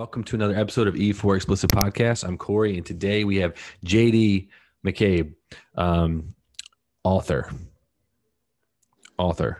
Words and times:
Welcome 0.00 0.24
to 0.24 0.34
another 0.34 0.56
episode 0.56 0.88
of 0.88 0.94
E4 0.94 1.36
Explicit 1.36 1.70
Podcast. 1.70 2.26
I'm 2.26 2.38
Corey, 2.38 2.78
and 2.78 2.86
today 2.86 3.24
we 3.24 3.36
have 3.36 3.52
JD 3.84 4.48
McCabe, 4.82 5.34
um, 5.74 6.34
author. 7.04 7.52
Author. 9.18 9.58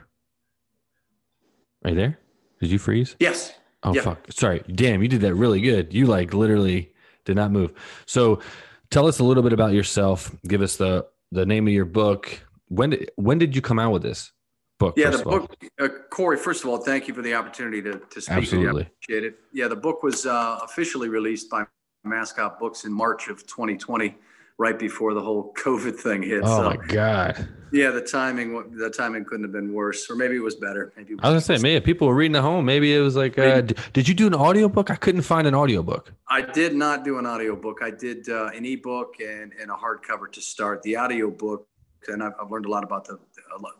Are 1.84 1.90
you 1.90 1.94
there? 1.94 2.18
Did 2.58 2.70
you 2.70 2.78
freeze? 2.78 3.16
Yes. 3.20 3.52
Oh, 3.82 3.92
fuck. 3.92 4.32
Sorry. 4.32 4.62
Damn, 4.74 5.02
you 5.02 5.08
did 5.08 5.20
that 5.20 5.34
really 5.34 5.60
good. 5.60 5.92
You 5.92 6.06
like 6.06 6.32
literally 6.32 6.94
did 7.26 7.36
not 7.36 7.50
move. 7.50 7.72
So 8.06 8.40
tell 8.88 9.06
us 9.06 9.18
a 9.18 9.24
little 9.24 9.42
bit 9.42 9.52
about 9.52 9.74
yourself. 9.74 10.34
Give 10.48 10.62
us 10.62 10.76
the 10.76 11.06
the 11.30 11.44
name 11.44 11.66
of 11.66 11.74
your 11.74 11.84
book. 11.84 12.40
When 12.68 12.88
did 12.88 13.10
when 13.16 13.36
did 13.36 13.54
you 13.54 13.60
come 13.60 13.78
out 13.78 13.92
with 13.92 14.02
this 14.02 14.32
book? 14.80 14.94
Yeah, 14.96 15.10
the 15.10 15.22
book, 15.22 15.54
uh, 15.78 15.88
Corey. 16.10 16.36
First 16.36 16.64
of 16.64 16.70
all, 16.70 16.78
thank 16.78 17.06
you 17.06 17.14
for 17.14 17.22
the 17.22 17.34
opportunity 17.34 17.80
to, 17.82 18.00
to 18.10 18.20
speak. 18.20 18.36
Absolutely, 18.36 18.82
appreciate 18.82 19.24
it. 19.24 19.38
Yeah, 19.52 19.68
the 19.68 19.76
book 19.76 20.02
was 20.02 20.26
uh, 20.26 20.58
officially 20.62 21.08
released 21.08 21.48
by 21.48 21.64
Mascot 22.02 22.58
Books 22.58 22.84
in 22.84 22.92
March 22.92 23.28
of 23.28 23.46
2020, 23.46 24.16
right 24.58 24.78
before 24.78 25.14
the 25.14 25.20
whole 25.20 25.54
COVID 25.64 25.94
thing 25.94 26.24
hit. 26.24 26.42
Oh 26.42 26.56
so, 26.56 26.64
my 26.64 26.76
god. 26.76 27.48
Yeah, 27.72 27.90
the 27.90 28.00
timing 28.00 28.76
the 28.76 28.90
timing 28.90 29.24
couldn't 29.24 29.44
have 29.44 29.52
been 29.52 29.72
worse, 29.72 30.10
or 30.10 30.16
maybe 30.16 30.34
it 30.34 30.42
was 30.42 30.56
better. 30.56 30.92
Maybe 30.96 31.14
was 31.14 31.20
I 31.22 31.32
was 31.32 31.46
gonna 31.46 31.58
say, 31.58 31.62
maybe 31.62 31.84
people 31.84 32.08
were 32.08 32.16
reading 32.16 32.34
at 32.34 32.42
home. 32.42 32.64
Maybe 32.64 32.92
it 32.92 32.98
was 32.98 33.14
like, 33.14 33.38
uh, 33.38 33.60
did 33.92 34.08
you 34.08 34.14
do 34.14 34.26
an 34.26 34.34
audiobook? 34.34 34.90
I 34.90 34.96
couldn't 34.96 35.22
find 35.22 35.46
an 35.46 35.54
audiobook. 35.54 36.12
I 36.28 36.40
did 36.42 36.74
not 36.74 37.04
do 37.04 37.18
an 37.18 37.26
audiobook. 37.26 37.78
I 37.80 37.90
did 37.90 38.28
uh, 38.28 38.50
an 38.52 38.64
ebook 38.64 39.20
and, 39.20 39.52
and 39.60 39.70
a 39.70 39.74
hardcover 39.74 40.32
to 40.32 40.40
start. 40.40 40.82
The 40.82 40.96
audiobook 40.96 41.68
and 42.08 42.22
I've, 42.22 42.32
I've, 42.40 42.50
learned 42.50 42.66
a 42.66 42.70
lot 42.70 42.84
about 42.84 43.04
the 43.04 43.18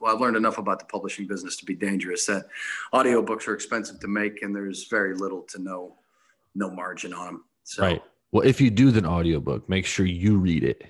well 0.00 0.14
i've 0.14 0.20
learned 0.20 0.36
enough 0.36 0.58
about 0.58 0.78
the 0.78 0.84
publishing 0.84 1.26
business 1.26 1.56
to 1.56 1.64
be 1.64 1.74
dangerous 1.74 2.26
that 2.26 2.46
audiobooks 2.92 3.48
are 3.48 3.54
expensive 3.54 4.00
to 4.00 4.08
make 4.08 4.42
and 4.42 4.54
there's 4.54 4.88
very 4.88 5.14
little 5.14 5.42
to 5.42 5.58
no 5.58 5.94
no 6.54 6.70
margin 6.70 7.12
on 7.12 7.26
them 7.26 7.44
so. 7.70 7.82
Right. 7.82 8.02
Well 8.32 8.46
if 8.46 8.60
you 8.60 8.70
do 8.70 8.90
the 8.90 9.06
audiobook 9.06 9.68
make 9.68 9.86
sure 9.86 10.06
you 10.06 10.38
read 10.38 10.64
it 10.64 10.84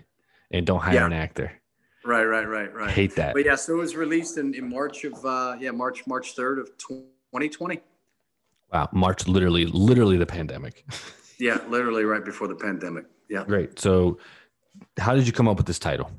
and 0.51 0.67
don't 0.67 0.81
hire 0.81 0.95
yeah. 0.95 1.07
an 1.07 1.13
actor. 1.13 1.53
Right 2.05 2.25
right 2.25 2.49
right 2.49 2.73
right. 2.75 2.89
I 2.89 2.91
hate 2.91 3.15
that. 3.17 3.35
But 3.35 3.45
yeah 3.45 3.57
so 3.57 3.75
it 3.75 3.77
was 3.77 3.97
released 3.97 4.39
in, 4.39 4.55
in 4.55 4.69
march 4.69 5.05
of 5.05 5.25
uh 5.25 5.57
yeah 5.61 5.71
march 5.71 6.07
march 6.07 6.35
3rd 6.35 6.61
of 6.61 6.67
2020 6.79 7.81
wow 8.73 8.89
march 8.93 9.29
literally 9.29 9.67
literally 9.67 10.17
the 10.17 10.27
pandemic. 10.27 10.85
Yeah 11.39 11.59
literally 11.69 12.05
right 12.05 12.25
before 12.25 12.49
the 12.49 12.55
pandemic. 12.55 13.05
Yeah. 13.29 13.45
Great. 13.45 13.79
So 13.79 14.19
how 14.99 15.15
did 15.15 15.27
you 15.27 15.33
come 15.33 15.49
up 15.49 15.57
with 15.57 15.67
this 15.67 15.79
title 15.79 16.11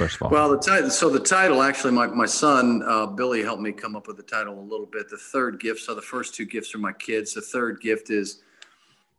first 0.00 0.16
of 0.16 0.22
all? 0.22 0.30
Well, 0.30 0.50
the 0.50 0.58
title. 0.58 0.90
So 0.90 1.10
the 1.10 1.20
title, 1.20 1.62
actually, 1.62 1.92
my 1.92 2.06
my 2.06 2.26
son 2.26 2.82
uh, 2.86 3.06
Billy 3.06 3.42
helped 3.42 3.62
me 3.62 3.72
come 3.72 3.96
up 3.96 4.06
with 4.06 4.16
the 4.16 4.22
title 4.22 4.58
a 4.58 4.60
little 4.60 4.86
bit. 4.86 5.10
The 5.10 5.18
third 5.18 5.60
gift. 5.60 5.80
So 5.80 5.94
the 5.94 6.02
first 6.02 6.34
two 6.34 6.46
gifts 6.46 6.74
are 6.74 6.78
my 6.78 6.92
kids. 6.92 7.34
The 7.34 7.42
third 7.42 7.80
gift 7.80 8.10
is 8.10 8.42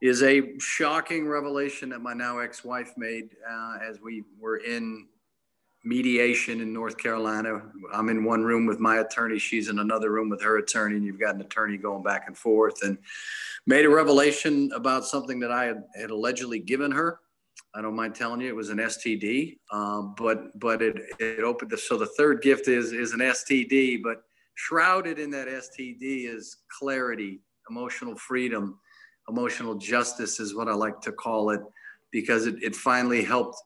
is 0.02 0.24
a 0.24 0.58
shocking 0.58 1.28
revelation 1.28 1.90
that 1.90 2.02
my 2.02 2.14
now 2.14 2.40
ex-wife 2.40 2.94
made 2.98 3.30
uh, 3.48 3.78
as 3.88 4.02
we 4.02 4.24
were 4.40 4.58
in 4.58 5.08
mediation 5.84 6.62
in 6.62 6.74
North 6.74 6.98
Carolina. 6.98 7.62
I'm 7.94 8.10
in 8.10 8.24
one 8.24 8.44
room 8.44 8.66
with 8.66 8.80
my 8.80 8.98
attorney. 8.98 9.38
She's 9.38 9.70
in 9.70 9.78
another 9.78 10.12
room 10.12 10.30
with 10.30 10.42
her 10.42 10.58
attorney, 10.58 10.96
and 10.96 11.06
you've 11.06 11.20
got 11.20 11.36
an 11.36 11.42
attorney 11.42 11.78
going 11.78 12.02
back 12.02 12.24
and 12.26 12.36
forth. 12.36 12.82
And 12.82 12.98
made 13.68 13.86
a 13.86 13.90
revelation 13.90 14.72
about 14.74 15.06
something 15.06 15.40
that 15.42 15.52
I 15.52 15.66
had, 15.66 15.84
had 16.00 16.10
allegedly 16.10 16.58
given 16.58 16.92
her 16.92 17.20
I 17.74 17.82
don't 17.82 17.96
mind 17.96 18.16
telling 18.16 18.42
you, 18.42 18.48
it 18.48 18.56
was 18.56 18.70
an 18.70 18.78
STD. 18.78 19.58
Um, 19.72 20.14
but 20.18 20.58
but 20.60 20.82
it 20.82 20.98
it 21.20 21.44
opened 21.44 21.72
the 21.72 21.78
so 21.78 21.98
the 21.98 22.08
third 22.18 22.42
gift 22.42 22.68
is 22.68 22.92
is 22.92 23.14
an 23.14 23.20
STD, 23.20 24.02
but 24.04 24.24
shrouded 24.56 25.20
in 25.20 25.32
that 25.32 25.48
STD 25.48 26.30
is 26.30 26.58
clarity, 26.80 27.42
emotional 27.70 28.16
freedom, 28.16 28.80
emotional 29.30 29.76
justice 29.76 30.40
is 30.40 30.56
what 30.56 30.68
I 30.68 30.74
like 30.74 31.00
to 31.02 31.12
call 31.12 31.52
it, 31.52 31.62
because 32.12 32.46
it, 32.46 32.56
it 32.62 32.76
finally 32.76 33.24
helped 33.24 33.58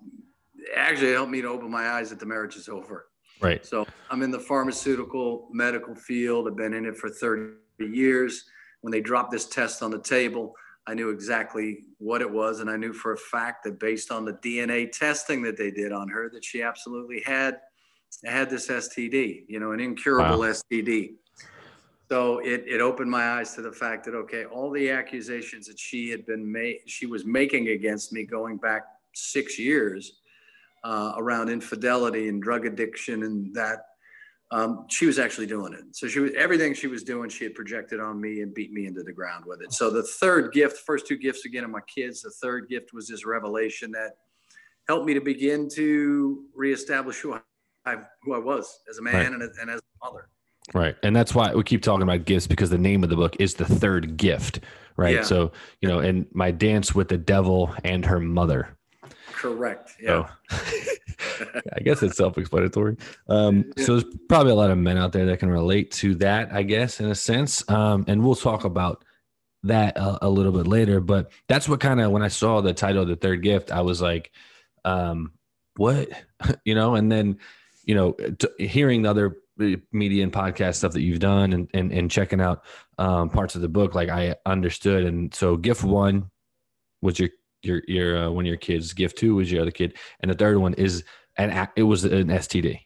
actually 0.76 1.14
helped 1.14 1.32
me 1.32 1.42
to 1.42 1.48
open 1.48 1.70
my 1.70 1.90
eyes 1.90 2.10
that 2.10 2.20
the 2.20 2.26
marriage 2.26 2.56
is 2.56 2.70
over. 2.70 3.08
Right. 3.42 3.66
So 3.66 3.86
I'm 4.10 4.22
in 4.22 4.32
the 4.32 4.40
pharmaceutical 4.40 5.50
medical 5.52 5.96
field. 5.96 6.48
I've 6.48 6.56
been 6.56 6.74
in 6.74 6.86
it 6.86 6.96
for 6.96 7.10
30 7.10 7.54
years. 7.80 8.46
When 8.82 8.92
they 8.92 9.02
dropped 9.02 9.32
this 9.32 9.48
test 9.48 9.82
on 9.82 9.92
the 9.92 10.02
table, 10.02 10.54
I 10.88 10.94
knew 10.94 11.10
exactly 11.10 11.80
what 11.98 12.22
it 12.22 12.30
was. 12.30 12.60
And 12.60 12.70
I 12.70 12.78
knew 12.78 12.94
for 12.94 13.14
a 13.14 13.18
fact 13.18 13.64
that 13.64 13.80
based 13.80 14.12
on 14.12 14.26
the 14.26 14.34
DNA 14.34 14.92
testing 14.92 15.42
that 15.44 15.58
they 15.58 15.72
did 15.72 15.92
on 15.92 16.08
her, 16.10 16.30
that 16.30 16.46
she 16.46 16.62
absolutely 16.62 17.24
had 17.26 17.60
had 18.24 18.50
this 18.50 18.68
STD, 18.68 19.46
you 19.48 19.60
know, 19.60 19.72
an 19.72 19.80
incurable 19.80 20.40
wow. 20.40 20.48
STD. 20.52 21.16
So 22.10 22.38
it, 22.40 22.64
it 22.68 22.82
opened 22.82 23.10
my 23.10 23.32
eyes 23.32 23.56
to 23.56 23.62
the 23.62 23.72
fact 23.72 24.06
that, 24.06 24.14
okay, 24.14 24.46
all 24.46 24.70
the 24.70 24.92
accusations 24.92 25.66
that 25.68 25.80
she 25.80 26.10
had 26.10 26.26
been 26.26 26.50
made, 26.50 26.82
she 26.86 27.08
was 27.08 27.26
making 27.26 27.70
against 27.70 28.14
me 28.14 28.24
going 28.24 28.58
back 28.58 28.84
six 29.14 29.58
years 29.58 30.20
uh, 30.84 31.14
around 31.18 31.50
infidelity 31.50 32.28
and 32.28 32.44
drug 32.44 32.66
addiction 32.68 33.24
and 33.24 33.54
that 33.56 33.80
um, 34.52 34.86
she 34.90 35.06
was 35.06 35.18
actually 35.20 35.48
doing 35.48 35.74
it. 35.74 35.84
So 35.94 36.08
she 36.08 36.20
was 36.20 36.32
everything 36.38 36.74
she 36.74 36.88
was 36.88 37.04
doing, 37.04 37.30
she 37.30 37.44
had 37.44 37.56
projected 37.56 38.00
on 38.00 38.22
me 38.22 38.42
and 38.42 38.54
beat 38.54 38.72
me 38.72 38.86
into 38.86 39.04
the 39.04 39.12
ground 39.12 39.46
with 39.46 39.62
it. 39.62 39.74
So 39.74 39.90
the 39.90 40.04
third 40.04 40.54
gift, 40.54 40.80
first 40.86 41.08
two 41.08 41.18
gifts 41.18 41.46
again 41.46 41.64
of 41.64 41.72
my 41.72 41.82
kids, 41.94 42.22
the 42.22 42.30
third 42.30 42.70
gift 42.70 42.94
was 42.94 43.08
this 43.08 43.26
revelation 43.26 43.92
that 43.92 44.12
helped 44.88 45.06
me 45.06 45.14
to 45.16 45.22
begin 45.22 45.68
to 45.70 46.46
reestablish 46.54 47.20
who 47.20 47.38
I 47.86 47.98
who 48.24 48.34
I 48.34 48.40
was 48.40 48.80
as 48.90 48.98
a 48.98 49.02
man 49.02 49.16
right. 49.16 49.26
and, 49.28 49.44
as, 49.44 49.58
and 49.60 49.70
as 49.70 49.80
a 49.80 50.06
mother. 50.06 50.30
Right. 50.74 50.96
And 51.04 51.16
that's 51.16 51.36
why 51.36 51.54
we 51.54 51.64
keep 51.64 51.84
talking 51.84 52.02
about 52.02 52.26
gifts 52.26 52.48
because 52.48 52.70
the 52.70 52.78
name 52.78 53.04
of 53.04 53.10
the 53.10 53.16
book 53.16 53.36
is 53.40 53.54
the 53.56 53.66
third 53.66 54.18
gift. 54.18 54.62
Right. 54.98 55.16
Yeah. 55.16 55.24
So, 55.24 55.52
you 55.82 55.90
know, 55.90 56.00
and 56.00 56.26
my 56.32 56.52
dance 56.52 56.96
with 56.96 57.10
the 57.10 57.18
devil 57.18 57.74
and 57.84 58.06
her 58.06 58.20
mother. 58.20 58.70
Correct. 59.34 59.92
Yeah. 60.02 60.30
So, 60.50 60.58
I 61.74 61.80
guess 61.82 62.04
it's 62.04 62.18
self-explanatory. 62.18 62.98
Um, 63.28 63.72
so 63.78 63.98
there's 63.98 64.16
probably 64.30 64.52
a 64.52 64.56
lot 64.56 64.72
of 64.72 64.78
men 64.78 64.98
out 64.98 65.12
there 65.12 65.26
that 65.26 65.40
can 65.40 65.50
relate 65.50 65.92
to 65.92 66.16
that, 66.16 66.52
I 66.52 66.64
guess, 66.64 67.00
in 67.00 67.08
a 67.10 67.16
sense. 67.16 67.68
Um, 67.70 68.06
and 68.08 68.24
we'll 68.24 68.36
talk 68.36 68.64
about 68.64 69.04
that 69.64 69.98
a, 69.98 70.28
a 70.28 70.30
little 70.30 70.52
bit 70.52 70.68
later. 70.68 71.00
But 71.00 71.32
that's 71.48 71.68
what 71.68 71.80
kind 71.80 72.00
of 72.00 72.12
when 72.12 72.22
I 72.22 72.28
saw 72.28 72.62
the 72.62 72.74
title 72.74 73.04
of 73.04 73.08
the 73.08 73.16
third 73.16 73.42
gift, 73.42 73.72
I 73.72 73.82
was 73.82 74.02
like, 74.02 74.32
um, 74.84 75.34
what, 75.78 76.10
you 76.66 76.76
know, 76.76 76.96
and 76.96 77.12
then, 77.12 77.40
you 77.84 77.96
know, 77.96 78.12
t- 78.14 78.68
hearing 78.68 79.04
the 79.04 79.10
other 79.10 79.38
media 79.92 80.24
and 80.24 80.34
podcast 80.34 80.76
stuff 80.76 80.94
that 80.94 81.02
you've 81.02 81.20
done 81.20 81.54
and, 81.54 81.70
and, 81.74 81.92
and 81.92 82.12
checking 82.12 82.42
out 82.42 82.64
um, 82.98 83.30
parts 83.30 83.56
of 83.56 83.62
the 83.62 83.70
book, 83.70 83.96
like 83.96 84.10
I 84.10 84.36
understood. 84.46 85.06
And 85.06 85.34
so 85.34 85.56
gift 85.56 85.84
one 85.84 86.30
was 87.02 87.20
your 87.20 87.30
your 87.66 87.82
your 87.88 88.18
uh, 88.18 88.30
one 88.30 88.46
of 88.46 88.48
your 88.48 88.58
kids. 88.58 88.94
Gift 88.94 89.18
two 89.18 89.36
was 89.36 89.52
your 89.52 89.62
other 89.62 89.72
kid, 89.72 89.98
and 90.22 90.32
the 90.32 90.36
third 90.36 90.58
one 90.58 90.74
is 90.76 91.04
an 91.38 91.70
it 91.76 91.84
was 91.84 92.04
an 92.04 92.28
STD. 92.28 92.82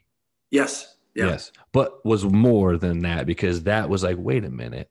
Yes. 0.52 0.96
Yeah. 1.16 1.28
Yes, 1.28 1.52
but 1.72 2.06
was 2.06 2.24
more 2.24 2.78
than 2.78 3.00
that 3.00 3.26
because 3.26 3.64
that 3.64 3.90
was 3.90 4.04
like, 4.04 4.16
wait 4.20 4.46
a 4.46 4.50
minute, 4.50 4.90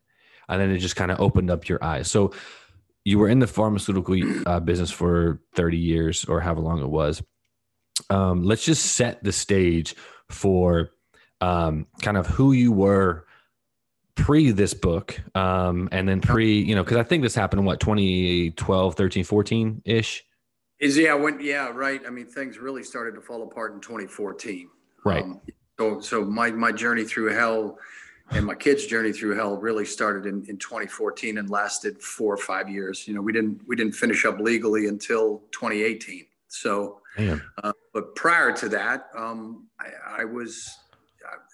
and 0.49 0.61
then 0.61 0.71
it 0.71 0.79
just 0.79 0.97
kind 0.97 1.11
of 1.11 1.21
opened 1.21 1.51
up 1.51 1.69
your 1.69 1.83
eyes. 1.83 2.11
So 2.11 2.33
you 3.05 3.19
were 3.19 3.29
in 3.29 3.39
the 3.39 3.47
pharmaceutical 3.47 4.17
uh, 4.47 4.61
business 4.61 4.91
for 4.91 5.41
thirty 5.55 5.79
years 5.79 6.25
or 6.25 6.41
however 6.41 6.61
long 6.61 6.83
it 6.83 6.89
was. 6.89 7.23
Um, 8.11 8.43
let's 8.43 8.65
just 8.65 8.85
set 8.95 9.23
the 9.23 9.33
stage 9.33 9.95
for 10.29 10.91
um, 11.41 11.87
kind 12.03 12.17
of 12.17 12.27
who 12.27 12.53
you 12.53 12.73
were 12.73 13.25
pre 14.19 14.51
this 14.51 14.75
book 14.75 15.21
um, 15.37 15.89
and 15.93 16.09
then 16.09 16.21
pre 16.21 16.61
you 16.61 16.75
know 16.75 16.83
because 16.83 16.97
i 16.97 17.05
think 17.05 17.23
this 17.23 17.37
happened 17.37 17.61
in 17.61 17.65
what 17.65 17.79
2012 17.79 18.95
13 18.97 19.25
14 19.25 19.83
ish 19.85 20.25
is 20.81 20.97
yeah 20.97 21.15
when 21.15 21.41
yeah 21.41 21.69
right. 21.69 22.01
I 22.07 22.11
mean 22.11 22.27
things 22.27 22.59
really 22.59 22.83
started 22.83 23.15
to 23.15 23.21
fall 23.21 23.43
apart 23.43 23.75
in 23.75 23.81
2014 23.81 24.69
right. 25.05 25.23
Um, 25.23 25.41
so 25.79 26.01
so 26.01 26.25
my 26.25 26.51
my 26.51 26.73
journey 26.73 27.05
through 27.05 27.33
hell 27.33 27.79
and 28.31 28.45
my 28.45 28.55
kids 28.55 28.87
journey 28.87 29.13
through 29.13 29.37
hell 29.37 29.57
really 29.57 29.87
started 29.87 30.27
in, 30.27 30.45
in 30.49 30.59
2014 30.59 31.39
and 31.39 31.49
lasted 31.49 32.03
four 32.03 32.35
or 32.35 32.37
five 32.37 32.69
years. 32.69 33.09
You 33.09 33.15
know 33.15 33.23
we 33.23 33.33
didn't 33.33 33.61
we 33.67 33.77
didn't 33.77 33.95
finish 33.95 34.25
up 34.25 34.39
legally 34.39 34.87
until 34.87 35.43
2018 35.53 36.27
so 36.49 37.01
uh, 37.63 37.73
but 37.93 38.15
prior 38.15 38.53
to 38.53 38.69
that 38.69 39.09
um, 39.17 39.67
I, 39.81 40.23
I 40.23 40.25
was 40.25 40.79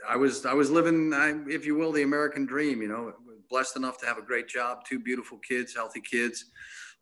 I 0.09 0.17
was 0.17 0.47
I 0.47 0.53
was 0.53 0.71
living, 0.71 1.13
if 1.49 1.67
you 1.67 1.75
will, 1.75 1.93
the 1.93 2.03
American 2.03 2.47
dream. 2.47 2.83
You 2.83 2.89
know, 2.89 3.13
blessed 3.49 3.77
enough 3.77 3.99
to 3.99 4.07
have 4.07 4.19
a 4.19 4.23
great 4.23 4.49
job, 4.49 4.85
two 4.85 4.99
beautiful 4.99 5.39
kids, 5.39 5.75
healthy 5.75 6.01
kids, 6.01 6.47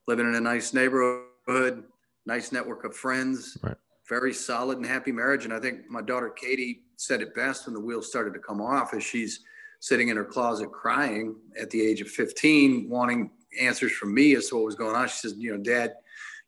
living 0.07 0.27
in 0.27 0.35
a 0.35 0.41
nice 0.41 0.73
neighborhood, 0.73 1.85
nice 2.27 2.53
network 2.53 2.85
of 2.85 2.95
friends, 2.97 3.57
right. 3.63 3.77
very 4.09 4.33
solid 4.33 4.79
and 4.79 4.87
happy 4.87 5.13
marriage. 5.13 5.45
And 5.45 5.53
I 5.53 5.61
think 5.61 5.89
my 5.89 6.03
daughter 6.03 6.31
Katie 6.31 6.83
said 6.97 7.21
it 7.21 7.35
best 7.35 7.67
when 7.67 7.75
the 7.75 7.81
wheels 7.81 8.09
started 8.09 8.35
to 8.35 8.41
come 8.41 8.61
off, 8.61 8.95
as 8.95 9.03
she's 9.03 9.41
sitting 9.81 10.09
in 10.09 10.17
her 10.17 10.25
closet 10.25 10.71
crying 10.71 11.35
at 11.61 11.71
the 11.71 11.83
age 11.83 12.01
of 12.01 12.09
15, 12.09 12.89
wanting 12.89 13.31
answers 13.61 13.93
from 13.93 14.15
me 14.15 14.37
as 14.37 14.49
to 14.49 14.57
what 14.57 14.65
was 14.65 14.77
going 14.77 14.95
on. 14.95 15.09
She 15.09 15.17
says, 15.17 15.35
"You 15.37 15.57
know, 15.57 15.63
Dad, 15.63 15.95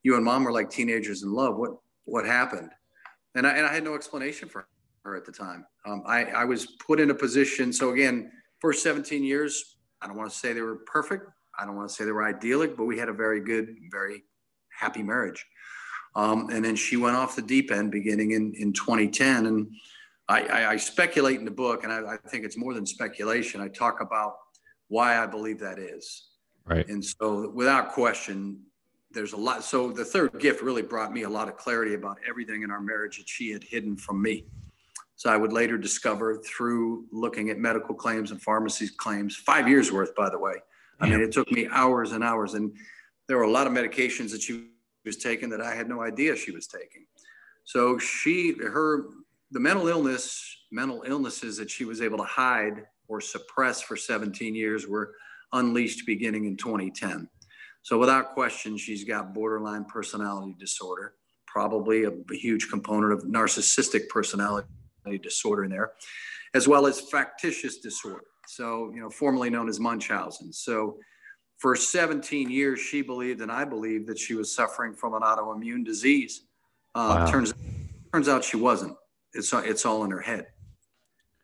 you 0.02 0.14
and 0.16 0.24
Mom 0.24 0.44
were 0.44 0.52
like 0.52 0.70
teenagers 0.70 1.22
in 1.22 1.32
love. 1.32 1.56
What 1.56 1.72
what 2.04 2.24
happened?" 2.24 2.70
And 3.34 3.46
I, 3.46 3.56
and 3.56 3.66
I 3.66 3.74
had 3.74 3.82
no 3.82 3.94
explanation 3.94 4.48
for 4.48 4.68
her 5.04 5.16
at 5.16 5.24
the 5.24 5.32
time. 5.32 5.66
Um, 5.86 6.02
I, 6.06 6.24
I 6.26 6.44
was 6.44 6.66
put 6.86 7.00
in 7.00 7.10
a 7.10 7.14
position. 7.14 7.72
So 7.72 7.90
again, 7.90 8.30
first 8.60 8.82
17 8.82 9.24
years, 9.24 9.76
I 10.00 10.06
don't 10.06 10.16
want 10.16 10.30
to 10.30 10.36
say 10.36 10.52
they 10.52 10.60
were 10.60 10.76
perfect, 10.86 11.28
I 11.58 11.64
don't 11.64 11.76
want 11.76 11.88
to 11.88 11.94
say 11.94 12.04
they 12.04 12.12
were 12.12 12.24
idyllic, 12.24 12.76
but 12.76 12.84
we 12.84 12.98
had 12.98 13.08
a 13.08 13.12
very 13.12 13.40
good, 13.40 13.76
very 13.90 14.24
happy 14.70 15.02
marriage. 15.02 15.44
Um, 16.16 16.48
and 16.50 16.64
then 16.64 16.76
she 16.76 16.96
went 16.96 17.16
off 17.16 17.36
the 17.36 17.42
deep 17.42 17.72
end 17.72 17.90
beginning 17.90 18.32
in, 18.32 18.54
in 18.54 18.72
2010. 18.72 19.46
And 19.46 19.74
I, 20.28 20.42
I, 20.42 20.70
I 20.72 20.76
speculate 20.76 21.38
in 21.38 21.44
the 21.44 21.50
book, 21.50 21.84
and 21.84 21.92
I, 21.92 22.14
I, 22.14 22.16
think 22.28 22.44
it's 22.44 22.56
more 22.56 22.72
than 22.72 22.86
speculation. 22.86 23.60
I 23.60 23.68
talk 23.68 24.00
about 24.00 24.36
why 24.88 25.22
I 25.22 25.26
believe 25.26 25.58
that 25.60 25.78
is. 25.78 26.28
Right. 26.64 26.88
And 26.88 27.04
so, 27.04 27.50
without 27.50 27.92
question, 27.92 28.60
there's 29.10 29.32
a 29.32 29.36
lot. 29.36 29.64
So, 29.64 29.90
the 29.90 30.04
third 30.04 30.40
gift 30.40 30.62
really 30.62 30.82
brought 30.82 31.12
me 31.12 31.22
a 31.22 31.28
lot 31.28 31.48
of 31.48 31.56
clarity 31.56 31.94
about 31.94 32.18
everything 32.26 32.62
in 32.62 32.70
our 32.70 32.80
marriage 32.80 33.18
that 33.18 33.28
she 33.28 33.50
had 33.50 33.62
hidden 33.62 33.96
from 33.96 34.22
me. 34.22 34.46
So, 35.16 35.30
I 35.30 35.36
would 35.36 35.52
later 35.52 35.76
discover 35.76 36.38
through 36.38 37.04
looking 37.12 37.50
at 37.50 37.58
medical 37.58 37.94
claims 37.94 38.30
and 38.30 38.40
pharmacy 38.40 38.88
claims, 38.96 39.36
five 39.36 39.68
years 39.68 39.92
worth, 39.92 40.14
by 40.14 40.30
the 40.30 40.38
way. 40.38 40.54
I 41.00 41.08
mean, 41.08 41.20
it 41.20 41.32
took 41.32 41.50
me 41.50 41.68
hours 41.70 42.12
and 42.12 42.22
hours. 42.24 42.54
And 42.54 42.72
there 43.26 43.36
were 43.36 43.42
a 43.42 43.50
lot 43.50 43.66
of 43.66 43.72
medications 43.72 44.30
that 44.30 44.42
she 44.42 44.68
was 45.04 45.16
taking 45.16 45.50
that 45.50 45.60
I 45.60 45.74
had 45.74 45.88
no 45.88 46.02
idea 46.02 46.36
she 46.36 46.50
was 46.50 46.66
taking. 46.66 47.06
So 47.64 47.98
she, 47.98 48.54
her, 48.62 49.06
the 49.50 49.60
mental 49.60 49.88
illness, 49.88 50.64
mental 50.70 51.02
illnesses 51.06 51.56
that 51.58 51.70
she 51.70 51.84
was 51.84 52.00
able 52.00 52.18
to 52.18 52.24
hide 52.24 52.84
or 53.08 53.20
suppress 53.20 53.80
for 53.80 53.96
17 53.96 54.54
years 54.54 54.86
were 54.86 55.14
unleashed 55.52 56.06
beginning 56.06 56.46
in 56.46 56.56
2010. 56.56 57.28
So 57.82 57.98
without 57.98 58.32
question, 58.32 58.76
she's 58.76 59.04
got 59.04 59.34
borderline 59.34 59.84
personality 59.84 60.56
disorder, 60.58 61.14
probably 61.46 62.04
a, 62.04 62.10
a 62.10 62.34
huge 62.34 62.70
component 62.70 63.12
of 63.12 63.24
narcissistic 63.24 64.08
personality 64.08 64.66
disorder 65.22 65.64
in 65.64 65.70
there, 65.70 65.92
as 66.54 66.66
well 66.66 66.86
as 66.86 67.00
factitious 67.00 67.78
disorder. 67.78 68.24
So, 68.46 68.90
you 68.94 69.00
know, 69.00 69.10
formerly 69.10 69.50
known 69.50 69.68
as 69.68 69.80
Munchausen. 69.80 70.52
So 70.52 70.98
for 71.58 71.76
17 71.76 72.50
years, 72.50 72.80
she 72.80 73.02
believed, 73.02 73.40
and 73.40 73.50
I 73.50 73.64
believed, 73.64 74.06
that 74.08 74.18
she 74.18 74.34
was 74.34 74.54
suffering 74.54 74.94
from 74.94 75.14
an 75.14 75.22
autoimmune 75.22 75.84
disease. 75.84 76.42
Uh, 76.94 77.24
wow. 77.24 77.30
Turns 77.30 77.54
turns 78.12 78.28
out 78.28 78.44
she 78.44 78.56
wasn't. 78.56 78.96
It's 79.32 79.52
it's 79.52 79.84
all 79.84 80.04
in 80.04 80.10
her 80.10 80.20
head. 80.20 80.46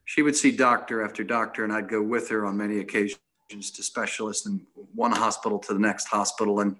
She 0.05 0.23
would 0.23 0.37
see 0.37 0.51
doctor 0.51 1.05
after 1.05 1.25
doctor, 1.25 1.65
and 1.65 1.73
I'd 1.73 1.89
go 1.89 2.03
with 2.03 2.29
her 2.29 2.45
on 2.47 2.57
many 2.57 2.79
occasions 2.79 3.19
to 3.51 3.83
specialists 3.83 4.47
and 4.47 4.61
one 4.95 5.13
hospital 5.13 5.59
to 5.59 5.73
the 5.73 5.81
next 5.81 6.07
hospital, 6.07 6.61
and 6.61 6.77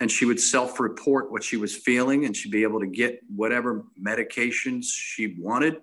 and 0.00 0.10
she 0.10 0.24
would 0.24 0.40
self-report 0.40 1.30
what 1.30 1.44
she 1.44 1.56
was 1.56 1.76
feeling, 1.76 2.24
and 2.24 2.34
she'd 2.34 2.50
be 2.50 2.62
able 2.62 2.80
to 2.80 2.86
get 2.86 3.20
whatever 3.34 3.84
medications 4.02 4.86
she 4.90 5.36
wanted. 5.38 5.76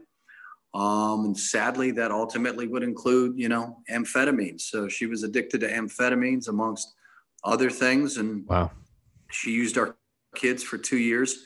Um, 0.74 1.26
and 1.26 1.38
sadly, 1.38 1.92
that 1.92 2.12
ultimately 2.12 2.68
would 2.68 2.84
include, 2.84 3.38
you 3.38 3.50
know, 3.50 3.78
amphetamines. 3.90 4.62
So 4.62 4.88
she 4.88 5.06
was 5.06 5.24
addicted 5.24 5.62
to 5.62 5.72
amphetamines 5.72 6.50
amongst 6.50 6.94
other 7.44 7.70
things. 7.70 8.18
And 8.18 8.46
wow, 8.48 8.72
she 9.32 9.52
used 9.52 9.78
our 9.78 9.96
kids 10.36 10.64
for 10.64 10.78
two 10.78 10.98
years 10.98 11.46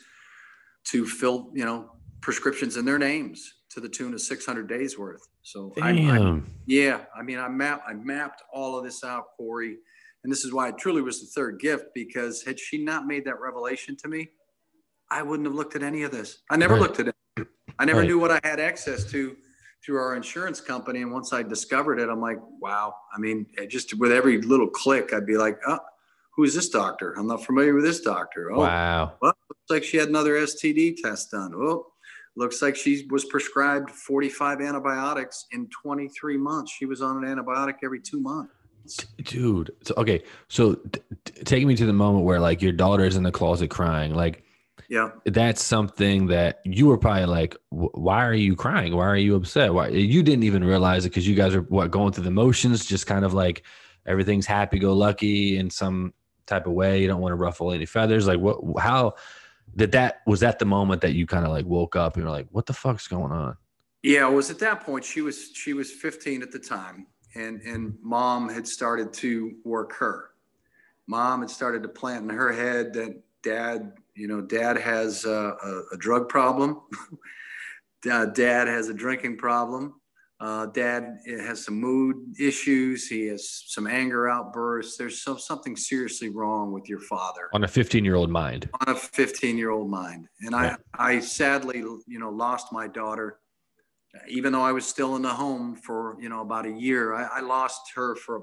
to 0.84 1.06
fill, 1.06 1.50
you 1.54 1.64
know, 1.64 1.92
prescriptions 2.20 2.76
in 2.76 2.84
their 2.84 2.98
names 2.98 3.54
to 3.70 3.80
the 3.80 3.88
tune 3.88 4.12
of 4.12 4.20
600 4.20 4.68
days 4.68 4.98
worth. 4.98 5.26
So 5.42 5.72
I, 5.80 5.90
I, 5.90 6.40
yeah, 6.66 7.00
I 7.16 7.22
mean, 7.22 7.38
I 7.38 7.48
mapped, 7.48 7.88
I 7.88 7.94
mapped 7.94 8.42
all 8.52 8.78
of 8.78 8.84
this 8.84 9.02
out, 9.02 9.24
Corey. 9.36 9.78
And 10.22 10.32
this 10.32 10.44
is 10.44 10.52
why 10.52 10.68
it 10.68 10.78
truly 10.78 11.02
was 11.02 11.20
the 11.20 11.26
third 11.26 11.58
gift, 11.58 11.86
because 11.94 12.42
had 12.44 12.60
she 12.60 12.84
not 12.84 13.06
made 13.06 13.24
that 13.24 13.40
revelation 13.40 13.96
to 13.96 14.08
me, 14.08 14.30
I 15.10 15.22
wouldn't 15.22 15.46
have 15.46 15.54
looked 15.54 15.74
at 15.74 15.82
any 15.82 16.04
of 16.04 16.10
this. 16.12 16.42
I 16.48 16.56
never 16.56 16.74
right. 16.74 16.82
looked 16.82 17.00
at 17.00 17.08
it. 17.08 17.14
I 17.82 17.84
never 17.84 17.98
right. 17.98 18.08
knew 18.08 18.20
what 18.20 18.30
I 18.30 18.38
had 18.44 18.60
access 18.60 19.04
to 19.10 19.36
through 19.84 19.98
our 19.98 20.14
insurance 20.14 20.60
company. 20.60 21.02
And 21.02 21.10
once 21.10 21.32
I 21.32 21.42
discovered 21.42 21.98
it, 21.98 22.08
I'm 22.08 22.20
like, 22.20 22.38
wow. 22.60 22.94
I 23.12 23.18
mean, 23.18 23.44
just 23.68 23.98
with 23.98 24.12
every 24.12 24.40
little 24.40 24.68
click, 24.68 25.12
I'd 25.12 25.26
be 25.26 25.36
like, 25.36 25.58
uh, 25.66 25.78
oh, 25.80 25.84
who's 26.36 26.54
this 26.54 26.68
doctor? 26.68 27.12
I'm 27.18 27.26
not 27.26 27.44
familiar 27.44 27.74
with 27.74 27.82
this 27.82 28.00
doctor. 28.00 28.52
Oh, 28.52 28.60
wow. 28.60 29.14
Well, 29.20 29.34
looks 29.48 29.68
like 29.68 29.82
she 29.82 29.96
had 29.96 30.08
another 30.08 30.34
STD 30.34 31.02
test 31.02 31.32
done. 31.32 31.52
Oh, 31.56 31.86
looks 32.36 32.62
like 32.62 32.76
she 32.76 33.04
was 33.10 33.24
prescribed 33.24 33.90
45 33.90 34.60
antibiotics 34.60 35.46
in 35.50 35.68
23 35.70 36.36
months. 36.36 36.70
She 36.70 36.86
was 36.86 37.02
on 37.02 37.24
an 37.24 37.36
antibiotic 37.36 37.78
every 37.82 38.00
two 38.00 38.20
months. 38.20 38.54
Dude, 39.24 39.72
so 39.82 39.94
okay, 39.96 40.22
so 40.48 40.74
t- 40.74 41.00
t- 41.24 41.44
take 41.44 41.66
me 41.66 41.74
to 41.76 41.86
the 41.86 41.92
moment 41.92 42.24
where 42.24 42.38
like 42.38 42.62
your 42.62 42.72
daughter's 42.72 43.16
in 43.16 43.24
the 43.24 43.30
closet 43.32 43.70
crying, 43.70 44.14
like 44.14 44.44
yeah. 44.92 45.08
That's 45.24 45.64
something 45.64 46.26
that 46.26 46.60
you 46.66 46.86
were 46.86 46.98
probably 46.98 47.24
like 47.24 47.56
why 47.70 48.26
are 48.26 48.34
you 48.34 48.54
crying? 48.54 48.94
Why 48.94 49.06
are 49.06 49.16
you 49.16 49.36
upset? 49.36 49.72
Why 49.72 49.88
you 49.88 50.22
didn't 50.22 50.42
even 50.42 50.62
realize 50.62 51.06
it 51.06 51.08
because 51.08 51.26
you 51.26 51.34
guys 51.34 51.54
are 51.54 51.62
what 51.62 51.90
going 51.90 52.12
through 52.12 52.24
the 52.24 52.30
motions 52.30 52.84
just 52.84 53.06
kind 53.06 53.24
of 53.24 53.32
like 53.32 53.62
everything's 54.04 54.44
happy 54.44 54.78
go 54.78 54.92
lucky 54.92 55.56
in 55.56 55.70
some 55.70 56.12
type 56.44 56.66
of 56.66 56.74
way. 56.74 57.00
You 57.00 57.08
don't 57.08 57.22
want 57.22 57.32
to 57.32 57.36
ruffle 57.36 57.72
any 57.72 57.86
feathers. 57.86 58.26
Like 58.26 58.38
what 58.38 58.58
how 58.82 59.14
did 59.74 59.92
that 59.92 60.20
was 60.26 60.40
that 60.40 60.58
the 60.58 60.66
moment 60.66 61.00
that 61.00 61.14
you 61.14 61.24
kind 61.24 61.46
of 61.46 61.52
like 61.52 61.64
woke 61.64 61.96
up 61.96 62.16
and 62.16 62.24
you're 62.24 62.30
like 62.30 62.48
what 62.50 62.66
the 62.66 62.74
fuck's 62.74 63.08
going 63.08 63.32
on? 63.32 63.56
Yeah 64.02 64.28
it 64.28 64.32
was 64.34 64.50
at 64.50 64.58
that 64.58 64.82
point 64.84 65.06
she 65.06 65.22
was 65.22 65.52
she 65.54 65.72
was 65.72 65.90
15 65.90 66.42
at 66.42 66.52
the 66.52 66.58
time 66.58 67.06
and 67.34 67.62
and 67.62 67.96
mom 68.02 68.50
had 68.50 68.68
started 68.68 69.14
to 69.14 69.54
work 69.64 69.94
her. 69.94 70.32
Mom 71.06 71.40
had 71.40 71.48
started 71.48 71.82
to 71.82 71.88
plant 71.88 72.30
in 72.30 72.36
her 72.36 72.52
head 72.52 72.92
that 72.92 73.22
dad 73.42 73.94
you 74.14 74.28
know, 74.28 74.40
dad 74.40 74.76
has 74.76 75.24
a, 75.24 75.56
a, 75.62 75.82
a 75.92 75.96
drug 75.96 76.28
problem. 76.28 76.80
dad 78.02 78.68
has 78.68 78.88
a 78.88 78.94
drinking 78.94 79.38
problem. 79.38 79.94
Uh, 80.42 80.66
dad 80.66 81.18
has 81.28 81.64
some 81.64 81.80
mood 81.80 82.16
issues. 82.40 83.06
He 83.06 83.26
has 83.26 83.62
some 83.68 83.86
anger 83.86 84.28
outbursts. 84.28 84.96
There's 84.96 85.22
some, 85.22 85.38
something 85.38 85.76
seriously 85.76 86.30
wrong 86.30 86.72
with 86.72 86.88
your 86.88 86.98
father. 86.98 87.48
On 87.52 87.62
a 87.62 87.68
15 87.68 88.04
year 88.04 88.16
old 88.16 88.28
mind. 88.28 88.68
On 88.86 88.92
a 88.92 88.98
15 88.98 89.56
year 89.56 89.70
old 89.70 89.88
mind. 89.88 90.26
And 90.40 90.50
yeah. 90.50 90.76
I, 90.94 91.14
I 91.14 91.20
sadly, 91.20 91.78
you 91.78 92.18
know, 92.18 92.30
lost 92.30 92.72
my 92.72 92.88
daughter. 92.88 93.38
Even 94.28 94.52
though 94.52 94.62
I 94.62 94.72
was 94.72 94.84
still 94.84 95.14
in 95.14 95.22
the 95.22 95.32
home 95.32 95.76
for, 95.76 96.16
you 96.20 96.28
know, 96.28 96.40
about 96.40 96.66
a 96.66 96.72
year, 96.72 97.14
I, 97.14 97.38
I 97.38 97.40
lost 97.40 97.92
her 97.94 98.16
for 98.16 98.42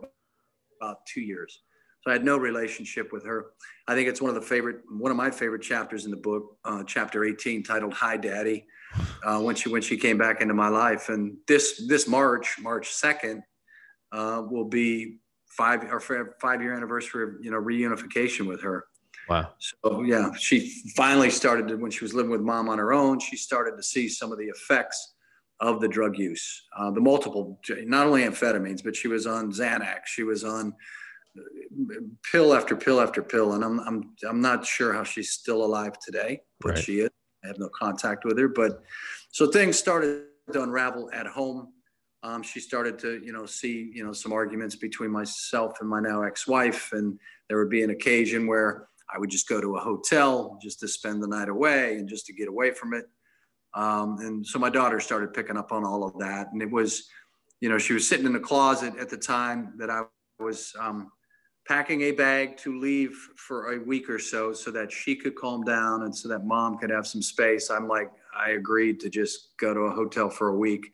about 0.81 1.05
two 1.05 1.21
years. 1.21 1.61
So 2.01 2.11
I 2.11 2.13
had 2.13 2.23
no 2.23 2.37
relationship 2.37 3.11
with 3.11 3.25
her. 3.25 3.47
I 3.87 3.93
think 3.93 4.07
it's 4.07 4.21
one 4.21 4.29
of 4.29 4.35
the 4.35 4.47
favorite, 4.47 4.81
one 4.89 5.11
of 5.11 5.17
my 5.17 5.29
favorite 5.29 5.61
chapters 5.61 6.05
in 6.05 6.11
the 6.11 6.17
book, 6.17 6.57
uh, 6.63 6.83
chapter 6.83 7.25
18, 7.25 7.63
titled 7.63 7.93
"Hi, 7.93 8.15
Daddy." 8.17 8.65
Uh, 9.23 9.39
when 9.39 9.55
she 9.55 9.69
when 9.69 9.81
she 9.81 9.97
came 9.97 10.17
back 10.17 10.41
into 10.41 10.53
my 10.53 10.69
life, 10.69 11.09
and 11.09 11.37
this 11.47 11.85
this 11.87 12.07
March, 12.07 12.57
March 12.59 12.89
2nd, 12.89 13.41
uh, 14.11 14.43
will 14.49 14.65
be 14.65 15.19
five 15.47 15.83
or 15.91 15.99
five 15.99 16.61
year 16.61 16.73
anniversary 16.73 17.23
of 17.23 17.29
you 17.41 17.51
know 17.51 17.61
reunification 17.61 18.47
with 18.47 18.61
her. 18.61 18.85
Wow. 19.27 19.51
So 19.59 20.03
yeah, 20.03 20.31
she 20.39 20.81
finally 20.95 21.29
started 21.29 21.67
to, 21.67 21.75
when 21.75 21.91
she 21.91 22.03
was 22.03 22.13
living 22.13 22.31
with 22.31 22.41
mom 22.41 22.69
on 22.69 22.79
her 22.79 22.93
own. 22.93 23.19
She 23.19 23.35
started 23.35 23.75
to 23.75 23.83
see 23.83 24.07
some 24.09 24.31
of 24.31 24.39
the 24.39 24.47
effects 24.47 25.15
of 25.59 25.81
the 25.81 25.87
drug 25.87 26.17
use, 26.17 26.63
uh, 26.77 26.89
the 26.89 27.01
multiple, 27.01 27.59
not 27.69 28.07
only 28.07 28.23
amphetamines, 28.23 28.81
but 28.83 28.95
she 28.95 29.09
was 29.09 29.27
on 29.27 29.51
Xanax. 29.51 30.05
She 30.05 30.23
was 30.23 30.43
on 30.43 30.73
pill 32.31 32.53
after 32.53 32.75
pill 32.75 32.99
after 33.01 33.21
pill, 33.21 33.53
and 33.53 33.63
I'm 33.63 33.79
I'm 33.81 34.15
I'm 34.27 34.41
not 34.41 34.65
sure 34.65 34.93
how 34.93 35.03
she's 35.03 35.31
still 35.31 35.63
alive 35.63 35.99
today, 35.99 36.41
but 36.59 36.69
right. 36.69 36.83
she 36.83 36.99
is. 36.99 37.09
I 37.43 37.47
have 37.47 37.59
no 37.59 37.69
contact 37.69 38.25
with 38.25 38.37
her, 38.37 38.49
but 38.49 38.83
so 39.31 39.49
things 39.49 39.77
started 39.77 40.25
to 40.51 40.63
unravel 40.63 41.09
at 41.13 41.27
home. 41.27 41.73
Um, 42.21 42.43
she 42.43 42.59
started 42.59 42.99
to, 42.99 43.21
you 43.23 43.31
know, 43.31 43.45
see, 43.45 43.91
you 43.93 44.03
know, 44.05 44.11
some 44.11 44.33
arguments 44.33 44.75
between 44.75 45.09
myself 45.09 45.77
and 45.79 45.89
my 45.89 46.01
now 46.01 46.23
ex-wife, 46.23 46.89
and 46.91 47.17
there 47.47 47.57
would 47.57 47.69
be 47.69 47.81
an 47.81 47.91
occasion 47.91 48.45
where 48.45 48.89
I 49.13 49.17
would 49.19 49.29
just 49.29 49.47
go 49.47 49.61
to 49.61 49.77
a 49.77 49.79
hotel 49.79 50.59
just 50.61 50.81
to 50.81 50.87
spend 50.87 51.23
the 51.23 51.27
night 51.27 51.47
away 51.47 51.95
and 51.95 52.09
just 52.09 52.25
to 52.25 52.33
get 52.33 52.49
away 52.49 52.71
from 52.71 52.93
it. 52.93 53.05
Um, 53.73 54.17
and 54.19 54.45
so 54.45 54.59
my 54.59 54.69
daughter 54.69 54.99
started 54.99 55.33
picking 55.33 55.55
up 55.55 55.71
on 55.71 55.85
all 55.85 56.03
of 56.03 56.17
that, 56.19 56.47
and 56.51 56.61
it 56.61 56.69
was, 56.69 57.07
you 57.61 57.69
know, 57.69 57.77
she 57.77 57.93
was 57.93 58.05
sitting 58.05 58.25
in 58.25 58.33
the 58.33 58.39
closet 58.39 58.95
at 58.99 59.09
the 59.09 59.17
time 59.17 59.73
that 59.77 59.89
I 59.89 60.01
was 60.39 60.73
um, 60.77 61.11
packing 61.69 62.01
a 62.01 62.11
bag 62.11 62.57
to 62.57 62.79
leave 62.79 63.15
for 63.35 63.73
a 63.73 63.79
week 63.79 64.09
or 64.09 64.17
so 64.17 64.51
so 64.51 64.71
that 64.71 64.91
she 64.91 65.15
could 65.15 65.35
calm 65.35 65.63
down 65.63 66.01
and 66.01 66.15
so 66.15 66.27
that 66.27 66.43
mom 66.43 66.79
could 66.79 66.89
have 66.89 67.05
some 67.05 67.21
space. 67.21 67.69
I'm 67.69 67.87
like, 67.87 68.11
I 68.35 68.51
agreed 68.51 68.99
to 69.01 69.09
just 69.09 69.55
go 69.57 69.71
to 69.75 69.81
a 69.81 69.91
hotel 69.91 70.31
for 70.31 70.49
a 70.49 70.57
week. 70.57 70.91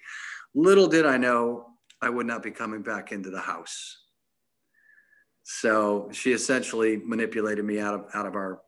Little 0.53 0.88
did 0.88 1.05
I 1.05 1.15
know 1.15 1.67
I 2.01 2.10
would 2.10 2.25
not 2.25 2.44
be 2.44 2.51
coming 2.51 2.82
back 2.82 3.13
into 3.13 3.29
the 3.29 3.39
house. 3.39 4.03
So 5.44 6.10
she 6.12 6.34
essentially 6.34 6.98
manipulated 6.98 7.63
me 7.63 7.79
out 7.79 7.94
of 7.94 8.05
out 8.13 8.25
of 8.25 8.36
our, 8.36 8.60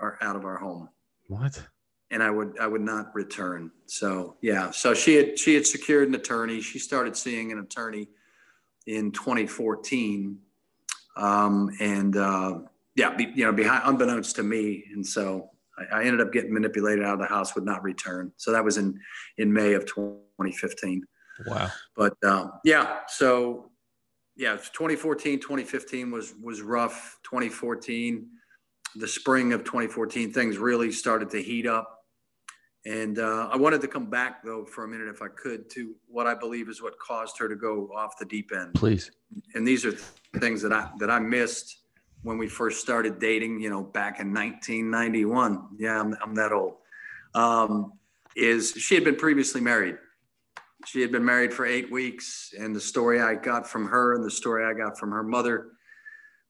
our 0.00 0.18
out 0.22 0.36
of 0.36 0.44
our 0.44 0.58
home. 0.58 0.88
What? 1.26 1.60
And 2.12 2.22
I 2.22 2.30
would 2.30 2.60
I 2.60 2.68
would 2.68 2.82
not 2.82 3.12
return. 3.12 3.72
So 3.86 4.36
yeah. 4.40 4.70
So 4.70 4.94
she 4.94 5.16
had 5.16 5.36
she 5.36 5.54
had 5.54 5.66
secured 5.66 6.06
an 6.08 6.14
attorney. 6.14 6.60
She 6.60 6.78
started 6.78 7.16
seeing 7.16 7.50
an 7.50 7.58
attorney 7.58 8.06
in 8.86 9.10
2014 9.10 10.38
um, 11.16 11.70
and 11.80 12.16
uh, 12.16 12.58
yeah, 12.94 13.14
be, 13.14 13.32
you 13.34 13.44
know, 13.44 13.52
behind 13.52 13.82
unbeknownst 13.84 14.36
to 14.36 14.42
me, 14.42 14.84
and 14.92 15.04
so 15.04 15.50
I, 15.78 16.00
I, 16.00 16.04
ended 16.04 16.20
up 16.20 16.32
getting 16.32 16.52
manipulated 16.52 17.04
out 17.04 17.14
of 17.14 17.20
the 17.20 17.26
house, 17.26 17.54
would 17.54 17.64
not 17.64 17.82
return. 17.82 18.32
So 18.36 18.52
that 18.52 18.64
was 18.64 18.76
in 18.76 18.98
in 19.38 19.52
May 19.52 19.74
of 19.74 19.86
2015. 19.86 21.04
Wow. 21.46 21.68
But 21.96 22.14
um, 22.24 22.52
yeah, 22.64 23.00
so 23.08 23.70
yeah, 24.36 24.56
2014, 24.56 25.40
2015 25.40 26.10
was 26.10 26.34
was 26.42 26.62
rough. 26.62 27.18
2014, 27.24 28.28
the 28.96 29.08
spring 29.08 29.52
of 29.52 29.64
2014, 29.64 30.32
things 30.32 30.58
really 30.58 30.92
started 30.92 31.30
to 31.30 31.42
heat 31.42 31.66
up. 31.66 31.95
And 32.86 33.18
uh, 33.18 33.48
I 33.50 33.56
wanted 33.56 33.80
to 33.80 33.88
come 33.88 34.06
back 34.06 34.44
though 34.44 34.64
for 34.64 34.84
a 34.84 34.88
minute, 34.88 35.08
if 35.08 35.20
I 35.20 35.26
could, 35.26 35.68
to 35.70 35.94
what 36.06 36.28
I 36.28 36.34
believe 36.34 36.68
is 36.68 36.80
what 36.80 36.96
caused 37.00 37.36
her 37.38 37.48
to 37.48 37.56
go 37.56 37.90
off 37.94 38.16
the 38.16 38.24
deep 38.24 38.52
end. 38.54 38.74
Please. 38.74 39.10
And 39.54 39.66
these 39.66 39.84
are 39.84 39.90
things 40.38 40.62
that 40.62 40.72
I 40.72 40.88
that 41.00 41.10
I 41.10 41.18
missed 41.18 41.78
when 42.22 42.38
we 42.38 42.46
first 42.46 42.80
started 42.80 43.18
dating. 43.18 43.60
You 43.60 43.70
know, 43.70 43.82
back 43.82 44.20
in 44.20 44.32
1991. 44.32 45.70
Yeah, 45.78 46.00
I'm, 46.00 46.16
I'm 46.22 46.34
that 46.36 46.52
old. 46.52 46.74
Um, 47.34 47.94
is 48.36 48.70
she 48.70 48.94
had 48.94 49.02
been 49.02 49.16
previously 49.16 49.60
married. 49.60 49.96
She 50.86 51.00
had 51.00 51.10
been 51.10 51.24
married 51.24 51.52
for 51.52 51.66
eight 51.66 51.90
weeks, 51.90 52.54
and 52.56 52.76
the 52.76 52.80
story 52.80 53.20
I 53.20 53.34
got 53.34 53.68
from 53.68 53.88
her 53.88 54.14
and 54.14 54.22
the 54.24 54.30
story 54.30 54.64
I 54.64 54.74
got 54.74 54.96
from 54.96 55.10
her 55.10 55.24
mother 55.24 55.72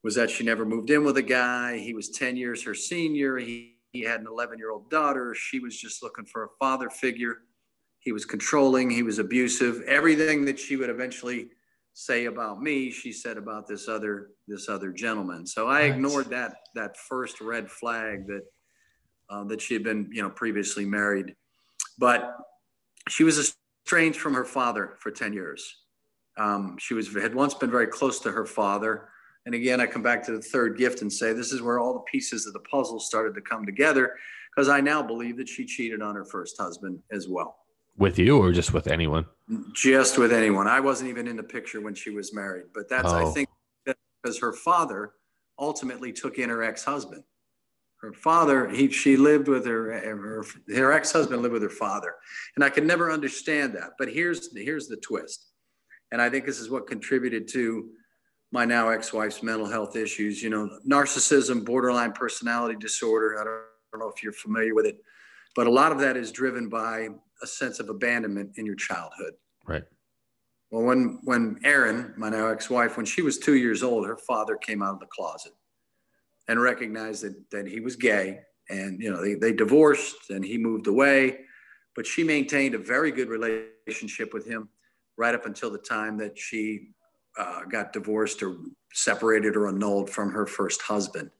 was 0.02 0.14
that 0.16 0.28
she 0.28 0.44
never 0.44 0.66
moved 0.66 0.90
in 0.90 1.02
with 1.02 1.16
a 1.16 1.22
guy. 1.22 1.78
He 1.78 1.94
was 1.94 2.10
10 2.10 2.36
years 2.36 2.62
her 2.64 2.74
senior. 2.74 3.38
He 3.38 3.75
he 3.92 4.02
had 4.02 4.20
an 4.20 4.26
11 4.26 4.58
year 4.58 4.70
old 4.70 4.90
daughter. 4.90 5.34
She 5.34 5.58
was 5.58 5.76
just 5.76 6.02
looking 6.02 6.26
for 6.26 6.44
a 6.44 6.48
father 6.58 6.90
figure. 6.90 7.38
He 7.98 8.12
was 8.12 8.24
controlling, 8.24 8.90
he 8.90 9.02
was 9.02 9.18
abusive. 9.18 9.82
Everything 9.86 10.44
that 10.44 10.58
she 10.58 10.76
would 10.76 10.90
eventually 10.90 11.48
say 11.92 12.26
about 12.26 12.62
me, 12.62 12.90
she 12.90 13.10
said 13.10 13.36
about 13.38 13.66
this 13.66 13.88
other 13.88 14.28
this 14.46 14.68
other 14.68 14.92
gentleman. 14.92 15.46
So 15.46 15.66
I 15.66 15.82
ignored 15.82 16.26
that 16.30 16.56
that 16.74 16.96
first 16.96 17.40
red 17.40 17.70
flag 17.70 18.26
that 18.26 18.42
uh, 19.30 19.44
that 19.44 19.60
she 19.60 19.74
had 19.74 19.82
been 19.82 20.08
you 20.12 20.22
know 20.22 20.30
previously 20.30 20.84
married, 20.84 21.34
but 21.98 22.36
she 23.08 23.24
was 23.24 23.54
estranged 23.86 24.20
from 24.20 24.34
her 24.34 24.44
father 24.44 24.96
for 25.00 25.10
10 25.10 25.32
years. 25.32 25.74
Um, 26.36 26.76
she 26.78 26.94
was 26.94 27.12
had 27.14 27.34
once 27.34 27.54
been 27.54 27.70
very 27.70 27.86
close 27.86 28.20
to 28.20 28.30
her 28.30 28.44
father. 28.44 29.08
And 29.46 29.54
again, 29.54 29.80
I 29.80 29.86
come 29.86 30.02
back 30.02 30.24
to 30.24 30.32
the 30.32 30.42
third 30.42 30.76
gift 30.76 31.02
and 31.02 31.12
say 31.12 31.32
this 31.32 31.52
is 31.52 31.62
where 31.62 31.78
all 31.78 31.94
the 31.94 32.00
pieces 32.00 32.46
of 32.46 32.52
the 32.52 32.60
puzzle 32.60 32.98
started 32.98 33.34
to 33.36 33.40
come 33.40 33.64
together 33.64 34.14
because 34.54 34.68
I 34.68 34.80
now 34.80 35.02
believe 35.02 35.36
that 35.36 35.48
she 35.48 35.64
cheated 35.64 36.02
on 36.02 36.16
her 36.16 36.24
first 36.24 36.58
husband 36.58 36.98
as 37.12 37.28
well. 37.28 37.56
With 37.96 38.18
you 38.18 38.38
or 38.38 38.52
just 38.52 38.74
with 38.74 38.88
anyone? 38.88 39.24
Just 39.72 40.18
with 40.18 40.32
anyone. 40.32 40.66
I 40.66 40.80
wasn't 40.80 41.10
even 41.10 41.28
in 41.28 41.36
the 41.36 41.42
picture 41.44 41.80
when 41.80 41.94
she 41.94 42.10
was 42.10 42.34
married, 42.34 42.66
but 42.74 42.88
that's, 42.88 43.08
oh. 43.10 43.30
I 43.30 43.32
think, 43.32 43.48
because 44.22 44.38
her 44.40 44.52
father 44.52 45.12
ultimately 45.58 46.12
took 46.12 46.38
in 46.38 46.50
her 46.50 46.62
ex 46.62 46.84
husband. 46.84 47.22
Her 48.02 48.12
father, 48.12 48.68
he, 48.68 48.90
she 48.90 49.16
lived 49.16 49.48
with 49.48 49.64
her, 49.64 49.92
eh, 49.92 50.00
eh, 50.00 50.08
her, 50.08 50.44
her 50.74 50.92
ex 50.92 51.12
husband 51.12 51.42
lived 51.42 51.54
with 51.54 51.62
her 51.62 51.70
father. 51.70 52.14
And 52.56 52.64
I 52.64 52.68
could 52.68 52.84
never 52.84 53.10
understand 53.12 53.74
that. 53.76 53.92
But 53.98 54.12
here's, 54.12 54.54
here's 54.54 54.88
the 54.88 54.96
twist. 54.96 55.46
And 56.12 56.20
I 56.20 56.28
think 56.28 56.44
this 56.44 56.60
is 56.60 56.68
what 56.68 56.86
contributed 56.86 57.48
to 57.48 57.88
my 58.52 58.64
now 58.64 58.88
ex-wife's 58.88 59.42
mental 59.42 59.66
health 59.66 59.96
issues, 59.96 60.42
you 60.42 60.50
know, 60.50 60.78
narcissism, 60.88 61.64
borderline 61.64 62.12
personality 62.12 62.76
disorder. 62.78 63.40
I 63.40 63.44
don't, 63.44 63.52
I 63.52 63.58
don't 63.92 64.00
know 64.00 64.12
if 64.14 64.22
you're 64.22 64.32
familiar 64.32 64.74
with 64.74 64.86
it, 64.86 64.98
but 65.54 65.66
a 65.66 65.70
lot 65.70 65.92
of 65.92 65.98
that 66.00 66.16
is 66.16 66.30
driven 66.32 66.68
by 66.68 67.08
a 67.42 67.46
sense 67.46 67.80
of 67.80 67.88
abandonment 67.88 68.52
in 68.56 68.66
your 68.66 68.76
childhood. 68.76 69.34
Right. 69.66 69.84
Well, 70.70 70.84
when 70.84 71.20
when 71.24 71.58
Erin, 71.64 72.14
my 72.16 72.28
now 72.28 72.48
ex-wife, 72.48 72.96
when 72.96 73.06
she 73.06 73.22
was 73.22 73.38
two 73.38 73.54
years 73.54 73.82
old, 73.82 74.06
her 74.06 74.16
father 74.16 74.56
came 74.56 74.82
out 74.82 74.94
of 74.94 75.00
the 75.00 75.06
closet 75.06 75.52
and 76.48 76.60
recognized 76.60 77.22
that 77.24 77.50
that 77.50 77.66
he 77.66 77.80
was 77.80 77.96
gay, 77.96 78.40
and 78.68 79.00
you 79.00 79.10
know 79.10 79.22
they, 79.22 79.34
they 79.34 79.52
divorced, 79.52 80.30
and 80.30 80.44
he 80.44 80.58
moved 80.58 80.86
away, 80.86 81.38
but 81.94 82.06
she 82.06 82.24
maintained 82.24 82.74
a 82.74 82.78
very 82.78 83.12
good 83.12 83.28
relationship 83.28 84.34
with 84.34 84.46
him 84.46 84.68
right 85.16 85.34
up 85.34 85.46
until 85.46 85.70
the 85.70 85.78
time 85.78 86.16
that 86.18 86.36
she 86.36 86.88
uh, 87.38 87.64
got 87.64 87.92
divorced 87.92 88.42
or 88.42 88.56
separated 88.92 89.56
or 89.56 89.68
annulled 89.68 90.10
from 90.10 90.30
her 90.30 90.46
first 90.46 90.82
husband. 90.82 91.30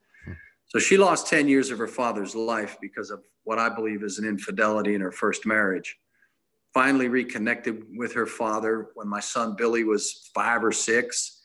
So 0.69 0.79
she 0.79 0.97
lost 0.97 1.29
10 1.29 1.49
years 1.49 1.71
of 1.71 1.79
her 1.79 1.87
father's 1.87 2.35
life 2.35 2.77
because 2.81 3.11
of 3.11 3.23
what 3.45 3.59
I 3.59 3.69
believe 3.69 4.03
is 4.03 4.19
an 4.19 4.27
infidelity 4.27 4.95
in 4.95 5.01
her 5.01 5.13
first 5.13 5.47
marriage. 5.47 5.97
Finally 6.75 7.09
reconnected 7.09 7.85
with 7.97 8.13
her 8.13 8.27
father 8.27 8.89
when 8.95 9.09
my 9.09 9.21
son 9.21 9.55
Billy 9.57 9.85
was 9.85 10.31
five 10.35 10.63
or 10.63 10.73
six. 10.73 11.43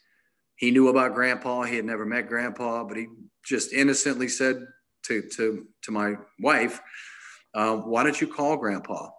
He 0.55 0.72
knew 0.72 0.89
about 0.89 1.13
grandpa. 1.13 1.63
He 1.63 1.75
had 1.75 1.86
never 1.86 2.05
met 2.05 2.27
grandpa, 2.27 2.84
but 2.84 2.98
he 2.98 3.08
just 3.46 3.72
innocently 3.72 4.27
said 4.27 4.65
to, 5.03 5.22
to, 5.22 5.67
to 5.84 5.91
my 5.91 6.15
wife, 6.39 6.81
uh, 7.53 7.77
Why 7.77 8.03
don't 8.03 8.20
you 8.20 8.27
call 8.27 8.58
grandpa? 8.58 9.10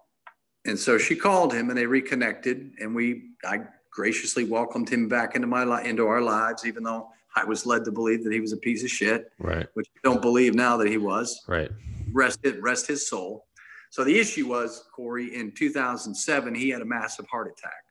And 0.65 0.77
so 0.77 0.97
she 0.97 1.15
called 1.15 1.53
him 1.53 1.69
and 1.69 1.77
they 1.77 1.85
reconnected. 1.85 2.73
And 2.79 2.93
we, 2.93 3.31
I 3.43 3.61
graciously 3.93 4.43
welcomed 4.43 4.89
him 4.89 5.07
back 5.07 5.35
into 5.35 5.47
my 5.47 5.63
li- 5.63 5.87
into 5.87 6.07
our 6.07 6.21
lives, 6.21 6.65
even 6.65 6.83
though 6.83 7.09
I 7.35 7.45
was 7.45 7.65
led 7.65 7.85
to 7.85 7.91
believe 7.91 8.23
that 8.23 8.33
he 8.33 8.39
was 8.39 8.51
a 8.51 8.57
piece 8.57 8.83
of 8.83 8.89
shit. 8.89 9.31
Right. 9.39 9.67
Which 9.73 9.87
I 9.95 9.99
don't 10.03 10.21
believe 10.21 10.55
now 10.55 10.77
that 10.77 10.87
he 10.87 10.97
was. 10.97 11.43
Right. 11.47 11.69
Rest 12.11 12.39
rest 12.59 12.87
his 12.87 13.07
soul. 13.07 13.45
So 13.89 14.03
the 14.03 14.19
issue 14.19 14.47
was, 14.47 14.85
Corey, 14.91 15.35
in 15.35 15.51
2007, 15.51 16.55
he 16.55 16.69
had 16.69 16.81
a 16.81 16.85
massive 16.85 17.27
heart 17.27 17.53
attack 17.55 17.83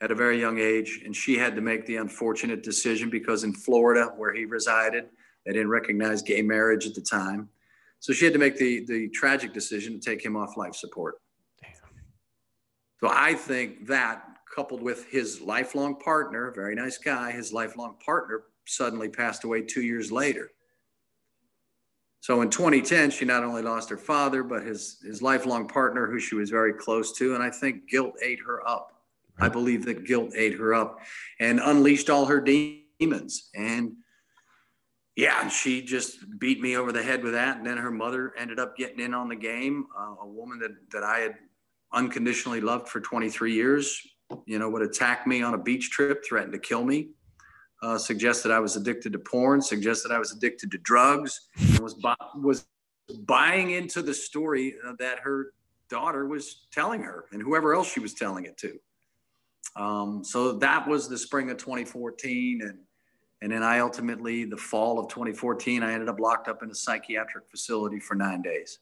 at 0.00 0.10
a 0.10 0.14
very 0.14 0.40
young 0.40 0.58
age, 0.58 1.02
and 1.04 1.14
she 1.14 1.36
had 1.36 1.54
to 1.56 1.60
make 1.60 1.84
the 1.84 1.96
unfortunate 1.96 2.62
decision 2.62 3.10
because 3.10 3.44
in 3.44 3.52
Florida, 3.52 4.12
where 4.16 4.32
he 4.32 4.46
resided, 4.46 5.04
they 5.44 5.52
didn't 5.52 5.68
recognize 5.68 6.22
gay 6.22 6.40
marriage 6.40 6.86
at 6.86 6.94
the 6.94 7.02
time. 7.02 7.50
So 8.00 8.12
she 8.14 8.24
had 8.24 8.34
to 8.34 8.38
make 8.38 8.56
the 8.56 8.84
the 8.86 9.08
tragic 9.10 9.52
decision 9.52 10.00
to 10.00 10.00
take 10.00 10.24
him 10.24 10.36
off 10.36 10.56
life 10.56 10.74
support. 10.74 11.16
Damn. 11.62 11.72
So 13.00 13.08
I 13.10 13.34
think 13.34 13.86
that 13.86 14.33
coupled 14.54 14.82
with 14.82 15.06
his 15.08 15.40
lifelong 15.40 15.96
partner, 15.96 16.52
very 16.54 16.74
nice 16.74 16.98
guy, 16.98 17.32
his 17.32 17.52
lifelong 17.52 17.96
partner 18.04 18.44
suddenly 18.66 19.08
passed 19.08 19.44
away 19.44 19.62
two 19.62 19.82
years 19.82 20.12
later. 20.12 20.50
So 22.20 22.40
in 22.40 22.48
2010, 22.48 23.10
she 23.10 23.24
not 23.24 23.44
only 23.44 23.62
lost 23.62 23.90
her 23.90 23.98
father, 23.98 24.42
but 24.42 24.62
his, 24.62 24.98
his 25.04 25.20
lifelong 25.20 25.68
partner, 25.68 26.06
who 26.06 26.18
she 26.18 26.36
was 26.36 26.48
very 26.48 26.72
close 26.72 27.12
to. 27.18 27.34
And 27.34 27.42
I 27.42 27.50
think 27.50 27.88
guilt 27.88 28.14
ate 28.22 28.40
her 28.46 28.66
up. 28.66 28.92
I 29.38 29.48
believe 29.48 29.84
that 29.84 30.06
guilt 30.06 30.30
ate 30.34 30.54
her 30.54 30.72
up 30.72 31.00
and 31.40 31.60
unleashed 31.60 32.08
all 32.08 32.24
her 32.26 32.40
demons. 32.40 33.50
And 33.54 33.96
yeah, 35.16 35.48
she 35.48 35.82
just 35.82 36.38
beat 36.38 36.60
me 36.60 36.76
over 36.76 36.92
the 36.92 37.02
head 37.02 37.22
with 37.22 37.34
that. 37.34 37.58
And 37.58 37.66
then 37.66 37.76
her 37.76 37.90
mother 37.90 38.32
ended 38.38 38.58
up 38.58 38.76
getting 38.76 39.00
in 39.00 39.12
on 39.12 39.28
the 39.28 39.36
game, 39.36 39.86
uh, 39.98 40.14
a 40.22 40.26
woman 40.26 40.60
that, 40.60 40.70
that 40.92 41.04
I 41.04 41.18
had 41.18 41.34
unconditionally 41.92 42.60
loved 42.60 42.88
for 42.88 43.00
23 43.00 43.52
years 43.52 44.00
you 44.46 44.58
know, 44.58 44.68
would 44.68 44.82
attack 44.82 45.26
me 45.26 45.42
on 45.42 45.54
a 45.54 45.58
beach 45.58 45.90
trip, 45.90 46.24
threatened 46.26 46.52
to 46.52 46.58
kill 46.58 46.84
me, 46.84 47.08
uh, 47.82 47.98
suggested 47.98 48.50
I 48.50 48.60
was 48.60 48.76
addicted 48.76 49.12
to 49.12 49.18
porn, 49.18 49.60
suggested 49.60 50.10
I 50.10 50.18
was 50.18 50.32
addicted 50.32 50.70
to 50.70 50.78
drugs, 50.78 51.48
and 51.58 51.80
was 51.80 51.94
bu- 51.94 52.40
was 52.40 52.66
buying 53.26 53.72
into 53.72 54.00
the 54.02 54.14
story 54.14 54.74
uh, 54.86 54.92
that 54.98 55.18
her 55.20 55.52
daughter 55.90 56.26
was 56.26 56.66
telling 56.72 57.02
her 57.02 57.26
and 57.32 57.42
whoever 57.42 57.74
else 57.74 57.92
she 57.92 58.00
was 58.00 58.14
telling 58.14 58.46
it 58.46 58.56
to. 58.56 58.78
Um, 59.76 60.24
so 60.24 60.52
that 60.52 60.88
was 60.88 61.08
the 61.08 61.18
spring 61.18 61.50
of 61.50 61.58
2014, 61.58 62.62
and 62.62 62.78
and 63.42 63.52
then 63.52 63.62
I 63.62 63.80
ultimately, 63.80 64.46
the 64.46 64.56
fall 64.56 64.98
of 64.98 65.08
2014, 65.08 65.82
I 65.82 65.92
ended 65.92 66.08
up 66.08 66.18
locked 66.18 66.48
up 66.48 66.62
in 66.62 66.70
a 66.70 66.74
psychiatric 66.74 67.44
facility 67.50 68.00
for 68.00 68.14
nine 68.14 68.40
days. 68.40 68.78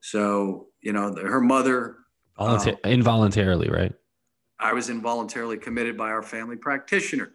So 0.00 0.68
you 0.80 0.92
know, 0.92 1.10
the, 1.10 1.22
her 1.22 1.40
mother. 1.40 1.98
Uh, 2.36 2.72
involuntarily, 2.84 3.68
right? 3.68 3.92
I 4.62 4.72
was 4.72 4.90
involuntarily 4.90 5.58
committed 5.58 5.96
by 5.96 6.10
our 6.10 6.22
family 6.22 6.54
practitioner. 6.56 7.32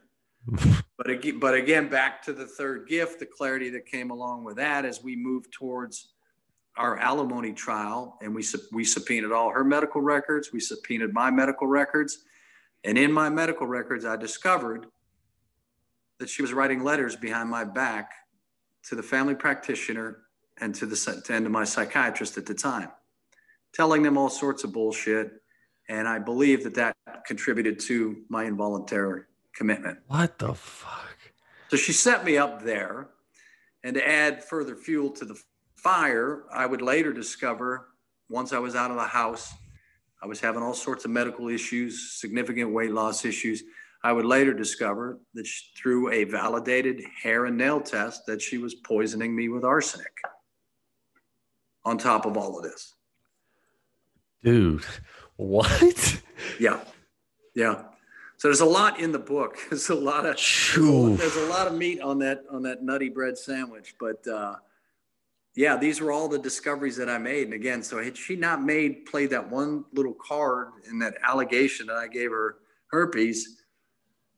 but 0.98 1.10
again, 1.10 1.40
but 1.40 1.54
again, 1.54 1.90
back 1.90 2.24
to 2.24 2.32
the 2.32 2.48
third 2.48 2.88
gift, 2.88 3.20
the 3.20 3.26
clarity 3.26 3.70
that 3.72 3.86
came 3.86 4.12
along 4.12 4.46
with 4.46 4.56
that 4.56 4.86
as 4.86 5.04
we 5.04 5.18
moved 5.18 5.52
towards 5.52 6.14
our 6.78 6.98
alimony 6.98 7.52
trial, 7.52 8.18
and 8.22 8.34
we 8.34 8.46
we 8.72 8.86
subpoenaed 8.86 9.34
all 9.34 9.50
her 9.50 9.66
medical 9.66 10.00
records, 10.00 10.54
we 10.54 10.62
subpoenaed 10.62 11.12
my 11.12 11.30
medical 11.30 11.68
records, 11.68 12.20
and 12.86 12.98
in 12.98 13.12
my 13.12 13.28
medical 13.28 13.68
records, 13.68 14.06
I 14.06 14.16
discovered 14.16 14.86
that 16.20 16.30
she 16.30 16.42
was 16.42 16.54
writing 16.54 16.82
letters 16.82 17.18
behind 17.18 17.50
my 17.50 17.66
back 17.66 18.12
to 18.84 18.96
the 18.96 19.04
family 19.04 19.36
practitioner 19.36 20.20
and 20.62 20.74
to 20.76 20.86
the 20.86 21.24
and 21.30 21.44
to 21.44 21.50
my 21.50 21.66
psychiatrist 21.66 22.38
at 22.38 22.46
the 22.46 22.54
time, 22.54 22.90
telling 23.74 24.02
them 24.02 24.18
all 24.18 24.30
sorts 24.30 24.64
of 24.64 24.72
bullshit 24.72 25.42
and 25.90 26.08
I 26.08 26.20
believe 26.20 26.64
that 26.64 26.76
that 26.76 26.96
contributed 27.26 27.80
to 27.82 28.24
my 28.30 28.46
involuntary 28.46 29.24
commitment. 29.56 30.00
What 30.08 30.38
the 30.38 30.54
fuck? 30.54 31.18
So 31.70 31.78
she 31.78 31.94
set 31.94 32.24
me 32.24 32.38
up 32.38 32.64
there. 32.64 33.10
And 33.84 33.94
to 33.96 34.08
add 34.08 34.44
further 34.44 34.76
fuel 34.76 35.12
to 35.12 35.26
the 35.26 35.40
fire, 35.76 36.44
I 36.52 36.66
would 36.66 36.82
later 36.82 37.14
discover 37.14 37.90
once 38.30 38.52
I 38.52 38.60
was 38.60 38.76
out 38.76 38.92
of 38.92 38.98
the 38.98 39.04
house, 39.04 39.54
I 40.22 40.28
was 40.28 40.40
having 40.40 40.62
all 40.62 40.74
sorts 40.74 41.06
of 41.06 41.12
medical 41.12 41.48
issues, 41.48 42.14
significant 42.20 42.74
weight 42.74 42.92
loss 42.92 43.24
issues. 43.24 43.64
I 44.04 44.12
would 44.12 44.26
later 44.26 44.54
discover 44.54 45.20
that 45.34 45.46
she, 45.46 45.66
through 45.78 46.12
a 46.12 46.24
validated 46.26 47.02
hair 47.22 47.46
and 47.46 47.58
nail 47.58 47.80
test 47.80 48.26
that 48.26 48.42
she 48.42 48.58
was 48.58 48.76
poisoning 48.76 49.36
me 49.36 49.48
with 49.48 49.64
arsenic 49.64 50.14
on 51.86 51.98
top 51.98 52.26
of 52.26 52.36
all 52.36 52.58
of 52.58 52.64
this. 52.64 52.96
Dude, 54.44 54.86
what? 55.38 56.22
Yeah. 56.60 56.80
Yeah. 57.56 57.84
So 58.38 58.48
there's 58.48 58.60
a 58.60 58.66
lot 58.66 59.00
in 59.00 59.12
the 59.12 59.20
book. 59.20 59.58
There's 59.70 59.90
a 59.90 59.96
lot 59.96 60.26
of 60.26 60.36
there's 60.36 61.36
a 61.36 61.48
lot 61.50 61.66
of 61.66 61.74
meat 61.74 62.02
on 62.02 62.20
that 62.20 62.44
on 62.52 62.62
that 62.64 62.84
nutty 62.84 63.10
bread 63.10 63.36
sandwich. 63.36 63.96
But 64.00 64.28
uh, 64.28 64.58
yeah, 65.56 65.76
these 65.76 66.00
were 66.02 66.12
all 66.12 66.28
the 66.28 66.38
discoveries 66.38 66.96
that 66.98 67.10
I 67.10 67.18
made. 67.18 67.46
And 67.46 67.54
again, 67.54 67.82
so 67.82 68.02
had 68.04 68.16
she 68.16 68.36
not 68.36 68.64
made 68.64 69.08
played 69.08 69.32
that 69.32 69.50
one 69.50 69.86
little 69.92 70.14
card 70.14 70.68
in 70.88 71.00
that 71.00 71.16
allegation 71.28 71.88
that 71.88 71.96
I 71.96 72.08
gave 72.08 72.30
her 72.30 72.58
herpes, 72.92 73.64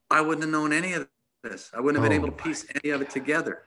I 0.10 0.22
wouldn't 0.22 0.44
have 0.44 0.52
known 0.52 0.72
any 0.72 0.94
of 0.94 1.10
this. 1.44 1.70
I 1.76 1.82
wouldn't 1.82 2.02
have 2.02 2.10
been 2.10 2.18
oh 2.18 2.26
able 2.26 2.38
to 2.38 2.44
piece 2.44 2.66
any 2.82 2.92
of 2.92 3.02
it 3.02 3.10
together. 3.10 3.64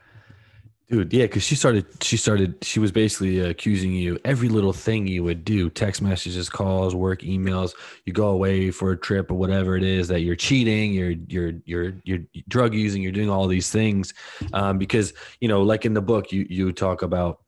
Dude, 0.93 1.11
yeah, 1.11 1.25
because 1.25 1.43
she 1.43 1.55
started, 1.55 1.87
she 2.03 2.19
started, 2.19 2.63
she 2.63 2.79
was 2.79 2.93
basically 2.93 3.41
accusing 3.41 3.93
you 3.93 4.19
every 4.27 4.51
little 4.51 4.75
thing 4.75 5.07
you 5.07 5.25
would 5.25 5.43
do 5.43 5.71
text 5.71 6.03
messages, 6.03 6.51
calls, 6.51 6.95
work, 6.95 7.23
emails. 7.23 7.73
You 8.05 8.13
go 8.13 8.29
away 8.29 8.71
for 8.71 8.93
a 8.93 8.97
trip 8.99 9.31
or 9.31 9.35
whatever 9.37 9.75
it 9.75 9.85
is 9.85 10.07
that 10.09 10.21
you're 10.21 10.37
cheating, 10.37 10.93
you're, 10.93 11.15
you're, 11.29 11.55
you're, 11.65 11.95
you're 12.05 12.19
drug 12.47 12.75
using, 12.75 13.01
you're 13.01 13.11
doing 13.11 13.31
all 13.31 13.47
these 13.47 13.71
things. 13.71 14.13
Um, 14.53 14.77
because, 14.77 15.15
you 15.41 15.49
know, 15.49 15.63
like 15.63 15.87
in 15.87 15.95
the 15.95 16.03
book, 16.03 16.31
you, 16.31 16.47
you 16.51 16.73
talk 16.73 17.01
about 17.01 17.41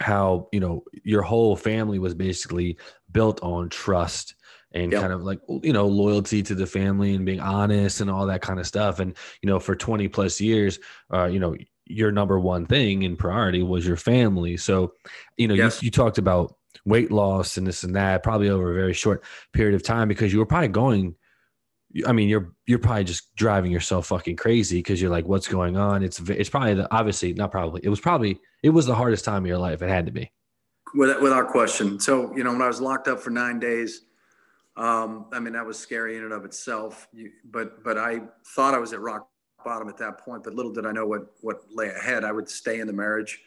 how, 0.00 0.48
you 0.50 0.60
know, 0.60 0.82
your 1.04 1.20
whole 1.20 1.56
family 1.56 1.98
was 1.98 2.14
basically 2.14 2.78
built 3.12 3.42
on 3.42 3.68
trust 3.68 4.36
and 4.72 4.92
yep. 4.92 5.02
kind 5.02 5.12
of 5.12 5.22
like 5.22 5.40
you 5.64 5.72
know 5.72 5.86
loyalty 5.86 6.44
to 6.44 6.54
the 6.54 6.64
family 6.64 7.16
and 7.16 7.26
being 7.26 7.40
honest 7.40 8.00
and 8.00 8.08
all 8.08 8.24
that 8.26 8.40
kind 8.40 8.60
of 8.60 8.66
stuff 8.68 9.00
and 9.00 9.16
you 9.42 9.48
know 9.48 9.58
for 9.58 9.74
20 9.74 10.06
plus 10.06 10.40
years 10.40 10.78
uh, 11.12 11.24
you 11.24 11.40
know 11.40 11.56
your 11.90 12.12
number 12.12 12.38
one 12.38 12.66
thing 12.66 13.02
in 13.02 13.16
priority 13.16 13.62
was 13.62 13.86
your 13.86 13.96
family. 13.96 14.56
So, 14.56 14.94
you 15.36 15.48
know, 15.48 15.54
yes. 15.54 15.82
you, 15.82 15.86
you 15.86 15.90
talked 15.90 16.18
about 16.18 16.56
weight 16.84 17.10
loss 17.10 17.56
and 17.56 17.66
this 17.66 17.82
and 17.82 17.94
that 17.96 18.22
probably 18.22 18.48
over 18.48 18.70
a 18.70 18.74
very 18.74 18.94
short 18.94 19.22
period 19.52 19.74
of 19.74 19.82
time 19.82 20.08
because 20.08 20.32
you 20.32 20.38
were 20.38 20.46
probably 20.46 20.68
going 20.68 21.14
I 22.06 22.12
mean, 22.12 22.28
you're 22.28 22.52
you're 22.66 22.78
probably 22.78 23.04
just 23.04 23.34
driving 23.34 23.72
yourself 23.72 24.06
fucking 24.06 24.36
crazy 24.36 24.78
because 24.78 25.02
you're 25.02 25.10
like, 25.10 25.26
what's 25.26 25.48
going 25.48 25.76
on? 25.76 26.02
It's 26.04 26.20
it's 26.20 26.48
probably 26.48 26.74
the 26.74 26.94
obviously 26.94 27.32
not 27.32 27.50
probably 27.50 27.80
it 27.82 27.88
was 27.88 28.00
probably 28.00 28.38
it 28.62 28.70
was 28.70 28.86
the 28.86 28.94
hardest 28.94 29.24
time 29.24 29.42
of 29.42 29.48
your 29.48 29.58
life. 29.58 29.82
It 29.82 29.88
had 29.88 30.06
to 30.06 30.12
be. 30.12 30.30
Without 30.94 31.48
question. 31.48 31.98
So 31.98 32.34
you 32.36 32.44
know, 32.44 32.52
when 32.52 32.62
I 32.62 32.68
was 32.68 32.80
locked 32.80 33.08
up 33.08 33.20
for 33.20 33.30
nine 33.30 33.58
days, 33.58 34.02
um, 34.76 35.26
I 35.32 35.40
mean 35.40 35.52
that 35.54 35.66
was 35.66 35.78
scary 35.78 36.16
in 36.16 36.22
and 36.22 36.32
of 36.32 36.44
itself. 36.44 37.08
You, 37.12 37.32
but 37.44 37.82
but 37.82 37.98
I 37.98 38.20
thought 38.46 38.74
I 38.74 38.78
was 38.78 38.92
at 38.92 39.00
rock 39.00 39.28
bottom 39.64 39.88
at 39.88 39.98
that 39.98 40.18
point, 40.18 40.44
but 40.44 40.54
little 40.54 40.72
did 40.72 40.86
I 40.86 40.92
know 40.92 41.06
what 41.06 41.32
what 41.40 41.62
lay 41.70 41.88
ahead. 41.88 42.24
I 42.24 42.32
would 42.32 42.48
stay 42.48 42.80
in 42.80 42.86
the 42.86 42.92
marriage, 42.92 43.40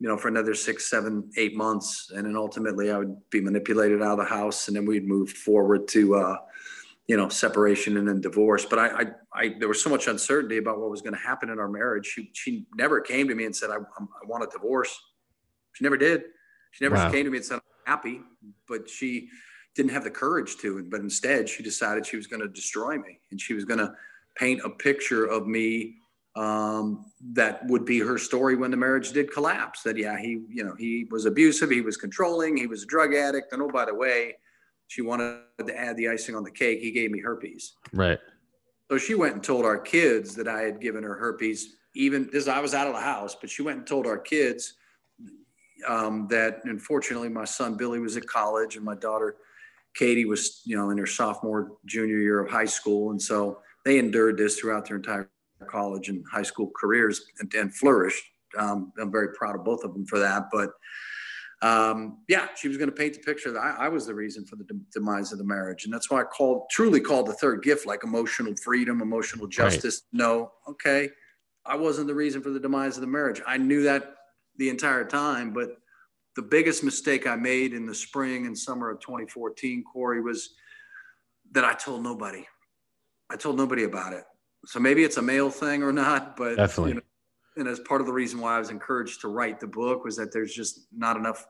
you 0.00 0.08
know, 0.08 0.16
for 0.16 0.28
another 0.28 0.54
six, 0.54 0.88
seven, 0.88 1.30
eight 1.36 1.56
months, 1.56 2.10
and 2.14 2.26
then 2.26 2.36
ultimately 2.36 2.90
I 2.90 2.98
would 2.98 3.16
be 3.30 3.40
manipulated 3.40 4.02
out 4.02 4.12
of 4.12 4.18
the 4.18 4.24
house, 4.24 4.68
and 4.68 4.76
then 4.76 4.86
we'd 4.86 5.06
move 5.06 5.30
forward 5.30 5.88
to, 5.88 6.14
uh, 6.14 6.36
you 7.06 7.16
know, 7.16 7.28
separation 7.28 7.96
and 7.96 8.06
then 8.06 8.20
divorce. 8.20 8.64
But 8.64 8.78
I, 8.78 8.86
I, 8.86 9.04
I, 9.34 9.54
there 9.58 9.68
was 9.68 9.82
so 9.82 9.90
much 9.90 10.06
uncertainty 10.06 10.58
about 10.58 10.78
what 10.78 10.90
was 10.90 11.02
going 11.02 11.14
to 11.14 11.20
happen 11.20 11.50
in 11.50 11.58
our 11.58 11.68
marriage. 11.68 12.06
She, 12.06 12.30
she 12.34 12.66
never 12.76 13.00
came 13.00 13.28
to 13.28 13.34
me 13.34 13.44
and 13.44 13.56
said, 13.56 13.70
I, 13.70 13.76
I 13.76 14.26
want 14.26 14.44
a 14.44 14.48
divorce. 14.52 14.98
She 15.72 15.84
never 15.84 15.96
did. 15.96 16.24
She 16.72 16.84
never 16.84 16.96
wow. 16.96 17.10
came 17.10 17.24
to 17.24 17.30
me 17.30 17.38
and 17.38 17.46
said, 17.46 17.54
I'm 17.56 17.96
happy, 17.96 18.20
but 18.68 18.90
she 18.90 19.28
didn't 19.74 19.92
have 19.92 20.04
the 20.04 20.10
courage 20.10 20.56
to. 20.58 20.84
But 20.90 21.00
instead, 21.00 21.48
she 21.48 21.62
decided 21.62 22.04
she 22.04 22.16
was 22.16 22.26
going 22.26 22.42
to 22.42 22.48
destroy 22.48 22.98
me, 22.98 23.20
and 23.30 23.40
she 23.40 23.54
was 23.54 23.64
going 23.64 23.78
to 23.78 23.94
paint 24.38 24.60
a 24.64 24.70
picture 24.70 25.24
of 25.24 25.46
me 25.46 25.96
um, 26.36 27.06
that 27.32 27.66
would 27.66 27.84
be 27.84 27.98
her 27.98 28.16
story 28.16 28.54
when 28.54 28.70
the 28.70 28.76
marriage 28.76 29.12
did 29.12 29.32
collapse. 29.32 29.82
That 29.82 29.96
yeah, 29.96 30.18
he 30.18 30.44
you 30.48 30.64
know 30.64 30.74
he 30.78 31.06
was 31.10 31.26
abusive, 31.26 31.70
he 31.70 31.80
was 31.80 31.96
controlling, 31.96 32.56
he 32.56 32.66
was 32.66 32.84
a 32.84 32.86
drug 32.86 33.14
addict, 33.14 33.52
and 33.52 33.60
oh 33.60 33.68
by 33.68 33.84
the 33.84 33.94
way, 33.94 34.36
she 34.86 35.02
wanted 35.02 35.42
to 35.66 35.76
add 35.76 35.96
the 35.96 36.08
icing 36.08 36.36
on 36.36 36.44
the 36.44 36.50
cake. 36.50 36.80
He 36.80 36.92
gave 36.92 37.10
me 37.10 37.20
herpes. 37.20 37.74
Right. 37.92 38.18
So 38.90 38.98
she 38.98 39.14
went 39.14 39.34
and 39.34 39.44
told 39.44 39.64
our 39.64 39.78
kids 39.78 40.34
that 40.36 40.48
I 40.48 40.60
had 40.62 40.80
given 40.80 41.02
her 41.02 41.14
herpes. 41.14 41.74
Even 41.94 42.30
this, 42.32 42.48
I 42.48 42.60
was 42.60 42.72
out 42.72 42.86
of 42.86 42.94
the 42.94 43.00
house, 43.00 43.34
but 43.34 43.50
she 43.50 43.62
went 43.62 43.78
and 43.78 43.86
told 43.86 44.06
our 44.06 44.18
kids 44.18 44.74
um, 45.86 46.26
that 46.30 46.60
unfortunately 46.64 47.28
my 47.28 47.44
son 47.44 47.76
Billy 47.76 47.98
was 47.98 48.16
at 48.16 48.26
college 48.26 48.76
and 48.76 48.84
my 48.84 48.94
daughter 48.94 49.36
Katie 49.94 50.24
was 50.24 50.62
you 50.64 50.76
know 50.76 50.90
in 50.90 50.98
her 50.98 51.06
sophomore 51.06 51.72
junior 51.84 52.18
year 52.18 52.38
of 52.40 52.50
high 52.50 52.66
school, 52.66 53.10
and 53.10 53.20
so 53.20 53.60
they 53.88 53.98
endured 53.98 54.36
this 54.36 54.58
throughout 54.58 54.86
their 54.86 54.96
entire 54.96 55.30
college 55.70 56.10
and 56.10 56.22
high 56.30 56.42
school 56.42 56.70
careers 56.78 57.22
and, 57.40 57.52
and 57.54 57.74
flourished. 57.74 58.22
Um, 58.58 58.92
I'm 59.00 59.10
very 59.10 59.32
proud 59.32 59.56
of 59.56 59.64
both 59.64 59.82
of 59.82 59.94
them 59.94 60.04
for 60.04 60.18
that. 60.18 60.44
But 60.52 60.72
um, 61.62 62.18
yeah, 62.28 62.48
she 62.54 62.68
was 62.68 62.76
going 62.76 62.90
to 62.90 62.94
paint 62.94 63.14
the 63.14 63.20
picture 63.20 63.50
that 63.50 63.58
I, 63.58 63.86
I, 63.86 63.88
was 63.88 64.06
the 64.06 64.14
reason 64.14 64.44
for 64.44 64.56
the 64.56 64.64
de- 64.64 64.80
demise 64.92 65.32
of 65.32 65.38
the 65.38 65.44
marriage, 65.44 65.86
and 65.86 65.92
that's 65.92 66.10
why 66.10 66.20
I 66.20 66.24
called 66.24 66.68
truly 66.70 67.00
called 67.00 67.26
the 67.26 67.32
third 67.32 67.62
gift 67.62 67.86
like 67.86 68.04
emotional 68.04 68.54
freedom, 68.62 69.00
emotional 69.00 69.48
justice. 69.48 70.02
Right. 70.12 70.18
No, 70.18 70.52
okay, 70.68 71.08
I 71.64 71.74
wasn't 71.74 72.06
the 72.08 72.14
reason 72.14 72.42
for 72.42 72.50
the 72.50 72.60
demise 72.60 72.96
of 72.96 73.00
the 73.00 73.08
marriage. 73.08 73.40
I 73.46 73.56
knew 73.56 73.82
that 73.84 74.16
the 74.56 74.68
entire 74.68 75.04
time, 75.04 75.52
but 75.52 75.70
the 76.36 76.42
biggest 76.42 76.84
mistake 76.84 77.26
I 77.26 77.36
made 77.36 77.72
in 77.72 77.86
the 77.86 77.94
spring 77.94 78.46
and 78.46 78.56
summer 78.56 78.90
of 78.90 79.00
2014, 79.00 79.82
Corey, 79.90 80.20
was 80.20 80.50
that 81.52 81.64
I 81.64 81.72
told 81.72 82.04
nobody. 82.04 82.44
I 83.30 83.36
told 83.36 83.56
nobody 83.56 83.84
about 83.84 84.12
it. 84.12 84.24
So 84.66 84.80
maybe 84.80 85.04
it's 85.04 85.16
a 85.16 85.22
male 85.22 85.50
thing 85.50 85.82
or 85.82 85.92
not, 85.92 86.36
but 86.36 86.56
definitely. 86.56 86.90
You 86.90 86.94
know, 86.96 87.02
and 87.56 87.68
as 87.68 87.80
part 87.80 88.00
of 88.00 88.06
the 88.06 88.12
reason 88.12 88.40
why 88.40 88.56
I 88.56 88.58
was 88.58 88.70
encouraged 88.70 89.20
to 89.22 89.28
write 89.28 89.60
the 89.60 89.66
book 89.66 90.04
was 90.04 90.16
that 90.16 90.32
there's 90.32 90.54
just 90.54 90.86
not 90.96 91.16
enough. 91.16 91.46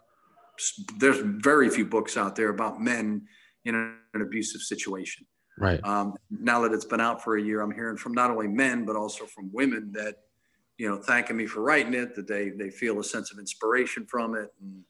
There's 0.97 1.19
very 1.19 1.69
few 1.71 1.85
books 1.85 2.17
out 2.17 2.35
there 2.35 2.49
about 2.49 2.81
men 2.81 3.27
in 3.64 3.75
an 4.14 4.23
abusive 4.23 4.62
situation. 4.62 5.27
Right. 5.59 5.81
Um, 5.85 6.14
now 6.31 6.61
that 6.61 6.73
it's 6.73 6.85
been 6.85 7.01
out 7.01 7.23
for 7.23 7.37
a 7.37 7.43
year, 7.43 7.61
I'm 7.61 7.73
hearing 7.73 7.97
from 7.97 8.12
not 8.12 8.31
only 8.31 8.49
men 8.49 8.85
but 8.85 8.97
also 8.97 9.27
from 9.27 9.51
women 9.53 9.91
that, 9.93 10.17
you 10.79 10.88
know, 10.88 10.97
thanking 10.97 11.37
me 11.37 11.47
for 11.47 11.61
writing 11.61 11.95
it, 11.95 12.14
that 12.14 12.29
they 12.29 12.51
they 12.51 12.71
feel 12.71 13.01
a 13.01 13.05
sense 13.05 13.33
of 13.33 13.38
inspiration 13.38 14.07
from 14.07 14.37
it, 14.37 14.49
and 14.61 14.85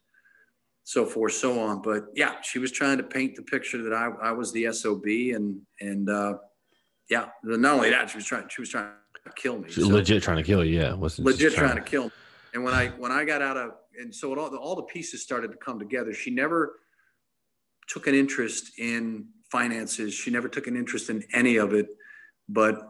so 0.84 1.06
forth, 1.06 1.32
so 1.32 1.58
on. 1.58 1.80
But 1.80 2.06
yeah, 2.14 2.34
she 2.42 2.58
was 2.58 2.70
trying 2.70 2.98
to 2.98 3.02
paint 3.02 3.34
the 3.36 3.42
picture 3.42 3.82
that 3.82 3.94
I, 3.94 4.10
I 4.22 4.32
was 4.32 4.52
the 4.52 4.70
sob, 4.72 5.04
and 5.06 5.60
and 5.80 6.10
uh, 6.10 6.34
yeah. 7.10 7.28
Not 7.42 7.74
only 7.74 7.90
that, 7.90 8.10
she 8.10 8.18
was 8.18 8.26
trying. 8.26 8.48
She 8.48 8.60
was 8.60 8.70
trying 8.70 8.90
to 9.24 9.32
kill 9.34 9.58
me. 9.58 9.70
So 9.70 9.86
legit 9.86 10.22
trying 10.22 10.38
to 10.38 10.42
kill 10.42 10.64
you. 10.64 10.80
Yeah. 10.80 10.94
Wasn't 10.94 11.26
legit 11.26 11.54
trying, 11.54 11.70
trying 11.70 11.84
to 11.84 11.90
kill 11.90 12.04
me. 12.04 12.10
And 12.54 12.64
when 12.64 12.74
I 12.74 12.88
when 12.88 13.12
I 13.12 13.24
got 13.24 13.42
out 13.42 13.56
of 13.56 13.72
and 13.98 14.14
so 14.14 14.38
all 14.38 14.50
the, 14.50 14.56
all 14.56 14.76
the 14.76 14.82
pieces 14.82 15.22
started 15.22 15.50
to 15.50 15.58
come 15.58 15.78
together. 15.78 16.14
She 16.14 16.30
never 16.30 16.76
took 17.88 18.06
an 18.06 18.14
interest 18.14 18.78
in 18.78 19.26
finances. 19.50 20.14
She 20.14 20.30
never 20.30 20.48
took 20.48 20.66
an 20.66 20.76
interest 20.76 21.10
in 21.10 21.24
any 21.32 21.56
of 21.56 21.72
it. 21.72 21.86
But 22.48 22.88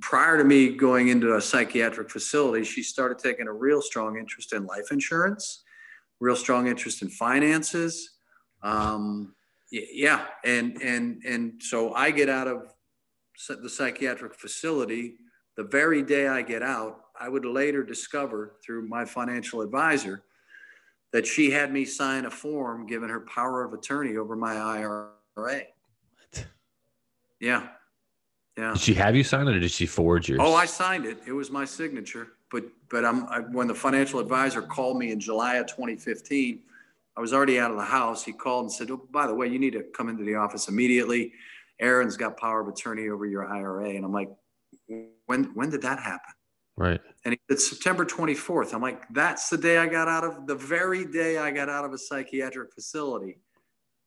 prior 0.00 0.36
to 0.36 0.44
me 0.44 0.70
going 0.70 1.08
into 1.08 1.36
a 1.36 1.40
psychiatric 1.40 2.10
facility, 2.10 2.64
she 2.64 2.82
started 2.82 3.18
taking 3.18 3.46
a 3.46 3.52
real 3.52 3.80
strong 3.80 4.18
interest 4.18 4.52
in 4.52 4.66
life 4.66 4.90
insurance, 4.90 5.62
real 6.18 6.36
strong 6.36 6.66
interest 6.66 7.02
in 7.02 7.08
finances. 7.08 8.18
Um, 8.62 9.34
yeah, 9.70 10.26
and 10.44 10.82
and 10.82 11.22
and 11.24 11.62
so 11.62 11.94
I 11.94 12.10
get 12.10 12.28
out 12.28 12.48
of 12.48 12.74
the 13.48 13.68
psychiatric 13.68 14.34
facility, 14.34 15.14
the 15.56 15.64
very 15.64 16.02
day 16.02 16.28
I 16.28 16.42
get 16.42 16.62
out, 16.62 17.00
I 17.18 17.28
would 17.28 17.44
later 17.44 17.82
discover 17.82 18.56
through 18.64 18.88
my 18.88 19.04
financial 19.04 19.60
advisor 19.60 20.22
that 21.12 21.26
she 21.26 21.50
had 21.50 21.72
me 21.72 21.84
sign 21.84 22.24
a 22.24 22.30
form 22.30 22.86
giving 22.86 23.08
her 23.08 23.20
power 23.20 23.64
of 23.64 23.72
attorney 23.72 24.16
over 24.16 24.36
my 24.36 24.54
IRA. 24.54 25.10
What? 25.34 26.46
Yeah. 27.40 27.68
Yeah. 28.56 28.72
Did 28.72 28.80
she 28.80 28.94
have 28.94 29.16
you 29.16 29.24
sign 29.24 29.48
it 29.48 29.56
or 29.56 29.60
did 29.60 29.70
she 29.70 29.86
forge 29.86 30.28
yours? 30.28 30.40
Oh, 30.42 30.54
I 30.54 30.66
signed 30.66 31.06
it. 31.06 31.18
It 31.26 31.32
was 31.32 31.50
my 31.50 31.64
signature. 31.64 32.28
But 32.50 32.64
but 32.88 33.04
I'm 33.04 33.26
I, 33.26 33.40
when 33.40 33.68
the 33.68 33.74
financial 33.74 34.20
advisor 34.20 34.60
called 34.60 34.98
me 34.98 35.12
in 35.12 35.20
July 35.20 35.56
of 35.56 35.66
2015, 35.66 36.60
I 37.16 37.20
was 37.20 37.32
already 37.32 37.58
out 37.60 37.70
of 37.70 37.76
the 37.76 37.84
house. 37.84 38.24
He 38.24 38.32
called 38.32 38.64
and 38.64 38.72
said, 38.72 38.90
"Oh, 38.90 39.06
by 39.10 39.26
the 39.26 39.34
way, 39.34 39.46
you 39.46 39.58
need 39.58 39.72
to 39.74 39.82
come 39.82 40.08
into 40.08 40.24
the 40.24 40.34
office 40.34 40.68
immediately. 40.68 41.32
Erin's 41.80 42.16
got 42.16 42.36
power 42.36 42.60
of 42.60 42.68
attorney 42.68 43.08
over 43.08 43.26
your 43.26 43.46
IRA. 43.46 43.90
And 43.90 44.04
I'm 44.04 44.12
like, 44.12 44.30
when 45.26 45.44
when 45.54 45.70
did 45.70 45.82
that 45.82 45.98
happen? 45.98 46.34
Right. 46.76 47.00
And 47.24 47.36
it's 47.48 47.68
September 47.68 48.04
24th. 48.04 48.72
I'm 48.72 48.80
like, 48.80 49.02
that's 49.10 49.48
the 49.48 49.58
day 49.58 49.78
I 49.78 49.86
got 49.86 50.08
out 50.08 50.24
of 50.24 50.46
the 50.46 50.54
very 50.54 51.04
day 51.04 51.38
I 51.38 51.50
got 51.50 51.68
out 51.68 51.84
of 51.84 51.92
a 51.92 51.98
psychiatric 51.98 52.72
facility. 52.72 53.38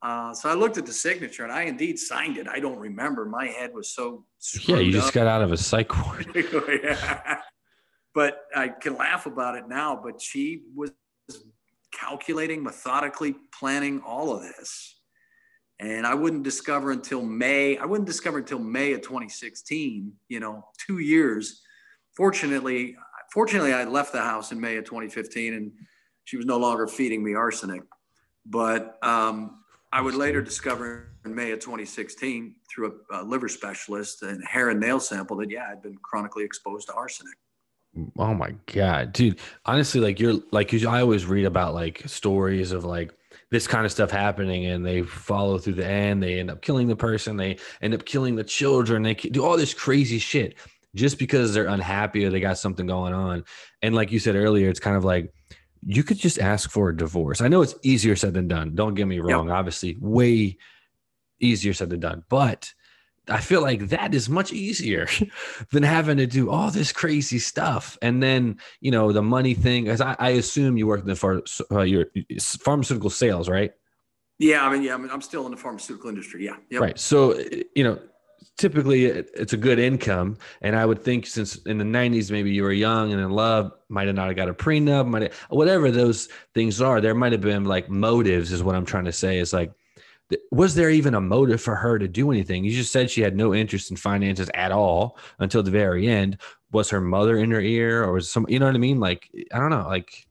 Uh, 0.02 0.34
so 0.34 0.50
I 0.50 0.54
looked 0.54 0.78
at 0.78 0.86
the 0.86 0.92
signature 0.92 1.44
and 1.44 1.52
I 1.52 1.64
indeed 1.64 1.98
signed 1.98 2.38
it. 2.38 2.48
I 2.48 2.60
don't 2.60 2.78
remember. 2.78 3.26
My 3.26 3.46
head 3.46 3.72
was 3.74 3.90
so 3.94 4.26
yeah. 4.68 4.78
You 4.78 4.92
just 4.92 5.14
got 5.14 5.28
out 5.28 5.42
of 5.42 5.52
a 5.52 5.58
psych 5.58 5.96
ward. 6.06 6.28
yeah. 6.84 7.40
But 8.14 8.42
I 8.56 8.68
can 8.68 8.98
laugh 8.98 9.26
about 9.26 9.56
it 9.56 9.68
now. 9.68 10.00
But 10.04 10.22
she 10.22 10.64
was 10.76 10.92
calculating, 11.92 12.64
methodically 12.64 13.36
planning 13.58 14.02
all 14.02 14.36
of 14.36 14.42
this 14.42 15.00
and 15.84 16.08
I 16.08 16.14
wouldn't 16.14 16.44
discover 16.44 16.92
until 16.92 17.22
May. 17.22 17.78
I 17.78 17.86
wouldn't 17.86 18.08
discover 18.08 18.38
until 18.38 18.60
May 18.60 18.94
of 18.94 19.02
2016. 19.02 20.14
You 20.30 20.40
know, 20.40 20.66
two 20.78 21.00
years. 21.00 21.62
Fortunately, 22.16 22.96
fortunately, 23.34 23.74
I 23.74 23.84
left 23.84 24.14
the 24.14 24.22
house 24.22 24.52
in 24.52 24.62
May 24.62 24.78
of 24.78 24.86
2015, 24.86 25.54
and 25.54 25.72
she 26.24 26.38
was 26.38 26.46
no 26.46 26.58
longer 26.58 26.88
feeding 26.88 27.22
me 27.22 27.36
arsenic. 27.36 27.82
But 28.46 28.98
um, 29.04 29.64
I 29.92 30.02
would 30.02 30.16
later 30.16 30.42
discover 30.42 31.10
in 31.26 31.36
May 31.36 31.52
of 31.52 31.60
2016 31.60 32.56
through 32.74 33.02
a, 33.12 33.22
a 33.22 33.24
liver 33.24 33.50
specialist 33.50 34.24
and 34.24 34.44
hair 34.46 34.70
and 34.70 34.80
nail 34.80 35.02
sample 35.02 35.38
that 35.38 35.52
yeah, 35.52 35.68
I'd 35.70 35.82
been 35.82 35.98
chronically 36.02 36.46
exposed 36.46 36.88
to 36.88 36.94
arsenic. 36.94 37.36
Oh 38.18 38.34
my 38.34 38.56
god, 38.68 39.14
dude! 39.14 39.40
Honestly, 39.66 40.00
like 40.00 40.20
you're 40.20 40.40
like 40.52 40.74
I 40.74 41.02
always 41.02 41.26
read 41.26 41.46
about 41.46 41.76
like 41.76 42.02
stories 42.08 42.72
of 42.72 42.86
like 42.86 43.14
this 43.54 43.68
kind 43.68 43.86
of 43.86 43.92
stuff 43.92 44.10
happening, 44.10 44.66
and 44.66 44.84
they 44.84 45.04
follow 45.04 45.60
through 45.60 45.76
the 45.76 45.86
end. 45.86 46.24
They 46.24 46.40
end 46.40 46.50
up 46.50 46.64
killing 46.64 46.88
the 46.88 46.96
person. 46.96 47.38
They 47.38 47.60
end 47.84 47.94
up 47.94 48.04
killing 48.04 48.36
the 48.36 48.44
children. 48.44 49.04
They 49.04 49.14
do 49.14 49.46
all 49.46 49.58
this 49.58 49.76
crazy 49.76 50.18
shit 50.18 50.56
just 50.96 51.20
because 51.20 51.54
they're 51.54 51.68
unhappy 51.68 52.26
or 52.26 52.32
they 52.32 52.40
got 52.40 52.58
something 52.58 52.88
going 52.88 53.14
on. 53.14 53.44
And 53.84 53.94
like 53.94 54.12
you 54.12 54.18
said 54.18 54.36
earlier, 54.36 54.70
it's 54.70 54.80
kind 54.80 54.98
of 54.98 55.06
like 55.06 55.32
you 55.82 56.04
could 56.04 56.18
just 56.18 56.40
ask 56.40 56.72
for 56.72 56.90
a 56.90 56.98
divorce. 56.98 57.42
I 57.42 57.48
know 57.48 57.62
it's 57.62 57.76
easier 57.84 58.16
said 58.16 58.34
than 58.34 58.48
done. 58.48 58.74
Don't 58.74 58.96
get 58.96 59.06
me 59.06 59.20
wrong. 59.20 59.50
Yep. 59.50 59.56
Obviously, 59.56 59.98
way 60.00 60.58
easier 61.40 61.76
said 61.76 61.92
than 61.92 62.00
done. 62.00 62.24
But 62.30 62.74
I 63.30 63.40
feel 63.40 63.62
like 63.62 63.88
that 63.90 64.14
is 64.14 64.28
much 64.28 64.52
easier 64.52 65.08
than 65.72 65.84
having 65.84 66.18
to 66.18 66.28
do 66.28 66.50
all 66.50 66.72
this 66.72 66.92
crazy 66.92 67.40
stuff. 67.40 67.98
And 68.02 68.22
then, 68.22 68.58
you 68.82 68.92
know, 68.92 69.12
the 69.12 69.22
money 69.22 69.54
thing, 69.54 69.88
as 69.88 70.02
I, 70.02 70.16
I 70.20 70.30
assume 70.32 70.78
you 70.78 70.88
work 70.88 71.02
in 71.02 71.08
the 71.08 71.16
far, 71.16 71.42
uh, 71.72 71.82
your 71.82 72.08
pharmaceutical 72.40 73.10
sales, 73.10 73.48
right? 73.48 73.72
Yeah. 74.40 74.66
I 74.66 74.72
mean, 74.72 74.84
yeah, 74.84 74.96
I 74.96 74.98
mean, 74.98 75.10
I'm 75.10 75.22
still 75.22 75.46
in 75.46 75.52
the 75.52 75.58
pharmaceutical 75.58 76.10
industry. 76.10 76.46
Yeah. 76.46 76.58
Yep. 76.70 76.82
Right. 76.82 77.00
So, 77.00 77.40
you 77.76 77.84
know, 77.84 78.00
typically 78.58 79.06
it's 79.06 79.54
a 79.54 79.58
good 79.58 79.80
income. 79.80 80.38
And 80.62 80.76
I 80.76 80.86
would 80.86 81.02
think 81.02 81.26
since 81.26 81.56
in 81.64 81.78
the 81.78 81.86
90s, 81.86 82.30
maybe 82.30 82.52
you 82.52 82.64
were 82.64 82.74
young 82.74 83.14
and 83.14 83.22
in 83.22 83.32
love, 83.32 83.72
might 83.90 84.08
have 84.08 84.16
not 84.16 84.28
have 84.28 84.36
got 84.36 84.50
a 84.50 84.54
prenup, 84.54 85.08
might 85.08 85.24
have, 85.24 85.34
whatever 85.50 85.92
those 85.92 86.30
things 86.54 86.82
are, 86.82 87.00
there 87.00 87.16
might 87.16 87.32
have 87.32 87.42
been 87.42 87.64
like 87.64 87.90
motives, 87.90 88.52
is 88.52 88.64
what 88.64 88.76
I'm 88.76 88.86
trying 88.86 89.06
to 89.06 89.12
say. 89.12 89.40
Is 89.40 89.54
like, 89.54 89.72
was 90.52 90.76
there 90.76 90.90
even 90.90 91.14
a 91.14 91.22
motive 91.22 91.62
for 91.62 91.76
her 91.76 91.98
to 92.00 92.08
do 92.08 92.32
anything? 92.32 92.64
You 92.64 92.72
just 92.72 92.92
said 92.92 93.10
she 93.10 93.22
had 93.22 93.36
no 93.36 93.54
interest 93.54 93.92
in 93.92 93.98
finances 93.98 94.50
at 94.54 94.72
all 94.72 95.18
until 95.40 95.64
the 95.64 95.72
very 95.72 96.08
end. 96.08 96.38
Was 96.72 96.90
her 96.90 97.02
mother 97.02 97.38
in 97.38 97.52
her 97.52 97.62
ear 97.62 98.04
or 98.04 98.14
was 98.14 98.30
some, 98.30 98.46
you 98.50 98.60
know 98.60 98.66
what 98.66 98.76
I 98.76 98.80
mean? 98.80 99.00
Like, 99.00 99.30
I 99.54 99.60
don't 99.60 99.70
know. 99.70 99.88
Like, 99.88 100.26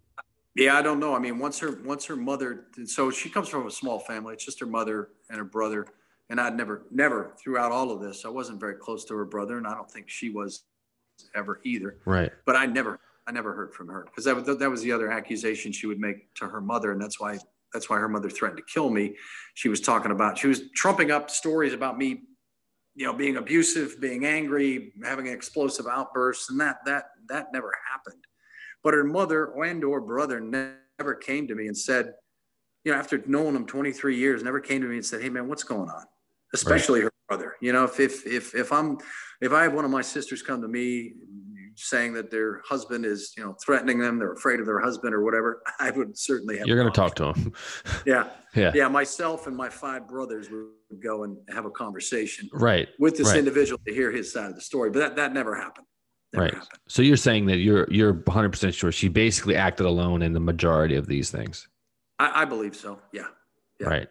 yeah, 0.54 0.76
I 0.76 0.82
don't 0.82 1.00
know. 1.00 1.14
I 1.14 1.18
mean, 1.18 1.38
once 1.38 1.58
her, 1.60 1.80
once 1.84 2.04
her 2.06 2.16
mother, 2.16 2.66
so 2.84 3.10
she 3.10 3.30
comes 3.30 3.48
from 3.48 3.66
a 3.66 3.70
small 3.70 3.98
family. 3.98 4.34
It's 4.34 4.44
just 4.44 4.60
her 4.60 4.66
mother 4.66 5.10
and 5.30 5.38
her 5.38 5.44
brother 5.44 5.86
and 6.32 6.40
I'd 6.40 6.56
never, 6.56 6.86
never 6.90 7.34
throughout 7.38 7.72
all 7.72 7.90
of 7.90 8.00
this, 8.00 8.24
I 8.24 8.28
wasn't 8.28 8.58
very 8.58 8.74
close 8.74 9.04
to 9.04 9.14
her 9.14 9.26
brother, 9.26 9.58
and 9.58 9.66
I 9.66 9.74
don't 9.74 9.90
think 9.90 10.08
she 10.08 10.30
was 10.30 10.64
ever 11.34 11.60
either. 11.62 11.98
Right. 12.06 12.32
But 12.46 12.56
I 12.56 12.64
never, 12.64 13.00
I 13.26 13.32
never 13.32 13.52
heard 13.52 13.74
from 13.74 13.88
her 13.88 14.04
because 14.04 14.24
that, 14.24 14.34
was 14.34 14.58
that 14.58 14.70
was 14.70 14.80
the 14.80 14.92
other 14.92 15.10
accusation 15.12 15.72
she 15.72 15.86
would 15.86 16.00
make 16.00 16.32
to 16.36 16.46
her 16.46 16.62
mother, 16.62 16.90
and 16.90 17.00
that's 17.00 17.20
why 17.20 17.38
that's 17.72 17.88
why 17.88 17.98
her 17.98 18.08
mother 18.08 18.30
threatened 18.30 18.58
to 18.58 18.72
kill 18.72 18.90
me. 18.90 19.16
She 19.54 19.68
was 19.68 19.80
talking 19.80 20.12
about, 20.12 20.38
she 20.38 20.46
was 20.46 20.70
trumping 20.74 21.10
up 21.10 21.30
stories 21.30 21.72
about 21.72 21.98
me, 21.98 22.22
you 22.94 23.06
know, 23.06 23.12
being 23.12 23.36
abusive, 23.36 24.00
being 24.00 24.24
angry, 24.24 24.92
having 25.04 25.26
explosive 25.26 25.86
outbursts, 25.86 26.50
and 26.50 26.60
that 26.60 26.78
that 26.84 27.04
that 27.28 27.46
never 27.52 27.72
happened. 27.90 28.22
But 28.84 28.94
her 28.94 29.04
mother 29.04 29.52
and 29.62 29.82
or 29.84 30.00
brother 30.00 30.40
never 30.40 31.14
came 31.14 31.46
to 31.48 31.54
me 31.54 31.66
and 31.68 31.76
said, 31.76 32.12
you 32.84 32.92
know, 32.92 32.98
after 32.98 33.22
knowing 33.26 33.54
them 33.54 33.66
23 33.66 34.16
years, 34.16 34.42
never 34.42 34.60
came 34.60 34.82
to 34.82 34.88
me 34.88 34.96
and 34.96 35.06
said, 35.06 35.22
"Hey, 35.22 35.30
man, 35.30 35.48
what's 35.48 35.64
going 35.64 35.88
on?" 35.88 36.04
especially 36.54 37.00
right. 37.00 37.04
her 37.04 37.12
brother. 37.28 37.54
You 37.60 37.72
know, 37.72 37.84
if 37.84 38.00
if 38.00 38.26
if 38.26 38.54
if 38.54 38.72
I'm 38.72 38.98
if 39.40 39.52
I 39.52 39.64
have 39.64 39.74
one 39.74 39.84
of 39.84 39.90
my 39.90 40.02
sisters 40.02 40.42
come 40.42 40.60
to 40.62 40.68
me 40.68 41.14
saying 41.76 42.12
that 42.14 42.30
their 42.30 42.60
husband 42.68 43.04
is 43.04 43.32
you 43.36 43.44
know 43.44 43.54
threatening 43.64 43.98
them, 43.98 44.18
they're 44.18 44.32
afraid 44.32 44.60
of 44.60 44.66
their 44.66 44.80
husband 44.80 45.14
or 45.14 45.22
whatever, 45.24 45.62
I 45.80 45.90
would 45.90 46.16
certainly 46.16 46.58
have. 46.58 46.66
You're 46.66 46.76
going 46.76 46.90
to 46.90 46.96
talk 46.96 47.14
to 47.16 47.32
him. 47.32 47.52
yeah, 48.06 48.30
yeah, 48.54 48.72
yeah. 48.74 48.88
Myself 48.88 49.46
and 49.46 49.56
my 49.56 49.68
five 49.68 50.08
brothers 50.08 50.48
would 50.50 51.02
go 51.02 51.24
and 51.24 51.36
have 51.50 51.64
a 51.64 51.70
conversation, 51.70 52.48
right, 52.52 52.88
with 52.98 53.16
this 53.16 53.28
right. 53.28 53.38
individual 53.38 53.80
to 53.86 53.92
hear 53.94 54.10
his 54.10 54.32
side 54.32 54.50
of 54.50 54.54
the 54.54 54.60
story. 54.60 54.90
But 54.90 55.00
that 55.00 55.16
that 55.16 55.32
never 55.32 55.54
happened. 55.54 55.86
Never 56.32 56.44
right. 56.44 56.54
Happened. 56.54 56.80
So 56.88 57.02
you're 57.02 57.16
saying 57.16 57.46
that 57.46 57.58
you're 57.58 57.86
you're 57.90 58.12
100 58.12 58.50
percent 58.50 58.74
sure 58.74 58.92
she 58.92 59.08
basically 59.08 59.56
acted 59.56 59.86
alone 59.86 60.22
in 60.22 60.32
the 60.32 60.40
majority 60.40 60.96
of 60.96 61.06
these 61.06 61.30
things. 61.30 61.68
I, 62.18 62.42
I 62.42 62.44
believe 62.44 62.76
so. 62.76 63.00
Yeah. 63.12 63.26
yeah. 63.80 63.88
Right. 63.88 64.08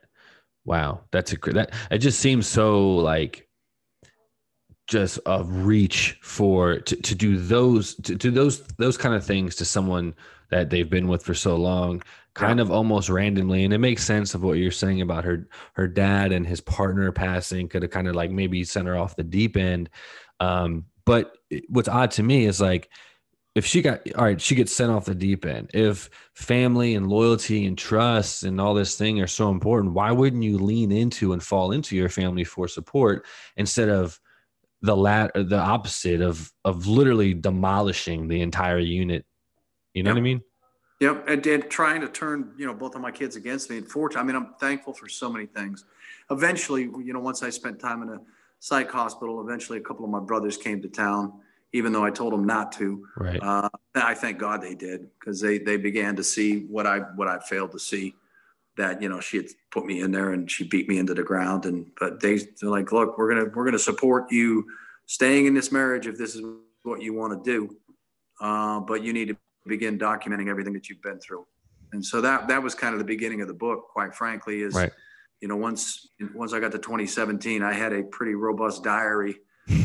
Wow, 0.66 1.02
that's 1.12 1.34
a 1.34 1.38
that 1.54 1.74
it 1.90 1.98
just 2.00 2.20
seems 2.20 2.46
so 2.46 2.96
like 2.98 3.48
just 4.92 5.20
a 5.26 5.42
reach 5.46 6.18
for 6.22 6.80
to, 6.80 6.98
to 6.98 7.16
do 7.16 7.38
those 7.38 7.96
to, 7.96 8.18
to 8.18 8.30
those 8.30 8.62
those 8.78 8.98
kind 8.98 9.16
of 9.16 9.26
things 9.26 9.56
to 9.56 9.64
someone 9.64 10.14
that 10.50 10.70
they've 10.70 10.90
been 10.90 11.08
with 11.08 11.24
for 11.24 11.34
so 11.34 11.56
long 11.56 12.04
kind 12.34 12.60
yeah. 12.60 12.64
of 12.64 12.72
almost 12.72 13.08
randomly 13.08 13.64
and 13.64 13.74
it 13.74 13.78
makes 13.78 14.04
sense 14.04 14.36
of 14.36 14.44
what 14.44 14.58
you're 14.58 14.70
saying 14.70 15.00
about 15.00 15.24
her 15.24 15.48
her 15.74 15.88
dad 15.88 16.34
and 16.34 16.46
his 16.46 16.60
partner 16.60 17.10
passing 17.10 17.70
could 17.70 17.84
have 17.84 17.92
kind 17.92 18.10
of 18.10 18.16
like 18.16 18.32
maybe 18.32 18.66
sent 18.66 18.86
her 18.86 18.98
off 18.98 19.16
the 19.16 19.24
deep 19.24 19.56
end 19.56 19.90
um 20.42 20.84
but 21.06 21.38
what's 21.70 21.88
odd 21.88 22.12
to 22.12 22.22
me 22.22 22.46
is 22.46 22.60
like 22.60 22.90
if 23.54 23.66
she 23.66 23.82
got 23.82 24.00
all 24.16 24.24
right, 24.24 24.40
she 24.40 24.56
gets 24.56 24.72
sent 24.72 24.92
off 24.92 25.04
the 25.04 25.14
deep 25.14 25.46
end. 25.46 25.72
If 25.74 26.10
family 26.36 26.96
and 26.96 27.10
loyalty 27.10 27.66
and 27.66 27.78
trust 27.78 28.44
and 28.44 28.62
all 28.62 28.74
this 28.74 28.96
thing 28.96 29.20
are 29.20 29.28
so 29.28 29.50
important, 29.50 29.94
why 29.94 30.10
wouldn't 30.10 30.42
you 30.42 30.58
lean 30.58 30.90
into 30.94 31.34
and 31.34 31.44
fall 31.44 31.74
into 31.74 31.98
your 31.98 32.08
family 32.08 32.46
for 32.46 32.70
support 32.70 33.26
instead 33.58 33.90
of 33.90 34.22
the 34.82 34.96
lat 34.96 35.32
the 35.34 35.60
opposite 35.60 36.22
of 36.22 36.52
of 36.66 36.88
literally 36.88 37.34
demolishing 37.34 38.28
the 38.28 38.42
entire 38.42 38.80
unit? 38.80 39.26
You 39.94 40.04
know 40.04 40.10
yep. 40.12 40.16
what 40.16 40.20
I 40.20 40.24
mean? 40.24 40.42
Yep, 41.00 41.28
and, 41.28 41.48
and 41.48 41.70
trying 41.70 42.02
to 42.02 42.08
turn 42.08 42.54
you 42.58 42.66
know 42.66 42.74
both 42.74 42.96
of 42.96 43.02
my 43.02 43.12
kids 43.12 43.36
against 43.36 43.70
me. 43.70 43.78
And 43.78 43.88
fortunately, 43.88 44.32
I 44.32 44.34
mean, 44.34 44.44
I'm 44.44 44.54
thankful 44.60 44.94
for 44.94 45.10
so 45.10 45.30
many 45.30 45.46
things. 45.46 45.86
Eventually, 46.30 46.84
you 46.84 47.14
know, 47.14 47.20
once 47.20 47.44
I 47.44 47.50
spent 47.50 47.80
time 47.80 48.04
in 48.04 48.10
a 48.10 48.20
psych 48.60 48.92
hospital, 48.92 49.42
eventually 49.42 49.80
a 49.80 49.82
couple 49.82 50.06
of 50.06 50.12
my 50.12 50.20
brothers 50.20 50.58
came 50.58 50.82
to 50.82 50.88
town 50.88 51.34
even 51.74 51.94
though 51.94 52.04
I 52.04 52.12
told 52.12 52.34
them 52.34 52.46
not 52.46 52.72
to. 52.74 53.08
Right. 53.18 53.42
Uh, 53.42 53.70
I 53.96 54.14
thank 54.14 54.38
God 54.38 54.62
they 54.62 54.76
did 54.76 55.08
because 55.20 55.40
they 55.40 55.58
they 55.58 55.78
began 55.78 56.16
to 56.16 56.24
see 56.24 56.62
what 56.66 56.86
I 56.86 57.00
what 57.16 57.28
I 57.28 57.40
failed 57.40 57.72
to 57.72 57.80
see. 57.80 58.16
That 58.78 59.02
you 59.02 59.10
know 59.10 59.20
she 59.20 59.38
had 59.38 59.48
put 59.72 59.86
me 59.86 60.02
in 60.02 60.12
there 60.12 60.32
and 60.32 60.50
she 60.50 60.68
beat 60.68 60.88
me 60.88 60.98
into 60.98 61.14
the 61.14 61.24
ground 61.24 61.66
and 61.66 61.88
but 62.00 62.22
they 62.22 62.38
they're 62.60 62.70
like 62.70 62.92
look 62.92 63.18
we're 63.18 63.30
gonna 63.30 63.52
we're 63.54 63.66
gonna 63.66 63.78
support 63.78 64.32
you 64.32 64.66
staying 65.08 65.46
in 65.46 65.54
this 65.54 65.72
marriage 65.72 66.08
if 66.08 66.18
this 66.18 66.36
is 66.36 66.42
what 66.84 67.02
you 67.02 67.14
want 67.14 67.44
to 67.44 67.52
do, 67.52 67.76
uh, 68.40 68.80
but 68.80 69.04
you 69.04 69.14
need 69.14 69.28
to 69.28 69.38
begin 69.68 70.00
documenting 70.00 70.50
everything 70.50 70.74
that 70.74 70.90
you've 70.90 71.02
been 71.02 71.20
through. 71.20 71.46
And 71.92 72.04
so 72.04 72.22
that 72.22 72.48
that 72.48 72.64
was 72.64 72.74
kind 72.74 72.94
of 72.94 73.00
the 73.00 73.06
beginning 73.06 73.42
of 73.42 73.48
the 73.48 73.54
book. 73.54 73.90
Quite 73.92 74.16
frankly, 74.16 74.62
is 74.62 74.74
right. 74.74 74.92
you 75.42 75.48
know 75.48 75.58
once 75.58 76.08
once 76.34 76.54
I 76.54 76.60
got 76.60 76.72
to 76.72 76.80
2017, 76.80 77.62
I 77.62 77.74
had 77.74 77.92
a 77.92 78.04
pretty 78.04 78.36
robust 78.36 78.84
diary 78.84 79.36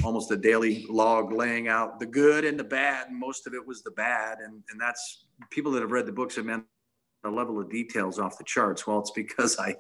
almost 0.05 0.31
a 0.31 0.37
daily 0.37 0.87
log 0.89 1.33
laying 1.33 1.69
out 1.69 1.99
the 2.01 2.07
good 2.07 2.45
and 2.45 2.59
the 2.59 2.65
bad. 2.65 3.09
And 3.09 3.19
most 3.19 3.47
of 3.47 3.55
it 3.55 3.67
was 3.67 3.83
the 3.83 3.91
bad. 3.93 4.39
And, 4.39 4.63
and 4.71 4.81
that's 4.81 5.27
people 5.51 5.73
that 5.73 5.83
have 5.83 5.93
read 5.93 6.07
the 6.07 6.13
books 6.13 6.37
have 6.37 6.47
meant 6.47 6.65
a 7.27 7.31
level 7.31 7.61
of 7.61 7.71
details 7.71 8.19
off 8.19 8.39
the 8.39 8.45
charts. 8.45 8.87
Well, 8.87 9.01
it's 9.01 9.11
because 9.11 9.59
I 9.59 9.75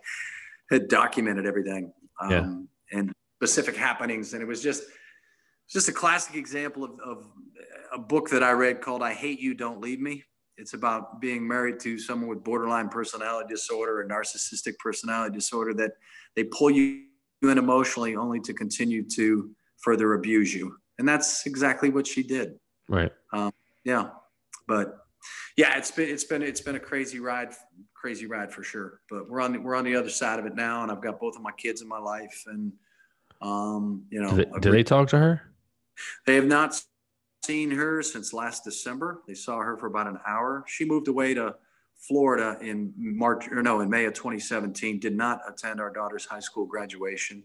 had 0.70 0.88
documented 0.88 1.46
everything 1.46 1.92
um, 2.20 2.30
yeah. 2.30 2.98
and 2.98 3.12
specific 3.38 3.76
happenings. 3.76 4.32
And 4.32 4.42
it 4.42 4.46
was 4.46 4.62
just, 4.62 4.82
just 5.70 5.88
a 5.88 5.92
classic 5.92 6.36
example 6.36 6.84
of, 6.84 6.92
of 7.04 7.26
a 7.92 7.98
book 7.98 8.28
that 8.30 8.42
I 8.42 8.52
read 8.52 8.80
called 8.80 9.02
I 9.02 9.12
Hate 9.12 9.40
You, 9.40 9.54
Don't 9.54 9.80
Leave 9.80 10.00
Me. 10.00 10.24
It's 10.58 10.72
about 10.72 11.20
being 11.20 11.46
married 11.46 11.80
to 11.80 11.98
someone 11.98 12.28
with 12.28 12.42
borderline 12.42 12.88
personality 12.88 13.48
disorder 13.48 14.00
or 14.00 14.08
narcissistic 14.08 14.78
personality 14.78 15.34
disorder 15.34 15.74
that 15.74 15.92
they 16.34 16.44
pull 16.44 16.70
you 16.70 17.02
in 17.42 17.58
emotionally 17.58 18.16
only 18.16 18.40
to 18.40 18.54
continue 18.54 19.04
to 19.16 19.50
further 19.82 20.14
abuse 20.14 20.54
you. 20.54 20.74
And 20.98 21.06
that's 21.06 21.44
exactly 21.46 21.90
what 21.90 22.06
she 22.06 22.22
did. 22.22 22.54
Right. 22.88 23.12
Um, 23.32 23.52
yeah. 23.84 24.08
But 24.66 24.96
yeah, 25.56 25.76
it's 25.78 25.90
been, 25.90 26.08
it's 26.08 26.24
been, 26.24 26.42
it's 26.42 26.60
been 26.60 26.76
a 26.76 26.80
crazy 26.80 27.20
ride, 27.20 27.54
crazy 27.94 28.26
ride 28.26 28.52
for 28.52 28.62
sure. 28.62 29.00
But 29.08 29.30
we're 29.30 29.40
on 29.40 29.52
the, 29.52 29.58
we're 29.58 29.74
on 29.74 29.84
the 29.84 29.96
other 29.96 30.10
side 30.10 30.38
of 30.38 30.46
it 30.46 30.54
now. 30.54 30.82
And 30.82 30.92
I've 30.92 31.02
got 31.02 31.18
both 31.18 31.36
of 31.36 31.42
my 31.42 31.52
kids 31.52 31.82
in 31.82 31.88
my 31.88 31.98
life. 31.98 32.44
And, 32.46 32.72
um, 33.42 34.04
you 34.10 34.20
know, 34.20 34.30
do 34.30 34.36
they, 34.36 34.60
do 34.60 34.70
they 34.70 34.82
talk 34.82 35.08
to 35.08 35.18
her? 35.18 35.42
They 36.26 36.34
have 36.34 36.46
not 36.46 36.80
seen 37.44 37.70
her 37.70 38.02
since 38.02 38.32
last 38.32 38.64
December. 38.64 39.22
They 39.26 39.34
saw 39.34 39.60
her 39.60 39.76
for 39.76 39.86
about 39.86 40.08
an 40.08 40.18
hour. 40.26 40.64
She 40.66 40.84
moved 40.84 41.08
away 41.08 41.34
to 41.34 41.54
Florida 41.96 42.58
in 42.60 42.92
March 42.96 43.48
or 43.48 43.62
no, 43.62 43.80
in 43.80 43.88
May 43.88 44.04
of 44.04 44.14
2017, 44.14 44.98
did 45.00 45.16
not 45.16 45.40
attend 45.48 45.80
our 45.80 45.92
daughter's 45.92 46.26
high 46.26 46.40
school 46.40 46.66
graduation. 46.66 47.42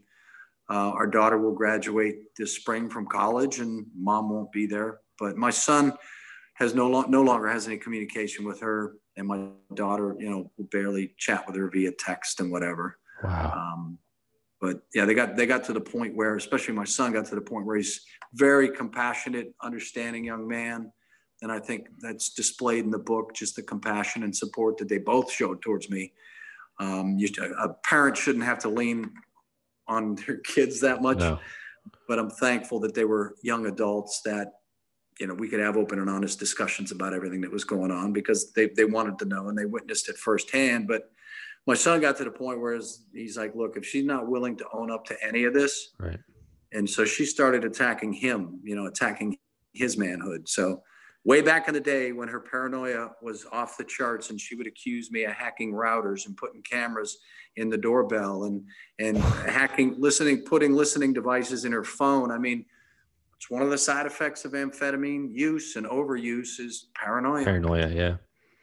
Uh, 0.69 0.91
our 0.91 1.07
daughter 1.07 1.37
will 1.37 1.53
graduate 1.53 2.35
this 2.37 2.55
spring 2.55 2.89
from 2.89 3.05
college, 3.05 3.59
and 3.59 3.85
mom 3.95 4.29
won't 4.29 4.51
be 4.51 4.65
there. 4.65 4.99
But 5.19 5.37
my 5.37 5.49
son 5.49 5.93
has 6.53 6.75
no 6.75 6.89
lo- 6.89 7.05
no 7.07 7.21
longer 7.21 7.47
has 7.47 7.67
any 7.67 7.77
communication 7.77 8.45
with 8.45 8.59
her, 8.61 8.95
and 9.17 9.27
my 9.27 9.47
daughter, 9.73 10.15
you 10.19 10.29
know, 10.29 10.51
will 10.57 10.65
barely 10.71 11.13
chat 11.17 11.45
with 11.47 11.55
her 11.55 11.69
via 11.69 11.91
text 11.91 12.39
and 12.39 12.51
whatever. 12.51 12.97
Wow. 13.23 13.53
Um, 13.55 13.97
but 14.59 14.81
yeah, 14.93 15.05
they 15.05 15.13
got 15.13 15.35
they 15.35 15.45
got 15.45 15.63
to 15.65 15.73
the 15.73 15.81
point 15.81 16.15
where, 16.15 16.35
especially 16.35 16.73
my 16.73 16.83
son, 16.83 17.13
got 17.13 17.25
to 17.25 17.35
the 17.35 17.41
point 17.41 17.65
where 17.65 17.77
he's 17.77 18.01
very 18.33 18.69
compassionate, 18.69 19.53
understanding 19.61 20.23
young 20.23 20.47
man, 20.47 20.91
and 21.41 21.51
I 21.51 21.59
think 21.59 21.87
that's 21.99 22.33
displayed 22.33 22.85
in 22.85 22.91
the 22.91 22.99
book, 22.99 23.33
just 23.33 23.55
the 23.55 23.63
compassion 23.63 24.23
and 24.23 24.35
support 24.35 24.77
that 24.77 24.87
they 24.87 24.99
both 24.99 25.31
showed 25.31 25.61
towards 25.61 25.89
me. 25.89 26.13
Um, 26.79 27.17
you, 27.17 27.29
a 27.59 27.69
parent 27.83 28.17
shouldn't 28.17 28.45
have 28.45 28.59
to 28.59 28.69
lean 28.69 29.11
on 29.87 30.15
their 30.15 30.37
kids 30.45 30.79
that 30.81 31.01
much. 31.01 31.19
No. 31.19 31.39
But 32.07 32.19
I'm 32.19 32.29
thankful 32.29 32.79
that 32.81 32.93
they 32.93 33.05
were 33.05 33.35
young 33.41 33.65
adults 33.65 34.21
that, 34.25 34.53
you 35.21 35.27
know, 35.27 35.35
we 35.35 35.47
could 35.47 35.59
have 35.59 35.77
open 35.77 35.99
and 35.99 36.09
honest 36.09 36.39
discussions 36.39 36.91
about 36.91 37.13
everything 37.13 37.41
that 37.41 37.51
was 37.51 37.63
going 37.63 37.91
on 37.91 38.11
because 38.11 38.51
they, 38.53 38.69
they 38.69 38.85
wanted 38.85 39.19
to 39.19 39.25
know 39.25 39.49
and 39.49 39.57
they 39.57 39.65
witnessed 39.65 40.09
it 40.09 40.17
firsthand. 40.17 40.87
But 40.87 41.11
my 41.67 41.75
son 41.75 42.01
got 42.01 42.17
to 42.17 42.23
the 42.23 42.31
point 42.31 42.59
where 42.59 42.81
he's 43.13 43.37
like, 43.37 43.53
look, 43.53 43.77
if 43.77 43.85
she's 43.85 44.03
not 44.03 44.27
willing 44.27 44.57
to 44.57 44.65
own 44.73 44.89
up 44.89 45.05
to 45.05 45.17
any 45.23 45.43
of 45.43 45.53
this, 45.53 45.93
right. 45.99 46.19
And 46.73 46.89
so 46.89 47.05
she 47.05 47.25
started 47.25 47.65
attacking 47.65 48.13
him, 48.13 48.59
you 48.63 48.75
know, 48.75 48.87
attacking 48.87 49.37
his 49.73 49.95
manhood. 49.95 50.49
So 50.49 50.81
way 51.23 51.41
back 51.41 51.67
in 51.67 51.75
the 51.75 51.81
day 51.81 52.13
when 52.13 52.27
her 52.27 52.39
paranoia 52.39 53.11
was 53.21 53.45
off 53.51 53.77
the 53.77 53.83
charts 53.83 54.31
and 54.31 54.41
she 54.41 54.55
would 54.55 54.65
accuse 54.65 55.11
me 55.11 55.25
of 55.25 55.33
hacking 55.33 55.71
routers 55.71 56.25
and 56.25 56.35
putting 56.35 56.63
cameras 56.63 57.19
in 57.57 57.69
the 57.69 57.77
doorbell 57.77 58.45
and 58.45 58.63
and 58.97 59.17
hacking 59.17 59.93
listening 59.99 60.39
putting 60.39 60.73
listening 60.73 61.11
devices 61.11 61.65
in 61.65 61.71
her 61.73 61.83
phone 61.83 62.31
i 62.31 62.37
mean 62.37 62.63
it's 63.41 63.49
one 63.49 63.63
of 63.63 63.71
the 63.71 63.77
side 63.77 64.05
effects 64.05 64.45
of 64.45 64.51
amphetamine 64.51 65.29
use 65.31 65.75
and 65.75 65.87
overuse 65.87 66.59
is 66.59 66.89
paranoia 66.93 67.43
paranoia 67.43 67.89
yeah 67.89 68.17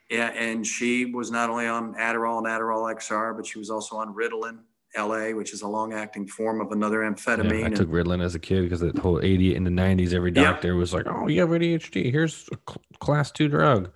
yeah 0.09 0.29
and 0.29 0.65
she 0.65 1.03
was 1.05 1.29
not 1.29 1.49
only 1.49 1.67
on 1.67 1.93
adderall 1.95 2.37
and 2.37 2.47
adderall 2.47 2.93
xr 2.95 3.35
but 3.35 3.45
she 3.45 3.59
was 3.59 3.69
also 3.69 3.97
on 3.97 4.15
ritalin 4.15 4.59
LA, 4.97 5.29
which 5.35 5.53
is 5.53 5.61
a 5.61 5.67
long 5.67 5.93
acting 5.93 6.25
form 6.25 6.59
of 6.61 6.71
another 6.71 7.01
amphetamine. 7.01 7.59
Yeah, 7.59 7.67
I 7.67 7.69
took 7.69 7.89
Ritalin 7.89 8.23
as 8.23 8.33
a 8.33 8.39
kid 8.39 8.63
because 8.63 8.79
the 8.79 8.91
whole 8.99 9.21
80 9.21 9.53
in 9.53 9.63
the 9.63 9.69
90s, 9.69 10.15
every 10.15 10.31
doctor 10.31 10.69
yeah. 10.69 10.73
was 10.73 10.95
like, 10.95 11.05
oh, 11.05 11.27
you 11.27 11.41
have 11.41 11.49
ADHD. 11.49 12.11
Here's 12.11 12.49
a 12.51 12.57
class 12.97 13.29
two 13.29 13.47
drug. 13.49 13.91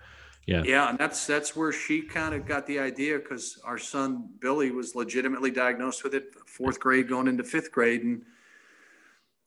Yeah. 0.46 0.62
Yeah. 0.63 0.89
And 0.89 1.00
that's, 1.00 1.26
that's 1.26 1.56
where 1.56 1.72
she 1.72 2.04
kind 2.04 2.36
of 2.36 2.46
got 2.46 2.67
the 2.67 2.78
idea 2.78 3.17
because 3.17 3.60
our 3.65 3.80
son 3.80 4.30
Billy 4.39 4.69
was 4.69 4.93
legitimately 4.93 5.50
diagnosed 5.50 6.04
with 6.04 6.13
it 6.13 6.36
fourth 6.46 6.80
grade 6.80 7.10
going 7.10 7.28
into 7.28 7.43
fifth 7.43 7.72
grade. 7.72 8.04
And, 8.04 8.22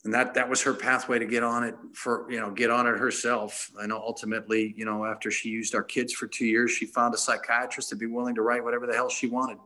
and 0.06 0.14
that, 0.14 0.34
that 0.34 0.48
was 0.48 0.62
her 0.62 0.72
pathway 0.72 1.18
to 1.18 1.26
get 1.26 1.42
on 1.42 1.64
it 1.64 1.74
for, 1.92 2.30
you 2.30 2.40
know, 2.40 2.48
get 2.48 2.70
on 2.70 2.86
it 2.86 2.96
herself. 2.96 3.68
I 3.78 3.86
know 3.86 3.98
ultimately, 3.98 4.72
you 4.76 4.84
know, 4.84 5.04
after 5.04 5.32
she 5.32 5.48
used 5.48 5.74
our 5.74 5.82
kids 5.82 6.12
for 6.12 6.28
two 6.28 6.46
years, 6.46 6.70
she 6.70 6.86
found 6.86 7.12
a 7.12 7.18
psychiatrist 7.18 7.88
to 7.88 7.96
be 7.96 8.06
willing 8.06 8.36
to 8.36 8.42
write 8.42 8.62
whatever 8.62 8.86
the 8.86 8.94
hell 8.94 9.08
she 9.08 9.26
wanted. 9.26 9.58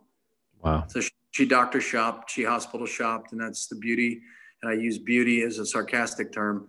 Wow. 0.63 0.85
So 0.89 1.03
she, 1.03 1.11
she 1.33 1.45
doctor 1.45 1.79
shopped, 1.79 2.31
she 2.31 2.43
hospital 2.43 2.87
shopped, 2.87 3.33
and 3.33 3.41
that's 3.41 3.67
the 3.67 3.77
beauty. 3.77 4.23
And 4.63 4.73
I 4.73 4.75
use 4.75 4.99
beauty 4.99 5.43
as 5.43 5.59
a 5.59 5.67
sarcastic 5.67 6.33
term 6.33 6.69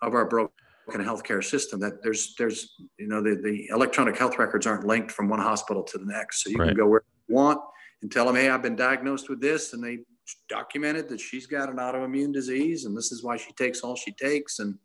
of 0.00 0.14
our 0.14 0.24
broken 0.24 0.50
healthcare 0.88 1.44
system. 1.44 1.78
That 1.78 2.02
there's 2.02 2.34
there's 2.38 2.74
you 2.98 3.06
know 3.06 3.22
the, 3.22 3.36
the 3.36 3.68
electronic 3.68 4.16
health 4.16 4.38
records 4.38 4.66
aren't 4.66 4.86
linked 4.86 5.12
from 5.12 5.28
one 5.28 5.40
hospital 5.40 5.82
to 5.84 5.98
the 5.98 6.06
next, 6.06 6.42
so 6.42 6.48
you 6.48 6.56
right. 6.56 6.68
can 6.68 6.76
go 6.76 6.86
where 6.86 7.04
you 7.28 7.34
want 7.34 7.60
and 8.00 8.10
tell 8.10 8.24
them, 8.24 8.34
hey, 8.34 8.48
I've 8.48 8.62
been 8.62 8.76
diagnosed 8.76 9.28
with 9.28 9.42
this, 9.42 9.74
and 9.74 9.84
they 9.84 9.98
documented 10.48 11.08
that 11.08 11.20
she's 11.20 11.46
got 11.46 11.68
an 11.68 11.76
autoimmune 11.76 12.32
disease, 12.32 12.84
and 12.84 12.96
this 12.96 13.12
is 13.12 13.22
why 13.22 13.36
she 13.36 13.52
takes 13.52 13.80
all 13.80 13.96
she 13.96 14.12
takes, 14.12 14.58
and 14.58 14.76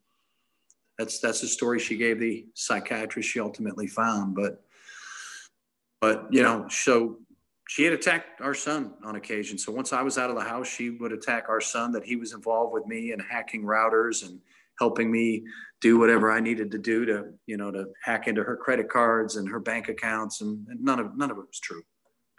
that's 0.98 1.20
that's 1.20 1.42
the 1.42 1.48
story 1.48 1.80
she 1.80 1.98
gave 1.98 2.20
the 2.20 2.46
psychiatrist 2.54 3.30
she 3.30 3.40
ultimately 3.40 3.88
found. 3.88 4.36
But 4.36 4.64
but 6.02 6.28
you 6.32 6.44
know, 6.44 6.68
so 6.70 7.20
she 7.68 7.84
had 7.84 7.94
attacked 7.94 8.42
our 8.42 8.54
son 8.54 8.94
on 9.04 9.16
occasion. 9.16 9.58
So 9.58 9.72
once 9.72 9.92
I 9.92 10.02
was 10.02 10.18
out 10.18 10.30
of 10.30 10.36
the 10.36 10.44
house, 10.44 10.68
she 10.68 10.92
would 10.92 11.12
attack 11.12 11.46
our 11.50 11.62
son 11.62 11.92
that 11.94 12.04
he 12.04 12.16
was 12.16 12.34
involved 12.34 12.74
with 12.74 12.86
me 12.86 13.12
and 13.12 13.22
hacking 13.22 13.64
routers 13.64 14.28
and 14.28 14.40
helping 14.80 15.12
me 15.12 15.44
do 15.82 15.98
whatever 15.98 16.32
I 16.32 16.40
needed 16.40 16.72
to 16.72 16.78
do 16.78 17.06
to, 17.06 17.26
you 17.48 17.58
know, 17.58 17.72
to 17.72 17.86
hack 18.04 18.28
into 18.28 18.44
her 18.44 18.56
credit 18.56 18.90
cards 18.90 19.36
and 19.36 19.50
her 19.50 19.60
bank 19.60 19.90
accounts. 19.90 20.42
And, 20.42 20.68
and 20.68 20.84
none 20.84 21.00
of, 21.00 21.18
none 21.18 21.32
of 21.32 21.38
it 21.38 21.46
was 21.48 21.60
true. 21.60 21.82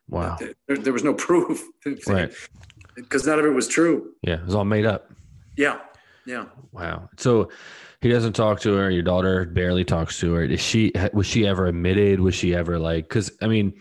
Wow. 0.08 0.38
There, 0.68 0.76
there 0.76 0.92
was 0.92 1.04
no 1.04 1.14
proof. 1.14 1.64
right. 2.06 2.32
Because 2.96 3.26
none 3.26 3.38
of 3.38 3.44
it 3.44 3.50
was 3.50 3.68
true. 3.68 4.12
Yeah. 4.22 4.40
It 4.40 4.46
was 4.46 4.54
all 4.54 4.64
made 4.64 4.86
up. 4.86 5.12
Yeah. 5.56 5.78
Yeah. 6.26 6.46
Wow. 6.72 7.08
So 7.18 7.50
he 8.00 8.08
doesn't 8.08 8.32
talk 8.32 8.60
to 8.60 8.74
her. 8.74 8.90
Your 8.90 9.02
daughter 9.02 9.44
barely 9.44 9.84
talks 9.84 10.18
to 10.20 10.32
her. 10.34 10.44
Is 10.44 10.60
she, 10.60 10.92
was 11.12 11.26
she 11.26 11.46
ever 11.46 11.66
admitted? 11.66 12.20
Was 12.20 12.34
she 12.34 12.54
ever 12.54 12.78
like, 12.78 13.08
cause 13.08 13.30
I 13.40 13.46
mean, 13.46 13.74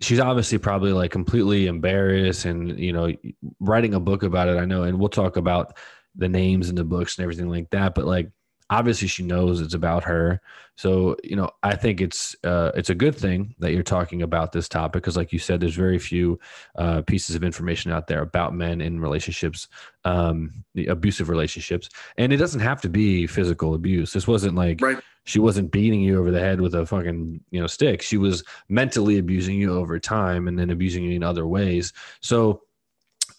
she's 0.00 0.20
obviously 0.20 0.58
probably 0.58 0.92
like 0.92 1.10
completely 1.10 1.66
embarrassed 1.66 2.44
and 2.44 2.78
you 2.78 2.92
know 2.92 3.12
writing 3.60 3.94
a 3.94 4.00
book 4.00 4.22
about 4.22 4.48
it 4.48 4.56
i 4.56 4.64
know 4.64 4.84
and 4.84 4.98
we'll 4.98 5.08
talk 5.08 5.36
about 5.36 5.76
the 6.14 6.28
names 6.28 6.68
in 6.68 6.76
the 6.76 6.84
books 6.84 7.18
and 7.18 7.24
everything 7.24 7.48
like 7.48 7.68
that 7.70 7.94
but 7.94 8.04
like 8.04 8.30
obviously 8.72 9.08
she 9.08 9.22
knows 9.22 9.60
it's 9.60 9.74
about 9.74 10.04
her. 10.04 10.40
So 10.74 11.16
you 11.22 11.36
know 11.36 11.50
i 11.62 11.76
think 11.76 12.00
it's 12.00 12.34
uh, 12.44 12.72
it's 12.74 12.90
a 12.90 12.94
good 12.94 13.14
thing 13.14 13.54
that 13.58 13.72
you're 13.72 13.82
talking 13.82 14.22
about 14.22 14.52
this 14.52 14.68
topic 14.68 15.02
because 15.02 15.18
like 15.18 15.32
you 15.32 15.38
said 15.38 15.60
there's 15.60 15.74
very 15.74 15.98
few 15.98 16.40
uh, 16.76 17.02
pieces 17.02 17.36
of 17.36 17.44
information 17.44 17.92
out 17.92 18.06
there 18.06 18.22
about 18.22 18.54
men 18.54 18.80
in 18.80 18.98
relationships 18.98 19.68
um, 20.04 20.64
abusive 20.88 21.28
relationships. 21.28 21.88
And 22.16 22.32
it 22.32 22.38
doesn't 22.38 22.60
have 22.60 22.80
to 22.82 22.88
be 22.88 23.26
physical 23.26 23.74
abuse. 23.74 24.12
This 24.12 24.26
wasn't 24.26 24.56
like 24.56 24.80
right. 24.80 24.98
she 25.24 25.38
wasn't 25.38 25.70
beating 25.70 26.00
you 26.00 26.18
over 26.18 26.30
the 26.30 26.40
head 26.40 26.60
with 26.60 26.74
a 26.74 26.86
fucking 26.86 27.40
you 27.50 27.60
know 27.60 27.66
stick. 27.66 28.02
She 28.02 28.16
was 28.16 28.44
mentally 28.68 29.18
abusing 29.18 29.56
you 29.56 29.74
over 29.74 29.98
time 29.98 30.48
and 30.48 30.58
then 30.58 30.70
abusing 30.70 31.04
you 31.04 31.16
in 31.16 31.22
other 31.22 31.46
ways. 31.46 31.92
So 32.20 32.62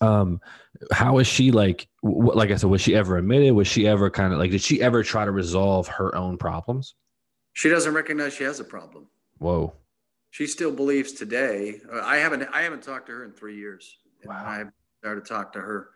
um 0.04 0.42
how 0.92 1.20
is 1.20 1.28
she 1.28 1.52
like 1.52 1.88
like 2.04 2.52
i 2.52 2.56
said 2.56 2.70
was 2.70 2.82
she 2.82 2.96
ever 2.96 3.18
admitted? 3.18 3.54
Was 3.54 3.68
she 3.68 3.88
ever 3.88 4.10
kind 4.10 4.34
of 4.34 4.40
like 4.40 4.52
did 4.52 4.62
she 4.62 4.82
ever 4.82 5.04
try 5.04 5.26
to 5.26 5.32
resolve 5.32 5.88
her 5.88 6.14
own 6.16 6.38
problems? 6.38 6.96
She 7.54 7.70
doesn't 7.70 7.94
recognize 7.94 8.34
she 8.34 8.44
has 8.44 8.60
a 8.60 8.64
problem. 8.64 9.08
Whoa. 9.38 9.74
She 10.32 10.48
still 10.48 10.72
believes 10.72 11.14
today 11.14 11.80
uh, 11.92 12.02
i 12.04 12.18
haven't 12.18 12.44
i 12.52 12.62
haven't 12.62 12.84
talked 12.84 13.08
to 13.08 13.14
her 13.14 13.26
in 13.26 13.32
three 13.32 13.58
years. 13.58 13.98
Wow. 14.26 14.36
i 14.46 14.64
started 15.00 15.26
to 15.26 15.34
talk 15.34 15.54
to 15.54 15.60
her. 15.60 15.90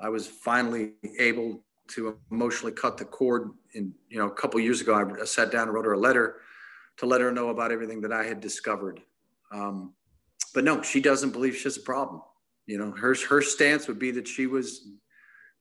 I 0.00 0.08
was 0.08 0.26
finally 0.26 0.94
able 1.18 1.64
to 1.88 2.18
emotionally 2.30 2.72
cut 2.72 2.96
the 2.96 3.04
cord 3.04 3.50
in 3.74 3.92
you 4.08 4.18
know 4.18 4.26
a 4.26 4.34
couple 4.34 4.60
years 4.60 4.80
ago. 4.80 4.94
I 4.94 5.24
sat 5.24 5.50
down 5.50 5.68
and 5.68 5.74
wrote 5.74 5.84
her 5.84 5.92
a 5.92 5.98
letter 5.98 6.36
to 6.98 7.06
let 7.06 7.20
her 7.20 7.32
know 7.32 7.48
about 7.48 7.72
everything 7.72 8.00
that 8.02 8.12
i 8.12 8.24
had 8.24 8.40
discovered. 8.40 9.00
Um, 9.50 9.92
but 10.54 10.64
no 10.64 10.82
she 10.82 11.00
doesn't 11.00 11.32
believe 11.32 11.56
she 11.56 11.64
has 11.64 11.76
a 11.76 11.80
problem 11.80 12.22
you 12.72 12.78
know, 12.78 12.90
her 12.92 13.14
her 13.28 13.42
stance 13.42 13.86
would 13.86 13.98
be 13.98 14.10
that 14.12 14.26
she 14.26 14.46
was 14.46 14.88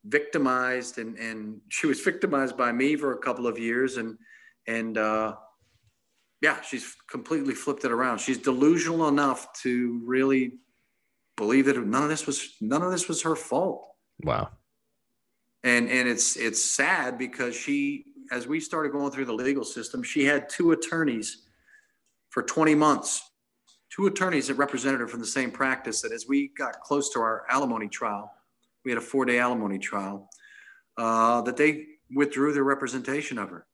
victimized 0.06 0.97
and 0.97 1.17
and 1.17 1.60
she 1.67 1.86
was 1.86 2.00
victimized 2.00 2.56
by 2.56 2.71
me 2.71 2.95
for 2.95 3.12
a 3.12 3.17
couple 3.17 3.47
of 3.47 3.60
years 3.60 3.97
and 3.97 4.17
and 4.65 4.97
uh, 4.97 5.36
yeah, 6.39 6.62
she's 6.62 6.95
completely 7.10 7.54
flipped 7.54 7.84
it 7.84 7.91
around. 7.91 8.19
She's 8.19 8.38
delusional 8.38 9.10
enough 9.10 9.52
to 9.63 10.02
really 10.06 10.54
believe 11.36 11.65
that 11.65 11.86
none 11.86 12.02
of 12.02 12.08
this 12.08 12.26
was 12.26 12.56
none 12.62 12.82
of 12.82 12.91
this 12.91 13.10
was 13.10 13.24
her 13.24 13.36
fault. 13.36 13.86
Wow. 14.24 14.52
And 15.65 15.89
and 15.89 16.08
it's 16.08 16.38
it's 16.38 16.63
sad 16.63 17.17
because 17.17 17.58
she 17.58 18.06
as 18.32 18.47
we 18.47 18.62
started 18.62 18.93
going 18.93 19.12
through 19.12 19.26
the 19.26 19.34
legal 19.34 19.65
system, 19.65 20.02
she 20.02 20.24
had 20.24 20.47
two 20.47 20.71
attorneys 20.71 21.45
for 22.30 22.41
20 22.41 22.74
months 22.76 23.31
two 23.91 24.08
attorneys 24.08 24.47
that 24.47 24.56
represented 24.56 24.99
her 25.01 25.08
from 25.08 25.19
the 25.19 25.25
same 25.25 25.51
practice 25.51 26.01
that 26.01 26.12
as 26.12 26.27
we 26.27 26.49
got 26.58 26.80
close 26.82 27.10
to 27.12 27.19
our 27.19 27.45
alimony 27.49 27.88
trial, 27.88 28.34
we 28.84 28.91
had 28.91 28.97
a 28.97 29.01
four 29.01 29.25
day 29.25 29.39
alimony 29.39 29.77
trial, 29.77 30.30
uh, 30.97 31.41
that 31.41 31.58
they 31.58 31.86
withdrew 32.15 32.54
their 32.54 32.63
representation 32.63 33.38
of 33.38 33.49
her. 33.49 33.65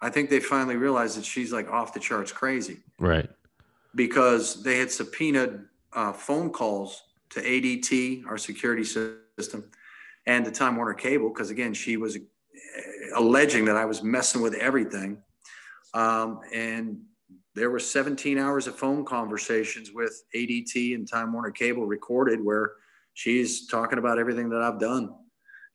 I 0.00 0.10
think 0.10 0.28
they 0.28 0.40
finally 0.40 0.76
realized 0.76 1.16
that 1.18 1.24
she's 1.24 1.52
like 1.52 1.70
off 1.70 1.94
the 1.94 2.00
charts 2.00 2.30
crazy. 2.30 2.78
Right. 2.98 3.28
Because 3.94 4.62
they 4.62 4.78
had 4.78 4.90
subpoenaed 4.90 5.60
uh, 5.92 6.12
phone 6.12 6.50
calls 6.50 7.02
to 7.30 7.40
ADT, 7.40 8.26
our 8.26 8.36
security 8.36 8.84
system, 8.84 9.64
and 10.26 10.44
to 10.44 10.50
Time 10.50 10.76
Warner 10.76 10.94
Cable, 10.94 11.30
because 11.30 11.50
again, 11.50 11.72
she 11.74 11.96
was 11.96 12.16
uh, 12.16 12.20
alleging 13.16 13.64
that 13.66 13.76
I 13.76 13.84
was 13.84 14.02
messing 14.02 14.42
with 14.42 14.54
everything. 14.54 15.18
Um, 15.94 16.40
and 16.52 17.00
there 17.54 17.70
were 17.70 17.78
17 17.78 18.38
hours 18.38 18.66
of 18.66 18.76
phone 18.76 19.04
conversations 19.04 19.92
with 19.92 20.24
ADT 20.34 20.94
and 20.94 21.08
Time 21.08 21.32
Warner 21.32 21.52
Cable 21.52 21.86
recorded 21.86 22.44
where 22.44 22.72
she's 23.14 23.66
talking 23.68 23.98
about 23.98 24.18
everything 24.18 24.48
that 24.50 24.60
I've 24.60 24.80
done. 24.80 25.14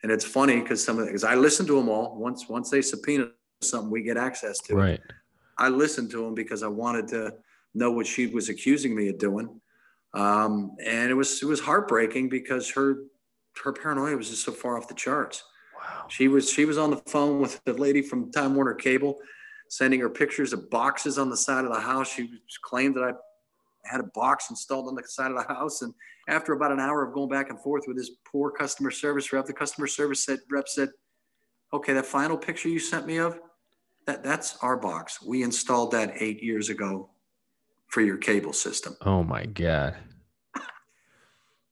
And 0.03 0.11
it's 0.11 0.25
funny 0.25 0.59
because 0.59 0.83
some 0.83 0.99
of 0.99 1.07
because 1.07 1.23
I 1.23 1.35
listened 1.35 1.67
to 1.69 1.75
them 1.75 1.89
all. 1.89 2.17
Once 2.17 2.47
once 2.47 2.69
they 2.69 2.81
subpoena 2.81 3.29
something, 3.61 3.91
we 3.91 4.01
get 4.01 4.17
access 4.17 4.59
to. 4.59 4.75
Right. 4.75 5.01
I 5.57 5.67
listened 5.67 6.09
to 6.11 6.23
them 6.23 6.35
because 6.35 6.63
I 6.63 6.67
wanted 6.67 7.07
to 7.09 7.33
know 7.73 7.91
what 7.91 8.07
she 8.07 8.27
was 8.27 8.47
accusing 8.47 8.95
me 8.95 9.09
of 9.09 9.17
doing. 9.17 9.59
Um, 10.13 10.75
and 10.85 11.11
it 11.11 11.13
was 11.13 11.41
it 11.43 11.45
was 11.45 11.59
heartbreaking 11.59 12.29
because 12.29 12.69
her 12.71 13.03
her 13.63 13.73
paranoia 13.73 14.15
was 14.15 14.29
just 14.29 14.43
so 14.43 14.53
far 14.53 14.77
off 14.77 14.87
the 14.87 14.93
charts. 14.93 15.43
Wow. 15.77 16.05
She 16.07 16.29
was 16.29 16.49
she 16.49 16.63
was 16.63 16.77
on 16.77 16.91
the 16.91 16.97
phone 17.07 17.41
with 17.41 17.61
the 17.65 17.73
lady 17.73 18.01
from 18.01 18.31
Time 18.31 18.55
Warner 18.55 18.75
Cable 18.75 19.19
sending 19.69 19.99
her 19.99 20.09
pictures 20.09 20.51
of 20.51 20.69
boxes 20.69 21.17
on 21.17 21.29
the 21.29 21.37
side 21.37 21.63
of 21.63 21.71
the 21.71 21.79
house. 21.79 22.11
She 22.11 22.29
claimed 22.63 22.95
that 22.95 23.03
I 23.03 23.13
had 23.85 24.01
a 24.01 24.09
box 24.15 24.49
installed 24.49 24.87
on 24.87 24.95
the 24.95 25.03
side 25.07 25.31
of 25.31 25.37
the 25.37 25.53
house. 25.53 25.83
And 25.83 25.93
after 26.27 26.53
about 26.53 26.71
an 26.71 26.79
hour 26.79 27.05
of 27.05 27.13
going 27.13 27.29
back 27.29 27.49
and 27.49 27.61
forth 27.61 27.85
with 27.87 27.95
this 27.95 28.11
poor 28.29 28.51
customer 28.51 28.91
service 28.91 29.31
rep, 29.31 29.45
the 29.45 29.53
customer 29.53 29.87
service 29.87 30.25
said, 30.25 30.39
rep 30.49 30.67
said, 30.67 30.89
okay, 31.71 31.93
that 31.93 32.05
final 32.05 32.35
picture 32.35 32.67
you 32.67 32.79
sent 32.79 33.05
me 33.05 33.17
of, 33.17 33.39
that, 34.07 34.23
that's 34.23 34.57
our 34.63 34.75
box. 34.75 35.21
We 35.21 35.43
installed 35.43 35.91
that 35.91 36.13
eight 36.19 36.41
years 36.41 36.69
ago 36.69 37.11
for 37.87 38.01
your 38.01 38.17
cable 38.17 38.53
system. 38.53 38.97
Oh 39.05 39.23
my 39.23 39.45
God. 39.45 39.95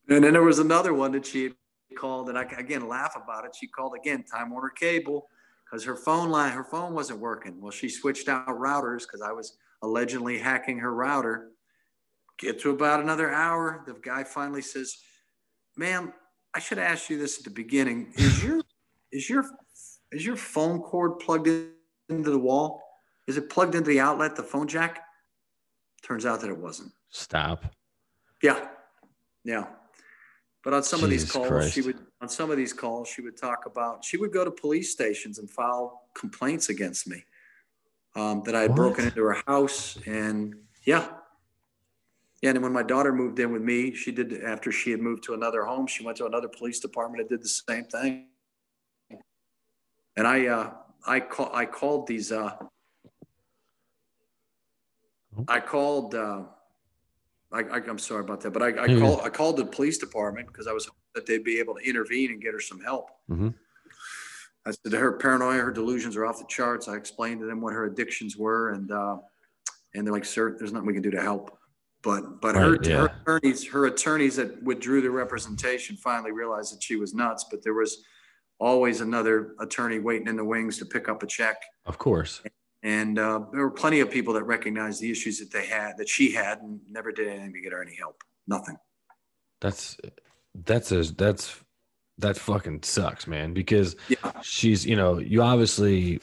And 0.10 0.24
then 0.24 0.32
there 0.32 0.44
was 0.44 0.60
another 0.60 0.94
one 0.94 1.12
that 1.12 1.26
she 1.26 1.52
called, 1.98 2.30
and 2.30 2.38
I 2.38 2.44
again 2.44 2.88
laugh 2.88 3.18
about 3.22 3.44
it. 3.44 3.54
She 3.54 3.68
called 3.68 3.92
again, 3.94 4.24
Time 4.24 4.52
Warner 4.52 4.70
Cable, 4.70 5.28
because 5.70 5.84
her 5.84 5.96
phone 5.96 6.30
line, 6.30 6.52
her 6.52 6.64
phone 6.64 6.94
wasn't 6.94 7.20
working. 7.20 7.60
Well, 7.62 7.72
she 7.72 7.90
switched 7.90 8.30
out 8.30 8.48
routers 8.48 9.02
because 9.02 9.22
I 9.22 9.32
was 9.32 9.58
allegedly 9.82 10.38
hacking 10.38 10.80
her 10.80 10.94
router. 10.94 11.52
Get 12.40 12.60
to 12.62 12.70
about 12.72 13.02
another 13.02 13.32
hour, 13.32 13.84
the 13.86 13.94
guy 13.94 14.24
finally 14.24 14.62
says, 14.62 14.96
"Ma'am, 15.76 16.14
I 16.54 16.60
should 16.60 16.78
ask 16.78 17.10
you 17.10 17.18
this 17.18 17.40
at 17.40 17.44
the 17.44 17.50
beginning. 17.50 18.14
Is 18.18 18.44
your 18.44 18.62
is 19.12 19.30
your 19.30 19.46
is 20.12 20.26
your 20.26 20.36
phone 20.36 20.80
cord 20.80 21.20
plugged 21.20 21.48
into 22.10 22.30
the 22.30 22.40
wall? 22.40 22.82
Is 23.28 23.38
it 23.38 23.50
plugged 23.50 23.76
into 23.76 23.90
the 23.90 24.00
outlet, 24.00 24.36
the 24.36 24.44
phone 24.44 24.68
jack?" 24.68 25.04
Turns 26.04 26.26
out 26.26 26.40
that 26.42 26.50
it 26.50 26.58
wasn't. 26.58 26.92
Stop. 27.10 27.66
Yeah, 28.42 28.68
yeah. 29.44 29.66
But 30.64 30.74
on 30.74 30.84
some 30.84 31.00
Jesus 31.00 31.04
of 31.04 31.10
these 31.10 31.32
calls, 31.32 31.48
Christ. 31.48 31.74
she 31.74 31.82
would 31.82 32.00
on 32.22 32.30
some 32.30 32.52
of 32.52 32.58
these 32.58 32.74
calls 32.74 33.08
she 33.08 33.22
would 33.22 33.38
talk 33.38 33.66
about 33.66 34.04
she 34.04 34.18
would 34.18 34.34
go 34.34 34.44
to 34.44 34.52
police 34.52 34.92
stations 34.92 35.40
and 35.40 35.50
file 35.50 36.02
complaints 36.14 36.70
against 36.70 37.08
me 37.08 37.24
um, 38.16 38.42
that 38.46 38.56
I 38.56 38.62
had 38.62 38.72
what? 38.72 38.78
broken 38.78 39.06
into 39.06 39.24
her 39.24 39.42
house 39.46 39.98
and 40.06 40.56
yeah. 40.84 41.10
Yeah, 42.42 42.52
and 42.52 42.62
when 42.62 42.72
my 42.72 42.84
daughter 42.84 43.12
moved 43.12 43.40
in 43.40 43.52
with 43.52 43.64
me, 43.64 43.96
she 43.96 44.12
did 44.12 44.44
after 44.44 44.72
she 44.72 44.92
had 44.92 45.00
moved 45.00 45.24
to 45.24 45.34
another 45.34 45.66
home. 45.66 45.88
She 45.88 46.06
went 46.06 46.18
to 46.18 46.28
another 46.28 46.48
police 46.48 46.80
department 46.80 47.22
and 47.22 47.30
did 47.30 47.42
the 47.42 47.48
same 47.48 47.86
thing. 47.86 48.28
And 50.16 50.28
I, 50.28 50.46
uh, 50.46 50.72
I 51.06 51.20
call, 51.20 51.50
I 51.54 51.66
called 51.66 52.06
these. 52.06 52.32
Uh, 52.32 52.52
oh. 55.36 55.46
I 55.48 55.60
called. 55.60 56.14
Uh, 56.14 56.44
I, 57.52 57.60
I, 57.60 57.78
am 57.78 57.98
sorry 57.98 58.22
about 58.22 58.42
that, 58.42 58.52
but 58.52 58.62
I, 58.62 58.68
I, 58.68 58.72
mm-hmm. 58.72 59.00
call, 59.00 59.22
I 59.22 59.30
called 59.30 59.58
the 59.58 59.66
police 59.66 59.98
department 59.98 60.48
because 60.48 60.68
I 60.68 60.74
was 60.74 60.86
hoping 60.86 61.00
that 61.16 61.26
they'd 61.26 61.44
be 61.44 61.60
able 61.60 61.76
to 61.76 61.82
intervene 61.82 62.32
and 62.32 62.42
get 62.42 62.54
her 62.54 62.60
some 62.60 62.82
help. 62.82 63.10
Mm-hmm. 63.30 63.50
I 64.66 64.72
said 64.72 64.92
her 64.92 65.14
paranoia, 65.14 65.62
her 65.62 65.72
delusions 65.72 66.18
are 66.18 66.26
off 66.26 66.40
the 66.40 66.46
charts. 66.50 66.90
I 66.90 66.96
explained 66.96 67.40
to 67.40 67.46
them 67.46 67.62
what 67.62 67.74
her 67.74 67.86
addictions 67.86 68.36
were, 68.36 68.72
and 68.72 68.92
uh, 68.92 69.18
and 69.94 70.06
they're 70.06 70.14
like, 70.14 70.26
"Sir, 70.26 70.58
there's 70.60 70.74
nothing 70.74 70.88
we 70.88 70.94
can 70.94 71.02
do 71.02 71.12
to 71.12 71.22
help." 71.22 71.58
But 72.04 72.42
but 72.42 72.56
right, 72.56 72.64
her, 72.64 72.78
yeah. 72.84 73.08
her 73.26 73.38
attorneys, 73.38 73.68
her 73.70 73.86
attorneys 73.86 74.36
that 74.36 74.62
withdrew 74.62 75.02
the 75.02 75.10
representation 75.10 75.96
finally 75.96 76.34
realized 76.34 76.76
that 76.76 76.84
she 76.84 76.98
was 76.98 77.14
nuts. 77.14 77.46
But 77.50 77.64
there 77.64 77.76
was 77.76 78.04
always 78.60 79.00
another 79.00 79.56
attorney 79.62 80.00
waiting 80.00 80.28
in 80.28 80.36
the 80.36 80.44
wings 80.44 80.78
to 80.80 80.86
pick 80.86 81.08
up 81.08 81.24
a 81.24 81.28
check. 81.28 81.62
Of 81.86 81.98
course. 81.98 82.42
And 82.44 82.52
uh, 83.18 83.40
there 83.52 83.62
were 83.62 83.72
plenty 83.72 84.00
of 84.00 84.12
people 84.12 84.34
that 84.36 84.44
recognized 84.44 85.02
the 85.02 85.12
issues 85.12 85.40
that 85.40 85.52
they 85.52 85.66
had, 85.66 85.98
that 85.98 86.08
she 86.08 86.32
had, 86.32 86.60
and 86.60 86.80
never 86.88 87.12
did 87.12 87.28
anything 87.28 87.54
to 87.54 87.62
get 87.62 87.72
her 87.74 87.82
any 87.82 87.96
help. 87.96 88.24
Nothing. 88.48 88.78
That's 89.62 89.98
that's 90.66 90.92
a 90.92 91.04
that's 91.16 91.64
that 92.20 92.38
fucking 92.38 92.84
sucks, 92.84 93.28
man. 93.28 93.54
Because 93.54 93.96
yeah. 94.08 94.32
she's 94.42 94.86
you 94.86 94.96
know 94.96 95.18
you 95.18 95.42
obviously 95.42 96.20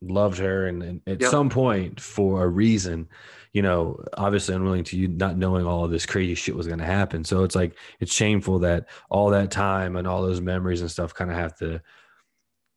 loved 0.00 0.38
her, 0.38 0.66
and, 0.66 0.82
and 0.82 1.00
at 1.06 1.20
yep. 1.20 1.30
some 1.30 1.50
point 1.50 2.00
for 2.00 2.42
a 2.42 2.48
reason, 2.48 3.08
you 3.52 3.62
know, 3.62 4.02
obviously 4.16 4.54
unwilling 4.54 4.84
to 4.84 4.98
you 4.98 5.08
not 5.08 5.36
knowing 5.36 5.66
all 5.66 5.84
of 5.84 5.90
this 5.90 6.06
crazy 6.06 6.34
shit 6.34 6.56
was 6.56 6.66
going 6.66 6.78
to 6.78 6.84
happen. 6.84 7.24
So 7.24 7.44
it's 7.44 7.54
like 7.54 7.76
it's 8.00 8.12
shameful 8.12 8.58
that 8.60 8.86
all 9.10 9.30
that 9.30 9.50
time 9.50 9.96
and 9.96 10.06
all 10.06 10.22
those 10.22 10.40
memories 10.40 10.80
and 10.80 10.90
stuff 10.90 11.14
kind 11.14 11.30
of 11.30 11.36
have 11.36 11.56
to 11.58 11.80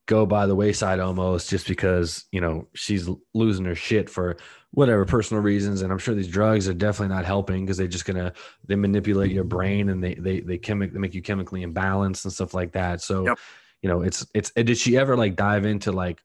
go 0.09 0.25
by 0.25 0.47
the 0.47 0.55
wayside 0.55 0.99
almost 0.99 1.51
just 1.51 1.67
because 1.67 2.25
you 2.31 2.41
know 2.41 2.67
she's 2.73 3.07
losing 3.35 3.63
her 3.63 3.75
shit 3.75 4.09
for 4.09 4.37
whatever 4.71 5.05
personal 5.05 5.41
reasons 5.41 5.83
and 5.83 5.91
i'm 5.91 5.99
sure 5.99 6.15
these 6.15 6.27
drugs 6.27 6.67
are 6.67 6.73
definitely 6.73 7.13
not 7.15 7.25
helping 7.25 7.63
because 7.63 7.77
they're 7.77 7.87
just 7.87 8.05
gonna 8.05 8.33
they 8.65 8.75
manipulate 8.75 9.31
your 9.31 9.43
brain 9.43 9.89
and 9.89 10.03
they 10.03 10.15
they 10.15 10.39
they 10.39 10.57
chemic 10.57 10.91
they 10.91 10.97
make 10.97 11.13
you 11.13 11.21
chemically 11.21 11.63
imbalanced 11.63 12.23
and 12.25 12.33
stuff 12.33 12.55
like 12.55 12.71
that. 12.71 13.01
So 13.01 13.23
yep. 13.23 13.37
you 13.83 13.89
know 13.89 14.01
it's 14.01 14.25
it's 14.33 14.51
did 14.51 14.79
she 14.79 14.97
ever 14.97 15.15
like 15.15 15.35
dive 15.35 15.63
into 15.63 15.91
like 15.91 16.23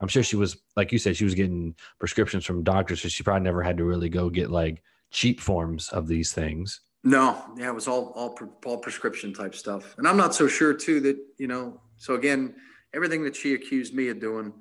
i'm 0.00 0.08
sure 0.08 0.22
she 0.22 0.36
was 0.36 0.56
like 0.76 0.92
you 0.92 0.98
said 0.98 1.14
she 1.14 1.24
was 1.24 1.34
getting 1.34 1.74
prescriptions 1.98 2.46
from 2.46 2.64
doctors 2.64 3.02
so 3.02 3.08
she 3.08 3.22
probably 3.22 3.44
never 3.44 3.62
had 3.62 3.76
to 3.76 3.84
really 3.84 4.08
go 4.08 4.30
get 4.30 4.50
like 4.50 4.82
cheap 5.10 5.40
forms 5.40 5.90
of 5.90 6.06
these 6.08 6.32
things. 6.32 6.80
No. 7.04 7.44
Yeah 7.58 7.68
it 7.68 7.74
was 7.74 7.86
all 7.86 8.12
all 8.16 8.38
all 8.64 8.78
prescription 8.78 9.34
type 9.34 9.54
stuff. 9.54 9.94
And 9.98 10.08
i'm 10.08 10.16
not 10.16 10.34
so 10.34 10.48
sure 10.48 10.72
too 10.72 11.00
that 11.00 11.18
you 11.38 11.48
know 11.48 11.82
so 11.98 12.14
again 12.14 12.54
everything 12.96 13.22
that 13.22 13.36
she 13.36 13.54
accused 13.54 13.94
me 13.94 14.08
of 14.08 14.18
doing, 14.18 14.52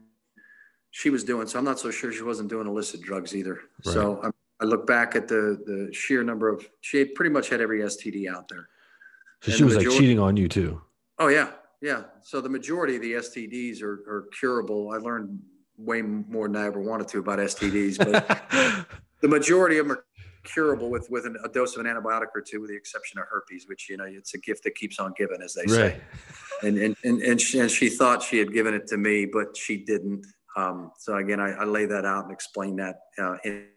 she 0.92 1.10
was 1.10 1.24
doing. 1.24 1.48
So 1.48 1.58
I'm 1.58 1.66
not 1.66 1.80
so 1.80 1.90
sure 1.90 2.12
she 2.12 2.22
wasn't 2.22 2.50
doing 2.50 2.68
illicit 2.68 3.02
drugs 3.02 3.36
either. 3.36 3.62
Right. 3.86 3.94
So 3.94 4.20
I, 4.22 4.30
I 4.62 4.66
look 4.66 4.86
back 4.86 5.16
at 5.16 5.28
the 5.28 5.62
the 5.66 5.92
sheer 5.94 6.24
number 6.24 6.50
of 6.50 6.68
she 6.82 7.06
pretty 7.06 7.32
much 7.32 7.50
had 7.50 7.62
every 7.62 7.80
STD 7.80 8.30
out 8.30 8.48
there. 8.50 8.68
So 9.42 9.52
and 9.52 9.58
she 9.58 9.64
was 9.64 9.76
majority, 9.76 9.96
like 9.96 10.00
cheating 10.00 10.20
on 10.20 10.38
you 10.38 10.48
too. 10.48 10.82
Oh 11.18 11.30
yeah, 11.30 11.52
yeah. 11.82 12.04
So 12.22 12.42
the 12.42 12.50
majority 12.50 12.98
of 12.98 13.02
the 13.02 13.14
STDs 13.14 13.82
are, 13.82 14.04
are 14.08 14.28
curable. 14.38 14.92
I 14.92 14.98
learned 14.98 15.40
way 15.78 16.02
more 16.02 16.48
than 16.48 16.58
I 16.58 16.66
ever 16.66 16.80
wanted 16.80 17.08
to 17.10 17.20
about 17.20 17.40
STDs, 17.40 17.98
but 17.98 18.28
the 19.22 19.28
majority 19.28 19.78
of 19.78 19.88
them 19.88 19.98
are 19.98 20.06
curable 20.46 20.90
with 20.90 21.10
with 21.10 21.26
an, 21.26 21.38
a 21.44 21.50
dose 21.50 21.76
of 21.76 21.86
an 21.86 21.92
antibiotic 21.92 22.28
or 22.36 22.42
two, 22.42 22.62
with 22.62 22.70
the 22.70 22.76
exception 22.76 23.20
of 23.20 23.26
herpes, 23.30 23.68
which 23.68 23.90
you 23.90 23.98
know 23.98 24.06
it's 24.06 24.34
a 24.34 24.38
gift 24.38 24.64
that 24.64 24.76
keeps 24.76 25.00
on 25.00 25.14
giving, 25.18 25.42
as 25.44 25.54
they 25.54 25.66
say. 25.66 26.00
And 26.64 26.78
and 26.78 26.96
and 27.04 27.22
and 27.22 27.40
she, 27.40 27.60
and 27.60 27.70
she, 27.70 27.90
thought 27.90 28.24
she 28.24 28.38
had 28.38 28.54
given 28.54 28.74
it 28.74 28.88
to 28.88 28.98
me, 28.98 29.26
but 29.26 29.58
she 29.58 29.76
didn't. 29.76 30.26
Um, 30.56 30.92
so 30.98 31.18
again, 31.18 31.42
I, 31.42 31.52
I, 31.52 31.66
lay 31.66 31.86
that 31.86 32.06
out 32.06 32.24
and 32.24 32.32
explain 32.32 32.78
that 32.78 32.96
uh, 33.20 33.36
in, 33.44 33.68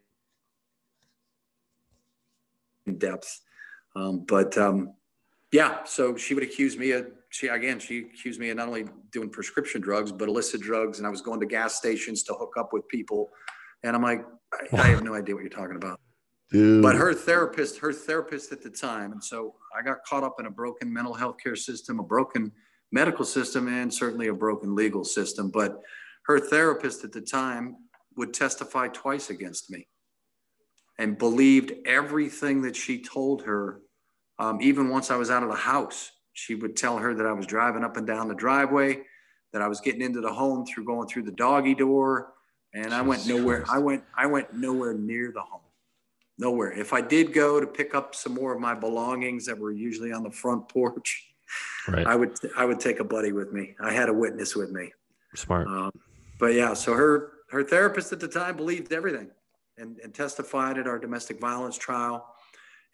in 2.86 2.98
depth. 2.98 3.40
Um, 3.96 4.24
but 4.28 4.56
um, 4.56 4.94
yeah, 5.50 5.82
so 5.84 6.16
she 6.16 6.34
would 6.34 6.44
accuse 6.44 6.76
me 6.76 6.92
of 6.92 7.08
she 7.30 7.48
again 7.48 7.78
she 7.78 8.06
accused 8.14 8.38
me 8.38 8.50
of 8.50 8.56
not 8.56 8.68
only 8.68 8.86
doing 9.10 9.28
prescription 9.28 9.80
drugs 9.80 10.12
but 10.12 10.28
illicit 10.28 10.60
drugs, 10.60 10.98
and 10.98 11.06
I 11.06 11.10
was 11.10 11.20
going 11.20 11.40
to 11.40 11.46
gas 11.46 11.74
stations 11.74 12.22
to 12.24 12.34
hook 12.34 12.54
up 12.56 12.72
with 12.72 12.86
people, 12.88 13.30
and 13.82 13.96
I'm 13.96 14.02
like, 14.02 14.24
I, 14.52 14.76
I 14.76 14.86
have 14.88 15.02
no 15.02 15.14
idea 15.14 15.34
what 15.34 15.42
you're 15.42 15.50
talking 15.50 15.76
about. 15.76 16.00
Dude. 16.50 16.82
But 16.82 16.96
her 16.96 17.12
therapist, 17.12 17.78
her 17.80 17.92
therapist 17.92 18.52
at 18.52 18.62
the 18.62 18.70
time, 18.70 19.12
and 19.12 19.22
so 19.22 19.54
I 19.78 19.82
got 19.82 19.98
caught 20.04 20.24
up 20.24 20.36
in 20.40 20.46
a 20.46 20.50
broken 20.50 20.90
mental 20.90 21.12
health 21.12 21.36
care 21.42 21.56
system, 21.56 22.00
a 22.00 22.02
broken 22.02 22.52
medical 22.90 23.24
system, 23.24 23.68
and 23.68 23.92
certainly 23.92 24.28
a 24.28 24.34
broken 24.34 24.74
legal 24.74 25.04
system. 25.04 25.50
But 25.50 25.78
her 26.24 26.40
therapist 26.40 27.04
at 27.04 27.12
the 27.12 27.20
time 27.20 27.76
would 28.16 28.32
testify 28.32 28.88
twice 28.88 29.28
against 29.28 29.70
me 29.70 29.88
and 30.98 31.18
believed 31.18 31.72
everything 31.84 32.62
that 32.62 32.76
she 32.76 33.02
told 33.02 33.42
her. 33.42 33.80
Um, 34.38 34.58
even 34.62 34.88
once 34.88 35.10
I 35.10 35.16
was 35.16 35.30
out 35.30 35.42
of 35.42 35.50
the 35.50 35.56
house, 35.56 36.12
she 36.32 36.54
would 36.54 36.76
tell 36.76 36.96
her 36.96 37.12
that 37.14 37.26
I 37.26 37.32
was 37.32 37.46
driving 37.46 37.84
up 37.84 37.98
and 37.98 38.06
down 38.06 38.26
the 38.26 38.34
driveway, 38.34 39.02
that 39.52 39.60
I 39.60 39.68
was 39.68 39.80
getting 39.80 40.00
into 40.00 40.22
the 40.22 40.32
home 40.32 40.64
through 40.64 40.84
going 40.84 41.08
through 41.08 41.24
the 41.24 41.32
doggy 41.32 41.74
door, 41.74 42.32
and 42.72 42.94
I 42.94 43.02
went 43.02 43.26
nowhere. 43.26 43.66
I 43.68 43.78
went 43.78 44.04
I 44.16 44.24
went 44.24 44.54
nowhere 44.54 44.94
near 44.94 45.30
the 45.30 45.42
home 45.42 45.60
nowhere. 46.38 46.72
If 46.72 46.92
I 46.92 47.00
did 47.00 47.32
go 47.32 47.60
to 47.60 47.66
pick 47.66 47.94
up 47.94 48.14
some 48.14 48.34
more 48.34 48.54
of 48.54 48.60
my 48.60 48.74
belongings 48.74 49.44
that 49.46 49.58
were 49.58 49.72
usually 49.72 50.12
on 50.12 50.22
the 50.22 50.30
front 50.30 50.68
porch, 50.68 51.26
right. 51.88 52.06
I 52.06 52.14
would 52.14 52.38
I 52.56 52.64
would 52.64 52.80
take 52.80 53.00
a 53.00 53.04
buddy 53.04 53.32
with 53.32 53.52
me. 53.52 53.74
I 53.80 53.92
had 53.92 54.08
a 54.08 54.14
witness 54.14 54.54
with 54.54 54.70
me. 54.70 54.92
Smart. 55.34 55.66
Um, 55.66 55.92
but 56.38 56.54
yeah, 56.54 56.74
so 56.74 56.94
her 56.94 57.32
her 57.50 57.64
therapist 57.64 58.12
at 58.12 58.20
the 58.20 58.28
time 58.28 58.56
believed 58.56 58.92
everything 58.92 59.30
and, 59.76 59.98
and 59.98 60.14
testified 60.14 60.78
at 60.78 60.86
our 60.86 60.98
domestic 60.98 61.40
violence 61.40 61.76
trial, 61.76 62.26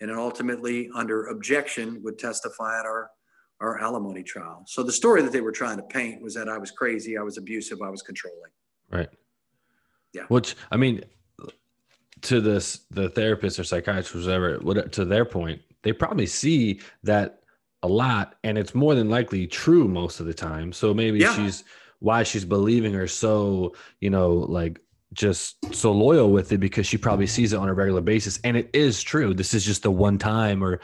and 0.00 0.10
then 0.10 0.18
ultimately 0.18 0.90
under 0.94 1.26
objection 1.26 2.02
would 2.02 2.18
testify 2.18 2.80
at 2.80 2.86
our 2.86 3.10
our 3.60 3.80
alimony 3.80 4.22
trial. 4.22 4.64
So 4.66 4.82
the 4.82 4.92
story 4.92 5.22
that 5.22 5.32
they 5.32 5.40
were 5.40 5.52
trying 5.52 5.76
to 5.76 5.82
paint 5.84 6.22
was 6.22 6.34
that 6.34 6.48
I 6.48 6.58
was 6.58 6.70
crazy, 6.70 7.16
I 7.16 7.22
was 7.22 7.38
abusive, 7.38 7.82
I 7.82 7.90
was 7.90 8.02
controlling. 8.02 8.50
Right. 8.90 9.08
Yeah. 10.12 10.24
Which 10.28 10.56
I 10.70 10.76
mean, 10.76 11.02
to 12.24 12.40
this 12.40 12.80
the 12.90 13.08
therapist 13.10 13.58
or 13.58 13.64
psychiatrist 13.64 14.28
or 14.28 14.58
whatever 14.58 14.88
to 14.88 15.04
their 15.04 15.24
point 15.24 15.60
they 15.84 15.92
probably 15.92 16.26
see 16.26 16.80
that 17.04 17.40
a 17.84 17.88
lot 17.88 18.36
and 18.42 18.58
it's 18.58 18.74
more 18.74 18.94
than 18.94 19.08
likely 19.08 19.46
true 19.46 19.86
most 19.86 20.18
of 20.18 20.26
the 20.26 20.34
time. 20.34 20.72
So 20.72 20.92
maybe 20.92 21.20
yeah. 21.20 21.36
she's 21.36 21.62
why 22.00 22.22
she's 22.22 22.44
believing 22.44 22.92
her 22.94 23.06
so 23.06 23.74
you 24.00 24.10
know 24.10 24.32
like 24.32 24.80
just 25.12 25.72
so 25.72 25.92
loyal 25.92 26.32
with 26.32 26.50
it 26.50 26.58
because 26.58 26.86
she 26.86 26.98
probably 26.98 27.26
sees 27.26 27.52
it 27.52 27.56
on 27.56 27.68
a 27.68 27.74
regular 27.74 28.00
basis 28.00 28.40
and 28.42 28.56
it 28.56 28.68
is 28.72 29.00
true. 29.02 29.32
This 29.32 29.54
is 29.54 29.64
just 29.64 29.84
the 29.84 29.90
one 29.90 30.18
time 30.18 30.64
or 30.64 30.72
a 30.72 30.80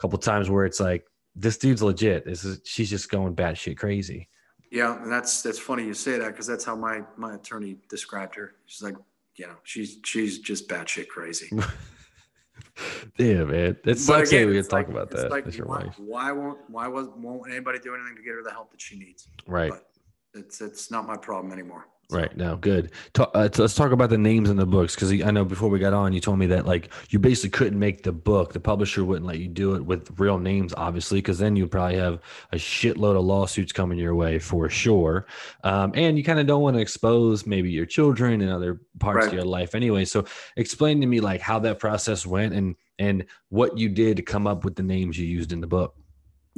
couple 0.00 0.18
times 0.18 0.50
where 0.50 0.64
it's 0.64 0.80
like 0.80 1.04
this 1.36 1.58
dude's 1.58 1.82
legit. 1.82 2.24
This 2.24 2.44
is 2.44 2.60
she's 2.64 2.90
just 2.90 3.10
going 3.10 3.36
batshit 3.36 3.76
crazy. 3.76 4.28
Yeah 4.70 5.00
and 5.02 5.12
that's 5.12 5.42
that's 5.42 5.58
funny 5.58 5.84
you 5.84 5.94
say 5.94 6.18
that 6.18 6.28
because 6.28 6.46
that's 6.46 6.64
how 6.64 6.74
my 6.74 7.02
my 7.18 7.34
attorney 7.34 7.76
described 7.90 8.34
her. 8.36 8.54
She's 8.64 8.82
like 8.82 8.96
you 9.38 9.46
know, 9.46 9.56
she's 9.62 9.98
she's 10.04 10.38
just 10.38 10.68
batshit 10.68 11.08
crazy. 11.08 11.50
Damn, 13.16 13.50
man. 13.50 13.76
It 13.84 13.98
sucks 13.98 14.30
again, 14.30 14.48
we 14.48 14.54
can 14.54 14.68
talk 14.68 14.88
about 14.88 15.10
that. 15.10 15.30
Like, 15.30 15.46
why, 15.56 15.90
why, 15.96 16.32
won't 16.32 16.58
why 16.68 16.88
was 16.88 17.08
won't 17.16 17.50
anybody 17.50 17.78
do 17.78 17.94
anything 17.94 18.16
to 18.16 18.22
get 18.22 18.34
her 18.34 18.42
the 18.42 18.50
help 18.50 18.70
that 18.70 18.80
she 18.80 18.98
needs? 18.98 19.28
Right. 19.46 19.70
But 19.70 19.88
it's 20.34 20.60
it's 20.60 20.90
not 20.90 21.06
my 21.06 21.16
problem 21.16 21.52
anymore. 21.52 21.86
Right 22.10 22.34
now, 22.34 22.54
good. 22.54 22.92
Talk, 23.12 23.32
uh, 23.34 23.50
let's 23.58 23.74
talk 23.74 23.92
about 23.92 24.08
the 24.08 24.16
names 24.16 24.48
in 24.48 24.56
the 24.56 24.64
books 24.64 24.94
because 24.94 25.12
I 25.12 25.30
know 25.30 25.44
before 25.44 25.68
we 25.68 25.78
got 25.78 25.92
on, 25.92 26.14
you 26.14 26.20
told 26.20 26.38
me 26.38 26.46
that 26.46 26.64
like 26.64 26.90
you 27.10 27.18
basically 27.18 27.50
couldn't 27.50 27.78
make 27.78 28.02
the 28.02 28.12
book. 28.12 28.54
The 28.54 28.60
publisher 28.60 29.04
wouldn't 29.04 29.26
let 29.26 29.40
you 29.40 29.46
do 29.46 29.74
it 29.74 29.84
with 29.84 30.18
real 30.18 30.38
names, 30.38 30.72
obviously, 30.74 31.18
because 31.18 31.38
then 31.38 31.54
you'd 31.54 31.70
probably 31.70 31.98
have 31.98 32.20
a 32.52 32.56
shitload 32.56 33.18
of 33.18 33.24
lawsuits 33.26 33.72
coming 33.72 33.98
your 33.98 34.14
way 34.14 34.38
for 34.38 34.70
sure. 34.70 35.26
Um, 35.64 35.92
and 35.94 36.16
you 36.16 36.24
kind 36.24 36.38
of 36.38 36.46
don't 36.46 36.62
want 36.62 36.76
to 36.76 36.80
expose 36.80 37.44
maybe 37.46 37.70
your 37.70 37.84
children 37.84 38.40
and 38.40 38.50
other 38.50 38.80
parts 39.00 39.18
right. 39.18 39.26
of 39.26 39.34
your 39.34 39.44
life 39.44 39.74
anyway. 39.74 40.06
So, 40.06 40.24
explain 40.56 41.02
to 41.02 41.06
me 41.06 41.20
like 41.20 41.42
how 41.42 41.58
that 41.58 41.78
process 41.78 42.24
went 42.24 42.54
and 42.54 42.74
and 42.98 43.26
what 43.50 43.76
you 43.76 43.90
did 43.90 44.16
to 44.16 44.22
come 44.22 44.46
up 44.46 44.64
with 44.64 44.76
the 44.76 44.82
names 44.82 45.18
you 45.18 45.26
used 45.26 45.52
in 45.52 45.60
the 45.60 45.66
book. 45.66 45.94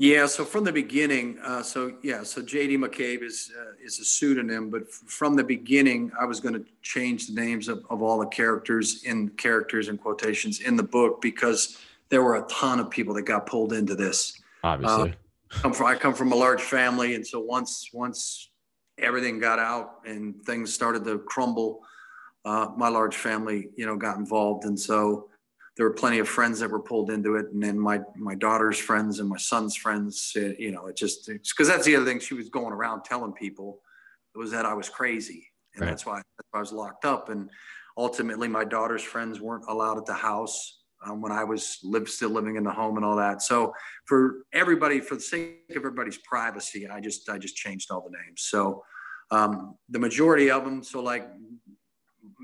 Yeah, 0.00 0.24
so 0.24 0.46
from 0.46 0.64
the 0.64 0.72
beginning, 0.72 1.38
uh, 1.44 1.62
so 1.62 1.92
yeah, 2.02 2.22
so 2.22 2.40
J.D. 2.40 2.78
McCabe 2.78 3.22
is 3.22 3.52
uh, 3.54 3.72
is 3.84 4.00
a 4.00 4.04
pseudonym, 4.06 4.70
but 4.70 4.84
f- 4.84 5.02
from 5.04 5.36
the 5.36 5.44
beginning, 5.44 6.10
I 6.18 6.24
was 6.24 6.40
going 6.40 6.54
to 6.54 6.64
change 6.80 7.26
the 7.26 7.34
names 7.34 7.68
of, 7.68 7.84
of 7.90 8.00
all 8.00 8.18
the 8.18 8.26
characters 8.28 9.04
in 9.04 9.28
characters 9.28 9.88
and 9.88 10.00
quotations 10.00 10.60
in 10.60 10.74
the 10.74 10.82
book 10.82 11.20
because 11.20 11.76
there 12.08 12.22
were 12.22 12.36
a 12.36 12.46
ton 12.48 12.80
of 12.80 12.88
people 12.88 13.12
that 13.12 13.24
got 13.24 13.44
pulled 13.44 13.74
into 13.74 13.94
this. 13.94 14.40
Obviously, 14.64 15.10
uh, 15.10 15.58
come 15.60 15.74
from, 15.74 15.86
I 15.86 15.96
come 15.96 16.14
from 16.14 16.32
a 16.32 16.36
large 16.36 16.62
family, 16.62 17.14
and 17.14 17.26
so 17.26 17.38
once 17.38 17.90
once 17.92 18.48
everything 18.96 19.38
got 19.38 19.58
out 19.58 19.96
and 20.06 20.42
things 20.46 20.72
started 20.72 21.04
to 21.04 21.18
crumble, 21.18 21.82
uh, 22.46 22.68
my 22.74 22.88
large 22.88 23.16
family, 23.16 23.68
you 23.76 23.84
know, 23.84 23.96
got 23.96 24.16
involved, 24.16 24.64
and 24.64 24.80
so 24.80 25.28
there 25.76 25.86
were 25.86 25.94
plenty 25.94 26.18
of 26.18 26.28
friends 26.28 26.60
that 26.60 26.70
were 26.70 26.80
pulled 26.80 27.10
into 27.10 27.36
it, 27.36 27.46
and 27.52 27.62
then 27.62 27.78
my 27.78 28.00
my 28.16 28.34
daughter's 28.34 28.78
friends 28.78 29.20
and 29.20 29.28
my 29.28 29.36
son's 29.38 29.76
friends. 29.76 30.32
It, 30.34 30.58
you 30.58 30.72
know, 30.72 30.86
it 30.86 30.96
just 30.96 31.26
because 31.26 31.68
that's 31.68 31.84
the 31.84 31.96
other 31.96 32.04
thing 32.04 32.20
she 32.20 32.34
was 32.34 32.48
going 32.48 32.72
around 32.72 33.04
telling 33.04 33.32
people 33.32 33.80
was 34.34 34.50
that 34.50 34.66
I 34.66 34.74
was 34.74 34.88
crazy, 34.88 35.46
and 35.74 35.82
right. 35.82 35.88
that's 35.88 36.04
why 36.04 36.22
I 36.52 36.58
was 36.58 36.72
locked 36.72 37.04
up. 37.04 37.28
And 37.28 37.50
ultimately, 37.96 38.48
my 38.48 38.64
daughter's 38.64 39.02
friends 39.02 39.40
weren't 39.40 39.64
allowed 39.68 39.98
at 39.98 40.06
the 40.06 40.14
house. 40.14 40.78
Um, 41.02 41.22
when 41.22 41.32
I 41.32 41.44
was 41.44 41.78
live, 41.82 42.10
still 42.10 42.28
living 42.28 42.56
in 42.56 42.64
the 42.64 42.70
home 42.70 42.98
and 42.98 43.06
all 43.06 43.16
that. 43.16 43.40
So 43.40 43.72
for 44.04 44.44
everybody, 44.52 45.00
for 45.00 45.14
the 45.14 45.22
sake 45.22 45.62
of 45.70 45.76
everybody's 45.76 46.18
privacy, 46.18 46.86
I 46.86 47.00
just 47.00 47.28
I 47.30 47.38
just 47.38 47.56
changed 47.56 47.90
all 47.90 48.02
the 48.02 48.14
names. 48.18 48.42
So 48.42 48.82
um, 49.30 49.76
the 49.88 49.98
majority 49.98 50.50
of 50.50 50.64
them. 50.64 50.82
So 50.82 51.02
like, 51.02 51.26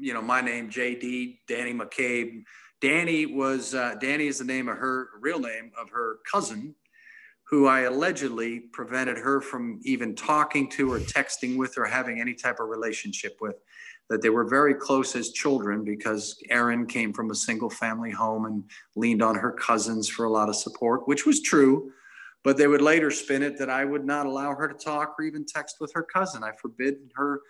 you 0.01 0.15
know, 0.15 0.23
my 0.23 0.41
name 0.41 0.71
JD 0.71 1.41
Danny 1.49 1.75
McCabe 1.75 2.45
Danny 2.81 3.27
was 3.27 3.75
uh, 3.75 3.95
Danny 4.01 4.27
is 4.27 4.39
the 4.39 4.45
name 4.45 4.69
of 4.69 4.77
her 4.77 5.11
real 5.21 5.39
name 5.39 5.73
of 5.81 5.91
her 5.91 6.19
cousin, 6.31 6.75
who 7.45 7.67
I 7.67 7.81
allegedly 7.83 8.61
prevented 8.73 9.17
her 9.19 9.41
from 9.41 9.81
even 9.83 10.15
talking 10.15 10.69
to 10.71 10.93
or 10.93 10.99
texting 10.99 11.57
with 11.57 11.79
or 11.79 11.87
having 11.87 12.21
any 12.21 12.35
type 12.35 12.61
of 12.61 12.69
relationship 12.69 13.39
with. 13.41 13.57
That 14.09 14.23
they 14.23 14.31
were 14.31 14.45
very 14.45 14.75
close 14.75 15.17
as 15.17 15.33
children 15.33 15.83
because 15.83 16.41
Erin 16.49 16.87
came 16.87 17.13
from 17.13 17.31
a 17.31 17.35
single 17.35 17.71
family 17.71 18.13
home 18.13 18.45
and 18.45 18.63
leaned 18.95 19.21
on 19.21 19.35
her 19.35 19.51
cousins 19.51 20.09
for 20.09 20.27
a 20.27 20.31
lot 20.31 20.49
of 20.49 20.55
support, 20.55 21.09
which 21.09 21.27
was 21.27 21.43
true. 21.43 21.91
But 22.45 22.57
they 22.57 22.69
would 22.69 22.83
later 22.83 23.11
spin 23.11 23.43
it 23.43 23.59
that 23.59 23.69
I 23.69 23.85
would 23.85 24.05
not 24.05 24.27
allow 24.27 24.55
her 24.55 24.69
to 24.69 24.75
talk 24.75 25.17
or 25.19 25.25
even 25.25 25.45
text 25.45 25.79
with 25.81 25.93
her 25.95 26.05
cousin. 26.05 26.45
I 26.45 26.53
forbid 26.53 26.99
her 27.17 27.41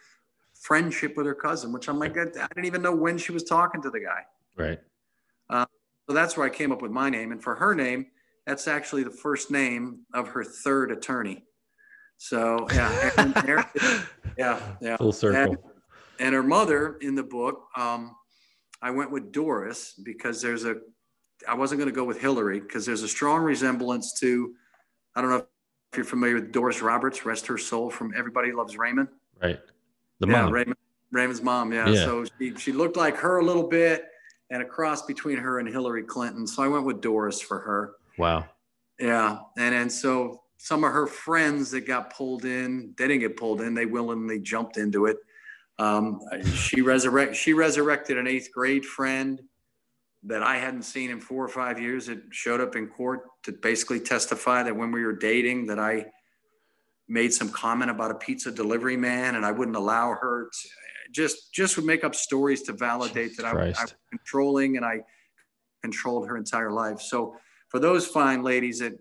friendship 0.55 1.15
with 1.15 1.27
her 1.27 1.35
cousin, 1.35 1.73
which 1.73 1.89
I'm 1.89 1.99
like, 1.99 2.17
I 2.17 2.25
didn't 2.25 2.65
even 2.65 2.81
know 2.81 2.95
when 2.95 3.19
she 3.19 3.33
was 3.33 3.45
talking 3.45 3.83
to 3.83 3.91
the 3.91 4.01
guy. 4.01 4.23
Right. 4.57 4.79
So 6.09 6.15
that's 6.15 6.37
where 6.37 6.47
I 6.47 6.51
came 6.51 6.73
up 6.73 6.83
with 6.83 6.93
my 6.93 7.11
name. 7.11 7.33
And 7.33 7.43
for 7.43 7.55
her 7.57 7.75
name, 7.75 8.07
that's 8.47 8.69
actually 8.69 9.03
the 9.03 9.11
first 9.11 9.51
name 9.51 10.01
of 10.15 10.29
her 10.29 10.45
third 10.45 10.93
attorney. 10.93 11.45
So 12.19 12.67
yeah, 12.73 13.65
yeah, 14.39 14.61
yeah. 14.81 14.97
Full 14.97 15.13
circle. 15.13 15.53
And, 15.53 15.59
and, 16.19 16.35
her 16.35 16.43
mother 16.43 16.97
in 17.03 17.15
the 17.15 17.23
book, 17.23 17.67
um, 17.77 18.15
I 18.81 18.91
went 18.91 19.11
with 19.11 19.33
Doris 19.33 19.95
because 20.03 20.41
there's 20.41 20.65
a, 20.65 20.77
I 21.47 21.55
wasn't 21.55 21.81
going 21.81 21.91
to 21.91 21.95
go 21.95 22.05
with 22.05 22.21
Hillary 22.21 22.61
because 22.61 22.87
there's 22.87 23.03
a 23.03 23.09
strong 23.09 23.43
resemblance 23.43 24.19
to, 24.21 24.55
I 25.15 25.21
don't 25.21 25.31
know 25.31 25.37
if 25.37 25.97
you're 25.97 26.05
familiar 26.05 26.37
with 26.37 26.53
Doris 26.53 26.81
Roberts, 26.81 27.27
rest 27.27 27.47
her 27.49 27.59
soul 27.59 27.91
from 27.91 28.15
Everybody 28.17 28.53
Loves 28.53 28.79
Raymond. 28.79 29.09
Right. 29.43 29.61
The 30.21 30.27
yeah, 30.27 30.43
mom. 30.45 30.53
Raymond, 30.53 30.77
Raymond's 31.13 31.43
mom. 31.43 31.73
Yeah. 31.73 31.89
yeah. 31.89 32.05
So 32.05 32.25
she, 32.39 32.55
she 32.57 32.73
looked 32.73 32.97
like 32.97 33.17
her 33.17 33.39
a 33.39 33.45
little 33.45 33.69
bit 33.69 34.07
and 34.51 34.63
a 34.63 34.65
cross 34.65 35.03
between 35.03 35.39
her 35.39 35.59
and 35.59 35.69
Hillary 35.69 36.03
Clinton. 36.03 36.47
So 36.47 36.63
I 36.63 36.69
went 36.69 36.85
with 36.85 37.01
Doris 37.01 37.41
for 37.41 37.59
her. 37.59 37.95
Wow. 38.19 38.47
Yeah. 38.99 39.39
And 39.59 39.75
and 39.75 39.91
so 39.91 40.43
some 40.59 40.85
of 40.85 40.93
her 40.93 41.07
friends 41.07 41.71
that 41.73 41.87
got 41.87 42.13
pulled 42.13 42.45
in, 42.45 42.95
they 42.97 43.09
didn't 43.09 43.21
get 43.21 43.37
pulled 43.37 43.61
in, 43.61 43.75
they 43.75 43.87
willingly 43.87 44.39
jumped 44.39 44.77
into 44.77 45.07
it. 45.07 45.19
Um, 45.79 46.21
she 46.55 46.81
resurrect 46.81 47.37
she 47.37 47.53
resurrected 47.53 48.17
an 48.17 48.27
eighth 48.27 48.51
grade 48.53 48.87
friend 48.87 49.43
that 50.23 50.43
I 50.43 50.57
hadn't 50.57 50.83
seen 50.83 51.11
in 51.11 51.21
four 51.21 51.45
or 51.45 51.49
five 51.49 51.79
years. 51.79 52.09
It 52.09 52.23
showed 52.31 52.61
up 52.61 52.77
in 52.77 52.89
court 52.89 53.25
to 53.45 53.53
basically 53.53 54.01
testify 54.01 54.63
that 54.63 54.75
when 54.75 54.91
we 54.91 55.05
were 55.05 55.13
dating 55.13 55.67
that 55.67 55.79
I 55.79 56.07
made 57.09 57.33
some 57.33 57.51
comment 57.51 57.91
about 57.91 58.11
a 58.11 58.15
pizza 58.15 58.51
delivery 58.51 58.97
man 58.97 59.37
and 59.37 59.45
I 59.45 59.53
wouldn't 59.53 59.77
allow 59.77 60.11
her 60.11 60.49
to 60.51 60.69
just 61.13 61.53
just 61.53 61.77
would 61.77 61.87
make 61.87 62.05
up 62.05 62.15
stories 62.15 62.63
to 62.63 62.73
validate 62.73 63.37
that 63.37 63.47
I, 63.47 63.51
I, 63.51 63.65
was 63.69 63.95
controlling 64.11 64.77
and 64.77 64.85
I 64.85 65.01
controlled 65.83 66.27
her 66.29 66.37
entire 66.37 66.71
life. 66.71 67.01
So 67.01 67.37
for 67.69 67.79
those 67.79 68.07
fine 68.07 68.43
ladies 68.43 68.79
that 68.81 68.95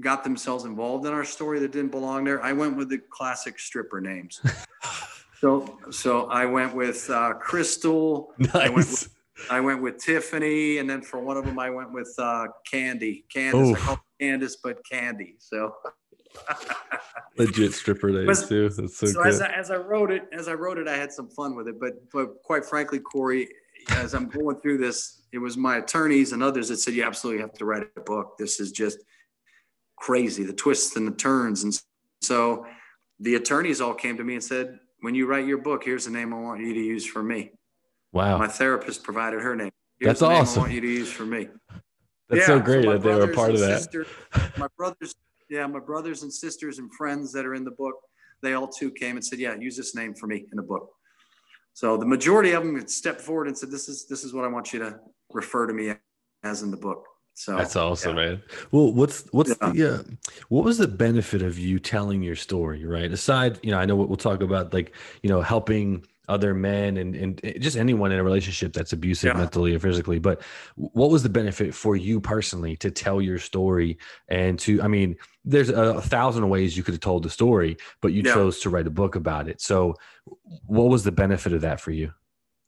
got 0.00 0.24
themselves 0.24 0.64
involved 0.64 1.06
in 1.06 1.12
our 1.12 1.24
story 1.24 1.60
that 1.60 1.72
didn't 1.72 1.90
belong 1.90 2.24
there, 2.24 2.42
I 2.42 2.52
went 2.52 2.76
with 2.76 2.88
the 2.88 2.98
classic 3.10 3.58
stripper 3.58 4.00
names. 4.00 4.40
so 5.40 5.78
so 5.90 6.26
I 6.26 6.44
went 6.46 6.74
with 6.74 7.08
uh, 7.10 7.34
Crystal. 7.34 8.32
Nice. 8.38 8.54
I 8.54 8.68
went 8.68 8.74
with, 8.76 9.14
I 9.50 9.60
went 9.60 9.82
with 9.82 9.98
Tiffany, 9.98 10.78
and 10.78 10.88
then 10.88 11.02
for 11.02 11.20
one 11.20 11.36
of 11.36 11.44
them, 11.44 11.58
I 11.58 11.70
went 11.70 11.92
with 11.92 12.12
uh, 12.18 12.46
Candy. 12.70 13.24
Candace, 13.32 13.76
I 13.88 13.96
Candace, 14.20 14.56
but 14.62 14.78
Candy. 14.88 15.36
So 15.38 15.74
legit 17.38 17.72
stripper 17.72 18.10
names 18.10 18.48
too. 18.48 18.68
That's 18.68 18.96
so, 18.96 19.06
so 19.06 19.22
as 19.22 19.40
I, 19.40 19.48
as 19.52 19.70
I 19.70 19.76
wrote 19.76 20.10
it, 20.10 20.22
as 20.32 20.48
I 20.48 20.54
wrote 20.54 20.78
it, 20.78 20.88
I 20.88 20.96
had 20.96 21.12
some 21.12 21.28
fun 21.28 21.54
with 21.54 21.68
it. 21.68 21.78
But 21.80 22.10
but 22.12 22.42
quite 22.42 22.64
frankly, 22.64 22.98
Corey, 22.98 23.48
as 23.90 24.14
I'm 24.14 24.28
going 24.28 24.60
through 24.60 24.78
this, 24.78 25.22
it 25.32 25.38
was 25.38 25.56
my 25.56 25.78
attorneys 25.78 26.32
and 26.32 26.42
others 26.42 26.68
that 26.68 26.78
said 26.78 26.94
you 26.94 27.04
absolutely 27.04 27.42
have 27.42 27.52
to 27.54 27.64
write 27.64 27.84
a 27.96 28.00
book. 28.00 28.36
This 28.38 28.60
is 28.60 28.72
just 28.72 28.98
crazy, 29.96 30.44
the 30.44 30.52
twists 30.52 30.96
and 30.96 31.06
the 31.06 31.12
turns, 31.12 31.64
and 31.64 31.78
so 32.22 32.66
the 33.20 33.36
attorneys 33.36 33.80
all 33.80 33.94
came 33.94 34.16
to 34.16 34.24
me 34.24 34.34
and 34.34 34.44
said, 34.44 34.78
"When 35.00 35.14
you 35.14 35.26
write 35.26 35.46
your 35.46 35.58
book, 35.58 35.84
here's 35.84 36.04
the 36.04 36.10
name 36.10 36.32
I 36.32 36.40
want 36.40 36.60
you 36.60 36.74
to 36.74 36.80
use 36.80 37.06
for 37.06 37.22
me." 37.22 37.52
Wow. 38.12 38.38
My 38.38 38.46
therapist 38.46 39.02
provided 39.02 39.40
her 39.40 39.56
name. 39.56 39.72
Here's 39.98 40.20
That's 40.20 40.22
awesome. 40.22 40.60
I 40.60 40.62
want 40.62 40.72
you 40.72 40.80
to 40.80 40.88
use 40.88 41.10
for 41.10 41.26
me. 41.26 41.48
That's 42.28 42.40
yeah, 42.40 42.46
so 42.46 42.60
great 42.60 42.84
so 42.84 42.92
that 42.92 43.02
they 43.02 43.14
were 43.14 43.34
part 43.34 43.50
of 43.50 43.60
that. 43.60 44.06
My 44.56 44.68
brothers 44.76 45.14
yeah, 45.48 45.66
my 45.66 45.80
brothers 45.80 46.22
and 46.22 46.32
sisters 46.32 46.78
and 46.78 46.92
friends 46.94 47.32
that 47.32 47.46
are 47.46 47.54
in 47.54 47.64
the 47.64 47.70
book, 47.72 47.94
they 48.42 48.54
all 48.54 48.68
too 48.68 48.90
came 48.90 49.16
and 49.16 49.24
said, 49.24 49.38
yeah, 49.38 49.54
use 49.54 49.76
this 49.76 49.94
name 49.94 50.14
for 50.14 50.26
me 50.26 50.46
in 50.50 50.56
the 50.56 50.62
book. 50.62 50.90
So 51.72 51.96
the 51.96 52.06
majority 52.06 52.52
of 52.52 52.64
them 52.64 52.86
stepped 52.86 53.20
forward 53.20 53.48
and 53.48 53.56
said, 53.56 53.70
this 53.70 53.88
is, 53.88 54.06
this 54.06 54.24
is 54.24 54.32
what 54.32 54.44
I 54.44 54.48
want 54.48 54.72
you 54.72 54.78
to 54.80 54.98
refer 55.32 55.66
to 55.66 55.74
me 55.74 55.92
as 56.42 56.62
in 56.62 56.70
the 56.70 56.76
book. 56.76 57.04
So 57.36 57.56
that's 57.56 57.74
awesome, 57.74 58.16
yeah. 58.16 58.24
man. 58.26 58.42
Well, 58.70 58.92
what's 58.92 59.26
what's 59.32 59.50
yeah. 59.50 59.70
the 59.72 59.94
uh, 59.94 60.02
what 60.50 60.64
was 60.64 60.78
the 60.78 60.86
benefit 60.86 61.42
of 61.42 61.58
you 61.58 61.80
telling 61.80 62.22
your 62.22 62.36
story, 62.36 62.84
right? 62.86 63.10
Aside, 63.10 63.58
you 63.64 63.72
know, 63.72 63.78
I 63.78 63.86
know 63.86 63.96
what 63.96 64.08
we'll 64.08 64.16
talk 64.16 64.40
about, 64.40 64.72
like 64.72 64.94
you 65.22 65.28
know, 65.28 65.42
helping 65.42 66.06
other 66.28 66.54
men 66.54 66.96
and, 66.96 67.14
and 67.14 67.40
eh, 67.44 67.58
just 67.58 67.76
anyone 67.76 68.12
in 68.12 68.18
a 68.18 68.24
relationship 68.24 68.72
that's 68.72 68.92
abusive 68.92 69.32
yeah. 69.32 69.38
mentally 69.38 69.74
or 69.74 69.78
physically 69.78 70.18
but 70.18 70.42
what 70.76 71.10
was 71.10 71.22
the 71.22 71.28
benefit 71.28 71.74
for 71.74 71.96
you 71.96 72.20
personally 72.20 72.76
to 72.76 72.90
tell 72.90 73.20
your 73.20 73.38
story 73.38 73.98
and 74.28 74.58
to 74.58 74.82
i 74.82 74.88
mean 74.88 75.16
there's 75.44 75.68
a, 75.68 75.94
a 75.94 76.00
thousand 76.00 76.48
ways 76.48 76.76
you 76.76 76.82
could 76.82 76.94
have 76.94 77.00
told 77.00 77.22
the 77.22 77.30
story 77.30 77.76
but 78.00 78.12
you 78.12 78.22
yeah. 78.24 78.34
chose 78.34 78.60
to 78.60 78.70
write 78.70 78.86
a 78.86 78.90
book 78.90 79.16
about 79.16 79.48
it 79.48 79.60
so 79.60 79.94
what 80.66 80.88
was 80.88 81.04
the 81.04 81.12
benefit 81.12 81.52
of 81.52 81.60
that 81.60 81.80
for 81.80 81.90
you 81.90 82.12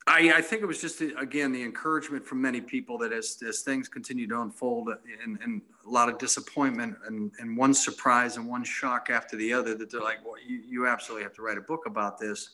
I, 0.08 0.34
I 0.36 0.40
think 0.40 0.62
it 0.62 0.66
was 0.66 0.80
just 0.80 1.00
again 1.00 1.50
the 1.50 1.62
encouragement 1.62 2.24
from 2.24 2.40
many 2.40 2.60
people 2.60 2.96
that 2.98 3.12
as, 3.12 3.42
as 3.46 3.62
things 3.62 3.88
continue 3.88 4.28
to 4.28 4.40
unfold 4.40 4.88
uh, 4.88 4.94
and, 5.24 5.38
and 5.42 5.62
a 5.84 5.90
lot 5.90 6.08
of 6.08 6.18
disappointment 6.18 6.96
and, 7.06 7.32
and 7.40 7.56
one 7.56 7.74
surprise 7.74 8.36
and 8.36 8.46
one 8.46 8.62
shock 8.62 9.10
after 9.10 9.36
the 9.36 9.52
other 9.52 9.74
that 9.74 9.90
they're 9.90 10.00
like 10.00 10.24
well 10.24 10.36
you, 10.46 10.60
you 10.64 10.86
absolutely 10.86 11.24
have 11.24 11.34
to 11.34 11.42
write 11.42 11.58
a 11.58 11.62
book 11.62 11.86
about 11.86 12.18
this 12.18 12.50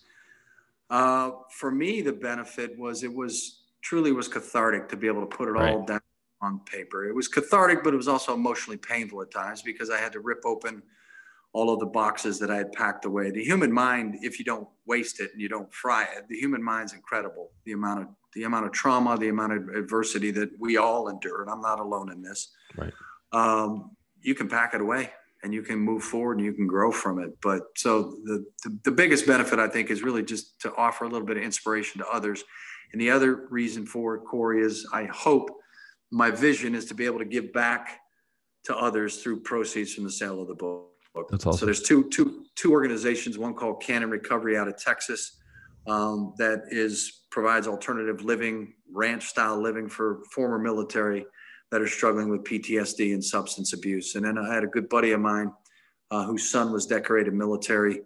uh, 0.92 1.30
for 1.48 1.70
me, 1.70 2.02
the 2.02 2.12
benefit 2.12 2.78
was 2.78 3.02
it 3.02 3.12
was 3.12 3.62
truly 3.80 4.12
was 4.12 4.28
cathartic 4.28 4.90
to 4.90 4.96
be 4.96 5.06
able 5.06 5.22
to 5.22 5.36
put 5.36 5.48
it 5.48 5.52
right. 5.52 5.72
all 5.72 5.84
down 5.86 6.02
on 6.42 6.60
paper. 6.66 7.08
It 7.08 7.14
was 7.14 7.28
cathartic, 7.28 7.82
but 7.82 7.94
it 7.94 7.96
was 7.96 8.08
also 8.08 8.34
emotionally 8.34 8.76
painful 8.76 9.22
at 9.22 9.30
times 9.30 9.62
because 9.62 9.88
I 9.88 9.96
had 9.96 10.12
to 10.12 10.20
rip 10.20 10.42
open 10.44 10.82
all 11.54 11.72
of 11.72 11.80
the 11.80 11.86
boxes 11.86 12.38
that 12.40 12.50
I 12.50 12.56
had 12.56 12.72
packed 12.72 13.06
away. 13.06 13.30
The 13.30 13.42
human 13.42 13.72
mind, 13.72 14.18
if 14.20 14.38
you 14.38 14.44
don't 14.44 14.68
waste 14.86 15.18
it 15.20 15.32
and 15.32 15.40
you 15.40 15.48
don't 15.48 15.72
fry 15.72 16.02
it, 16.02 16.28
the 16.28 16.36
human 16.36 16.62
mind's 16.62 16.92
incredible. 16.92 17.52
The 17.64 17.72
amount 17.72 18.02
of 18.02 18.08
the 18.34 18.42
amount 18.44 18.66
of 18.66 18.72
trauma, 18.72 19.16
the 19.16 19.28
amount 19.28 19.54
of 19.54 19.68
adversity 19.70 20.30
that 20.32 20.50
we 20.58 20.76
all 20.76 21.08
endure, 21.08 21.40
and 21.40 21.50
I'm 21.50 21.62
not 21.62 21.80
alone 21.80 22.12
in 22.12 22.20
this. 22.20 22.50
Right. 22.76 22.92
Um, 23.32 23.96
you 24.20 24.34
can 24.34 24.46
pack 24.46 24.74
it 24.74 24.82
away 24.82 25.10
and 25.42 25.52
you 25.52 25.62
can 25.62 25.78
move 25.78 26.02
forward 26.02 26.38
and 26.38 26.46
you 26.46 26.52
can 26.52 26.66
grow 26.66 26.92
from 26.92 27.18
it. 27.18 27.30
But 27.42 27.62
so 27.76 28.16
the, 28.24 28.44
the, 28.64 28.78
the 28.84 28.90
biggest 28.90 29.26
benefit 29.26 29.58
I 29.58 29.68
think 29.68 29.90
is 29.90 30.02
really 30.02 30.22
just 30.22 30.60
to 30.60 30.74
offer 30.76 31.04
a 31.04 31.08
little 31.08 31.26
bit 31.26 31.36
of 31.36 31.42
inspiration 31.42 32.00
to 32.00 32.08
others. 32.08 32.44
And 32.92 33.00
the 33.00 33.10
other 33.10 33.46
reason 33.50 33.86
for 33.86 34.16
it, 34.16 34.20
Corey, 34.20 34.62
is 34.62 34.86
I 34.92 35.04
hope 35.04 35.50
my 36.10 36.30
vision 36.30 36.74
is 36.74 36.84
to 36.86 36.94
be 36.94 37.06
able 37.06 37.18
to 37.18 37.24
give 37.24 37.52
back 37.52 37.98
to 38.64 38.76
others 38.76 39.22
through 39.22 39.40
proceeds 39.40 39.94
from 39.94 40.04
the 40.04 40.10
sale 40.10 40.40
of 40.40 40.48
the 40.48 40.54
book. 40.54 40.88
That's 41.30 41.46
awesome. 41.46 41.58
So 41.58 41.66
there's 41.66 41.82
two 41.82 42.08
two 42.10 42.44
two 42.54 42.72
organizations. 42.72 43.38
One 43.38 43.54
called 43.54 43.82
Cannon 43.82 44.10
Recovery 44.10 44.56
out 44.56 44.68
of 44.68 44.76
Texas, 44.78 45.38
um, 45.86 46.34
that 46.38 46.62
is 46.70 47.22
provides 47.30 47.66
alternative 47.66 48.24
living, 48.24 48.74
ranch 48.90 49.24
style 49.24 49.60
living 49.60 49.88
for 49.88 50.22
former 50.30 50.58
military 50.58 51.26
that 51.72 51.80
are 51.80 51.88
struggling 51.88 52.28
with 52.28 52.44
PTSD 52.44 53.14
and 53.14 53.24
substance 53.24 53.72
abuse. 53.72 54.14
And 54.14 54.24
then 54.24 54.36
I 54.36 54.54
had 54.54 54.62
a 54.62 54.66
good 54.66 54.90
buddy 54.90 55.12
of 55.12 55.20
mine 55.20 55.50
uh, 56.10 56.24
whose 56.24 56.48
son 56.50 56.70
was 56.70 56.84
decorated 56.86 57.32
military, 57.32 58.02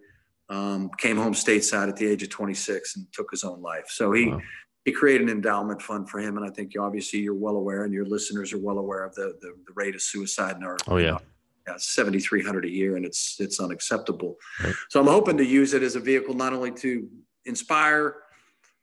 um, 0.49 0.89
came 0.97 1.17
home 1.17 1.35
stateside 1.35 1.89
at 1.89 1.97
the 1.97 2.07
age 2.07 2.23
of 2.23 2.31
26 2.31 2.97
and 2.97 3.07
took 3.12 3.29
his 3.33 3.43
own 3.43 3.61
life. 3.61 3.87
So 3.89 4.12
he 4.12 4.29
wow. 4.29 4.41
he 4.85 4.93
created 4.93 5.23
an 5.23 5.31
endowment 5.31 5.83
fund 5.83 6.09
for 6.09 6.21
him, 6.21 6.37
and 6.37 6.47
I 6.47 6.51
think 6.51 6.75
you, 6.75 6.83
obviously 6.83 7.19
you're 7.19 7.35
well 7.35 7.57
aware, 7.57 7.83
and 7.83 7.93
your 7.93 8.05
listeners 8.05 8.53
are 8.53 8.61
well 8.61 8.79
aware 8.79 9.05
of 9.05 9.12
the 9.17 9.37
the, 9.41 9.53
the 9.67 9.73
rate 9.75 9.97
of 9.97 10.01
suicide 10.01 10.55
in 10.57 10.62
our 10.62 10.77
oh 10.87 10.99
yeah. 10.99 11.19
yeah, 11.67 11.75
7,300 11.77 12.64
a 12.64 12.71
year, 12.71 12.95
and 12.95 13.05
it's 13.05 13.35
it's 13.41 13.59
unacceptable. 13.59 14.37
Right. 14.62 14.75
So 14.91 15.01
I'm 15.01 15.09
hoping 15.09 15.37
to 15.39 15.45
use 15.45 15.75
it 15.75 15.83
as 15.83 15.97
a 15.97 16.01
vehicle 16.01 16.35
not 16.35 16.53
only 16.53 16.71
to 16.71 17.09
inspire, 17.45 18.14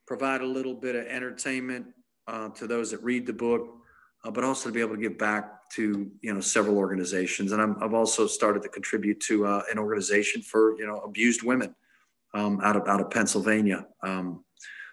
provide 0.05 0.41
a 0.41 0.45
little 0.45 0.73
bit 0.73 0.95
of 0.95 1.05
entertainment 1.05 1.85
uh, 2.27 2.49
to 2.49 2.67
those 2.67 2.91
that 2.91 3.01
read 3.01 3.25
the 3.25 3.31
book, 3.31 3.82
uh, 4.23 4.31
but 4.31 4.43
also 4.43 4.69
to 4.69 4.73
be 4.73 4.81
able 4.81 4.95
to 4.95 5.01
give 5.01 5.17
back 5.17 5.69
to 5.71 6.11
you 6.21 6.33
know 6.33 6.39
several 6.39 6.77
organizations. 6.77 7.51
And 7.51 7.61
i 7.61 7.83
have 7.83 7.93
also 7.93 8.27
started 8.27 8.63
to 8.63 8.69
contribute 8.69 9.19
to 9.21 9.45
uh, 9.45 9.63
an 9.71 9.79
organization 9.79 10.41
for 10.41 10.77
you 10.77 10.85
know 10.85 10.99
abused 10.99 11.43
women 11.43 11.75
um, 12.33 12.59
out 12.63 12.75
of 12.75 12.87
out 12.87 13.01
of 13.01 13.09
Pennsylvania. 13.09 13.85
Um, 14.01 14.43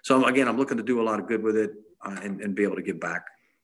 so 0.03 0.25
again, 0.25 0.49
I'm 0.49 0.57
looking 0.57 0.79
to 0.79 0.83
do 0.83 1.01
a 1.01 1.05
lot 1.05 1.21
of 1.21 1.27
good 1.27 1.43
with 1.43 1.57
it 1.57 1.73
uh, 2.05 2.17
and, 2.23 2.41
and 2.41 2.55
be 2.55 2.63
able 2.63 2.77
to 2.77 2.83
give 2.83 3.01
back. 3.01 3.23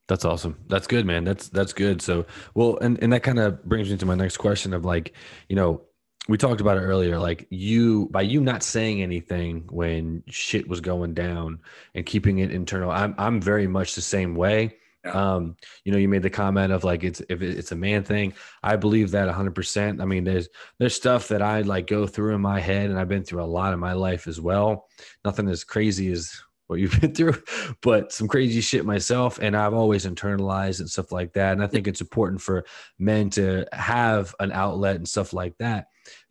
That's 0.08 0.24
awesome. 0.24 0.56
That's 0.68 0.86
good, 0.86 1.04
man. 1.04 1.24
That's 1.24 1.48
that's 1.48 1.72
good. 1.72 2.00
So 2.00 2.26
well, 2.54 2.78
and 2.80 3.02
and 3.02 3.12
that 3.12 3.22
kind 3.22 3.38
of 3.38 3.64
brings 3.64 3.90
me 3.90 3.96
to 3.96 4.06
my 4.06 4.14
next 4.14 4.36
question 4.36 4.72
of 4.72 4.84
like, 4.84 5.14
you 5.48 5.56
know, 5.56 5.82
we 6.28 6.38
talked 6.38 6.60
about 6.60 6.76
it 6.76 6.82
earlier 6.82 7.18
like 7.18 7.46
you 7.50 8.08
by 8.10 8.22
you 8.22 8.40
not 8.40 8.62
saying 8.62 9.02
anything 9.02 9.64
when 9.70 10.22
shit 10.28 10.68
was 10.68 10.80
going 10.80 11.14
down 11.14 11.60
and 11.94 12.04
keeping 12.04 12.38
it 12.38 12.50
internal 12.50 12.90
i'm 12.90 13.14
i'm 13.16 13.40
very 13.40 13.66
much 13.66 13.94
the 13.94 14.00
same 14.00 14.34
way. 14.34 14.74
Um 15.14 15.56
you 15.84 15.92
know 15.92 15.98
you 15.98 16.08
made 16.08 16.22
the 16.22 16.30
comment 16.30 16.72
of 16.72 16.84
like 16.84 17.04
it's 17.04 17.20
if 17.28 17.42
it's 17.42 17.72
a 17.72 17.76
man 17.76 18.02
thing 18.02 18.32
i 18.62 18.76
believe 18.76 19.10
that 19.10 19.28
100% 19.28 20.00
i 20.00 20.04
mean 20.04 20.24
there's 20.24 20.48
there's 20.78 20.94
stuff 20.94 21.28
that 21.28 21.42
i 21.42 21.60
like 21.62 21.86
go 21.86 22.06
through 22.06 22.34
in 22.34 22.40
my 22.40 22.60
head 22.60 22.90
and 22.90 22.98
i've 22.98 23.08
been 23.08 23.24
through 23.24 23.42
a 23.42 23.44
lot 23.44 23.72
in 23.72 23.78
my 23.78 23.92
life 23.92 24.26
as 24.26 24.40
well 24.40 24.88
nothing 25.24 25.48
as 25.48 25.64
crazy 25.64 26.10
as 26.10 26.40
what 26.66 26.80
you've 26.80 27.00
been 27.00 27.14
through, 27.14 27.40
but 27.80 28.12
some 28.12 28.28
crazy 28.28 28.60
shit 28.60 28.84
myself. 28.84 29.38
And 29.40 29.56
I've 29.56 29.74
always 29.74 30.06
internalized 30.06 30.80
and 30.80 30.90
stuff 30.90 31.12
like 31.12 31.32
that. 31.34 31.52
And 31.52 31.62
I 31.62 31.66
think 31.66 31.86
it's 31.86 32.00
important 32.00 32.40
for 32.40 32.64
men 32.98 33.30
to 33.30 33.66
have 33.72 34.34
an 34.40 34.52
outlet 34.52 34.96
and 34.96 35.08
stuff 35.08 35.32
like 35.32 35.56
that. 35.58 35.86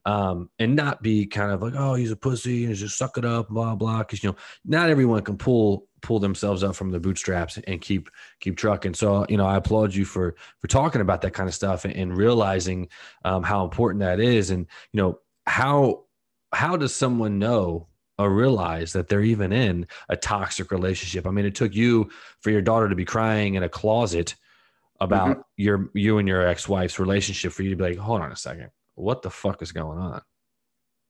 Um, 0.06 0.52
and 0.60 0.76
not 0.76 1.02
be 1.02 1.26
kind 1.26 1.52
of 1.52 1.64
like, 1.64 1.74
oh, 1.76 1.96
he's 1.96 2.12
a 2.12 2.16
pussy 2.16 2.66
and 2.66 2.76
just 2.76 2.96
suck 2.96 3.18
it 3.18 3.26
up, 3.26 3.50
blah, 3.50 3.74
blah. 3.74 4.04
Cause 4.04 4.24
you 4.24 4.30
know, 4.30 4.36
not 4.64 4.90
everyone 4.90 5.24
can 5.24 5.36
pull 5.36 5.88
pull 6.04 6.20
themselves 6.20 6.64
up 6.64 6.76
from 6.76 6.92
the 6.92 7.00
bootstraps 7.00 7.58
and 7.58 7.82
keep 7.82 8.12
keep 8.40 8.56
trucking. 8.56 8.94
So, 8.94 9.26
you 9.28 9.38
know, 9.38 9.48
I 9.48 9.56
applaud 9.56 9.96
you 9.96 10.06
for 10.06 10.36
for 10.60 10.68
talking 10.68 11.02
about 11.02 11.22
that 11.22 11.34
kind 11.34 11.50
of 11.50 11.56
stuff 11.56 11.86
and, 11.86 11.96
and 11.96 12.16
realizing 12.16 12.90
um, 13.24 13.42
how 13.42 13.64
important 13.64 14.02
that 14.02 14.20
is. 14.20 14.52
And, 14.52 14.68
you 14.92 15.02
know, 15.02 15.20
how 15.48 16.04
how 16.54 16.78
does 16.78 16.94
someone 16.94 17.40
know 17.40 17.88
or 18.18 18.30
realize 18.30 18.94
that 18.94 19.08
they're 19.08 19.22
even 19.22 19.52
in 19.52 19.88
a 20.10 20.16
toxic 20.16 20.72
relationship. 20.72 21.28
I 21.28 21.32
mean, 21.32 21.46
it 21.46 21.56
took 21.56 21.74
you 21.74 22.10
for 22.42 22.50
your 22.50 22.62
daughter 22.62 22.88
to 22.88 22.96
be 22.96 23.06
crying 23.06 23.56
in 23.56 23.64
a 23.64 23.70
closet 23.70 24.36
about 25.02 25.30
mm-hmm. 25.30 25.42
your 25.58 25.90
you 25.94 26.18
and 26.18 26.28
your 26.28 26.48
ex-wife's 26.48 27.00
relationship 27.00 27.52
for 27.52 27.64
you 27.64 27.70
to 27.72 27.76
be 27.76 27.84
like, 27.84 27.98
hold 27.98 28.22
on 28.22 28.32
a 28.32 28.36
second, 28.36 28.70
what 28.96 29.22
the 29.22 29.30
fuck 29.30 29.62
is 29.62 29.72
going 29.72 30.00
on? 30.00 30.22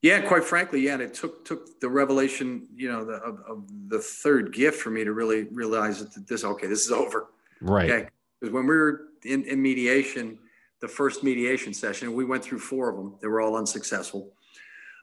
Yeah, 0.01 0.21
quite 0.21 0.43
frankly, 0.43 0.81
yeah, 0.81 0.93
and 0.93 1.01
it 1.01 1.15
took 1.15 1.45
took 1.45 1.79
the 1.79 1.89
revelation, 1.89 2.67
you 2.75 2.91
know, 2.91 3.03
the, 3.03 3.13
of, 3.13 3.39
of, 3.47 3.89
the 3.89 3.97
third 3.99 4.53
gift 4.53 4.79
for 4.79 4.91
me 4.91 5.03
to 5.03 5.13
really 5.13 5.45
realize 5.45 6.03
that 6.03 6.27
this 6.27 6.43
okay, 6.43 6.67
this 6.67 6.85
is 6.85 6.91
over. 6.91 7.29
Right. 7.59 7.89
Okay, 7.89 8.09
because 8.39 8.53
when 8.53 8.67
we 8.67 8.75
were 8.75 9.07
in, 9.23 9.43
in 9.45 9.61
mediation, 9.61 10.37
the 10.79 10.87
first 10.87 11.23
mediation 11.23 11.73
session, 11.73 12.13
we 12.13 12.23
went 12.23 12.43
through 12.43 12.59
four 12.59 12.89
of 12.89 12.97
them. 12.97 13.15
They 13.19 13.27
were 13.27 13.41
all 13.41 13.55
unsuccessful. 13.55 14.33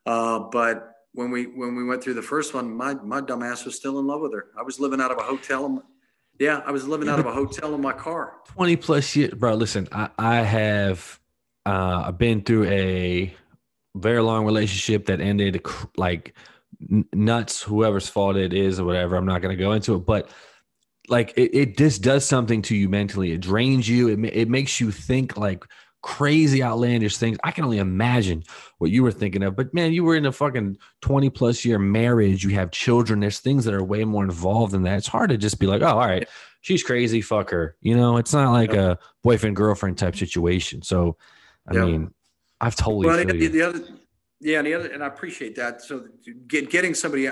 Uh, 0.07 0.39
but 0.39 0.95
when 1.15 1.31
we 1.31 1.47
when 1.47 1.75
we 1.75 1.85
went 1.85 2.03
through 2.03 2.15
the 2.15 2.23
first 2.23 2.55
one, 2.55 2.73
my 2.73 2.95
my 2.95 3.21
dumbass 3.21 3.65
was 3.65 3.75
still 3.75 3.99
in 3.99 4.07
love 4.07 4.21
with 4.21 4.33
her. 4.35 4.51
I 4.59 4.63
was 4.63 4.79
living 4.79 5.01
out 5.01 5.11
of 5.11 5.19
a 5.19 5.23
hotel. 5.23 5.67
In, 5.67 5.83
yeah, 6.39 6.63
I 6.65 6.71
was 6.71 6.87
living 6.87 7.09
out 7.09 7.19
of 7.19 7.27
a 7.27 7.33
hotel 7.33 7.75
in 7.75 7.81
my 7.81 7.93
car. 7.93 8.35
Twenty 8.47 8.77
plus 8.77 9.17
years, 9.17 9.35
bro. 9.35 9.55
Listen, 9.55 9.89
I 9.91 10.11
I 10.19 10.37
have 10.37 11.19
uh, 11.67 12.05
I've 12.07 12.19
been 12.19 12.43
through 12.43 12.65
a 12.67 13.35
very 13.95 14.23
long 14.23 14.45
relationship 14.45 15.07
that 15.07 15.21
ended 15.21 15.65
like 15.97 16.35
nuts. 17.13 17.63
Whoever's 17.63 18.09
fault 18.09 18.37
it 18.37 18.53
is 18.53 18.81
or 18.81 18.85
whatever. 18.85 19.17
I'm 19.17 19.27
not 19.27 19.43
going 19.43 19.57
to 19.57 19.63
go 19.63 19.73
into 19.73 19.95
it, 19.95 20.07
but 20.07 20.31
like 21.09 21.33
it, 21.37 21.55
it 21.55 21.77
just 21.77 22.03
does 22.03 22.25
something 22.25 22.63
to 22.63 22.77
you 22.77 22.89
mentally. 22.89 23.33
It 23.33 23.41
drains 23.41 23.89
you. 23.89 24.09
It 24.09 24.25
it 24.33 24.49
makes 24.49 24.81
you 24.81 24.91
think 24.91 25.37
like 25.37 25.65
crazy 26.03 26.63
outlandish 26.63 27.17
things. 27.17 27.39
I 27.45 27.53
can 27.53 27.65
only 27.65 27.79
imagine 27.79 28.43
what 28.79 28.91
you 28.91 29.03
were 29.03 29.13
thinking 29.13 29.43
of. 29.43 29.55
But 29.57 29.73
man, 29.73 29.93
you 29.93 30.05
were 30.05 30.17
in 30.17 30.27
a 30.27 30.33
fucking 30.33 30.77
20 31.01 31.31
plus 31.31 31.65
year 31.65 31.79
marriage. 31.79 32.45
You 32.45 32.51
have 32.51 32.73
children. 32.73 33.21
There's 33.21 33.39
things 33.39 33.65
that 33.65 33.75
are 33.75 33.85
way 33.85 34.05
more 34.05 34.25
involved 34.25 34.73
than 34.73 34.83
that. 34.83 34.99
It's 34.99 35.07
hard 35.07 35.31
to 35.31 35.37
just 35.39 35.61
be 35.61 35.67
like, 35.67 35.83
oh, 35.83 35.87
all 35.87 35.99
right, 35.99 36.29
she's 36.61 36.83
crazy, 36.83 37.21
fuck 37.21 37.51
her. 37.51 37.77
You 37.81 37.97
know, 37.97 38.17
it's 38.17 38.33
not 38.33 38.53
like 38.53 38.75
a 38.75 38.99
boyfriend 39.23 39.57
girlfriend 39.57 39.97
type 39.97 40.17
situation. 40.17 40.83
So, 40.83 41.17
I 41.69 41.75
yep. 41.75 41.87
mean, 41.87 42.11
I've 42.61 42.77
totally. 42.77 43.07
Well, 43.07 43.25
the, 43.25 43.49
the, 43.49 43.63
other, 43.63 43.81
yeah, 44.41 44.59
and 44.59 44.67
the 44.67 44.75
other, 44.75 44.89
and 44.89 45.03
I 45.03 45.07
appreciate 45.07 45.55
that. 45.57 45.83
So, 45.83 46.07
get, 46.49 46.71
getting 46.71 46.95
somebody, 46.95 47.29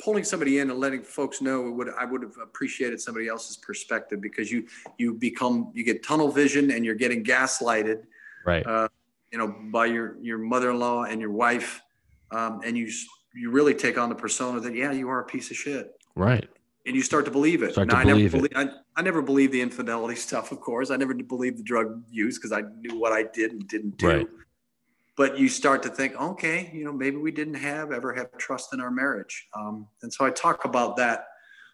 pulling 0.00 0.24
somebody 0.24 0.58
in, 0.58 0.70
and 0.70 0.78
letting 0.78 1.02
folks 1.02 1.40
know, 1.40 1.70
would 1.70 1.90
I 1.98 2.04
would 2.04 2.22
have 2.22 2.36
appreciated 2.42 3.00
somebody 3.00 3.28
else's 3.28 3.56
perspective 3.56 4.20
because 4.20 4.50
you 4.50 4.66
you 4.98 5.14
become 5.14 5.70
you 5.74 5.84
get 5.84 6.02
tunnel 6.02 6.30
vision 6.30 6.70
and 6.70 6.84
you're 6.84 6.94
getting 6.94 7.24
gaslighted 7.24 8.04
right? 8.44 8.66
Uh, 8.66 8.88
you 9.30 9.38
know, 9.38 9.54
by 9.70 9.86
your 9.86 10.16
your 10.20 10.38
mother-in-law 10.38 11.04
and 11.04 11.20
your 11.20 11.30
wife, 11.30 11.82
um, 12.30 12.60
and 12.64 12.76
you 12.76 12.90
you 13.34 13.50
really 13.50 13.74
take 13.74 13.96
on 13.98 14.08
the 14.08 14.14
persona 14.14 14.60
that 14.60 14.74
yeah, 14.74 14.92
you 14.92 15.08
are 15.08 15.20
a 15.20 15.24
piece 15.24 15.50
of 15.50 15.56
shit, 15.56 15.92
right? 16.14 16.48
And 16.84 16.96
you 16.96 17.02
start 17.02 17.24
to 17.26 17.30
believe 17.30 17.62
it. 17.62 17.72
Start 17.72 17.90
to 17.90 17.96
I 17.96 18.04
believe 18.04 18.32
never 18.32 18.46
it. 18.46 18.52
Believe, 18.52 18.68
I, 18.68 19.00
I 19.00 19.02
never 19.02 19.22
believed 19.22 19.52
the 19.52 19.60
infidelity 19.60 20.16
stuff, 20.28 20.52
of 20.52 20.60
course. 20.60 20.90
I 20.90 20.96
never 20.96 21.14
believed 21.14 21.58
the 21.58 21.62
drug 21.62 22.02
use 22.10 22.38
because 22.38 22.52
I 22.52 22.62
knew 22.80 22.98
what 22.98 23.12
I 23.12 23.24
did 23.24 23.52
and 23.52 23.66
didn't 23.68 23.98
do. 23.98 24.08
Right. 24.08 24.28
But 25.16 25.38
you 25.38 25.48
start 25.48 25.82
to 25.82 25.90
think, 25.90 26.18
okay, 26.20 26.70
you 26.72 26.84
know, 26.84 26.92
maybe 26.92 27.18
we 27.18 27.30
didn't 27.30 27.54
have 27.54 27.92
ever 27.92 28.14
have 28.14 28.36
trust 28.38 28.72
in 28.72 28.80
our 28.80 28.90
marriage, 28.90 29.46
um, 29.54 29.86
and 30.00 30.10
so 30.10 30.24
I 30.24 30.30
talk 30.30 30.64
about 30.64 30.96
that, 30.96 31.26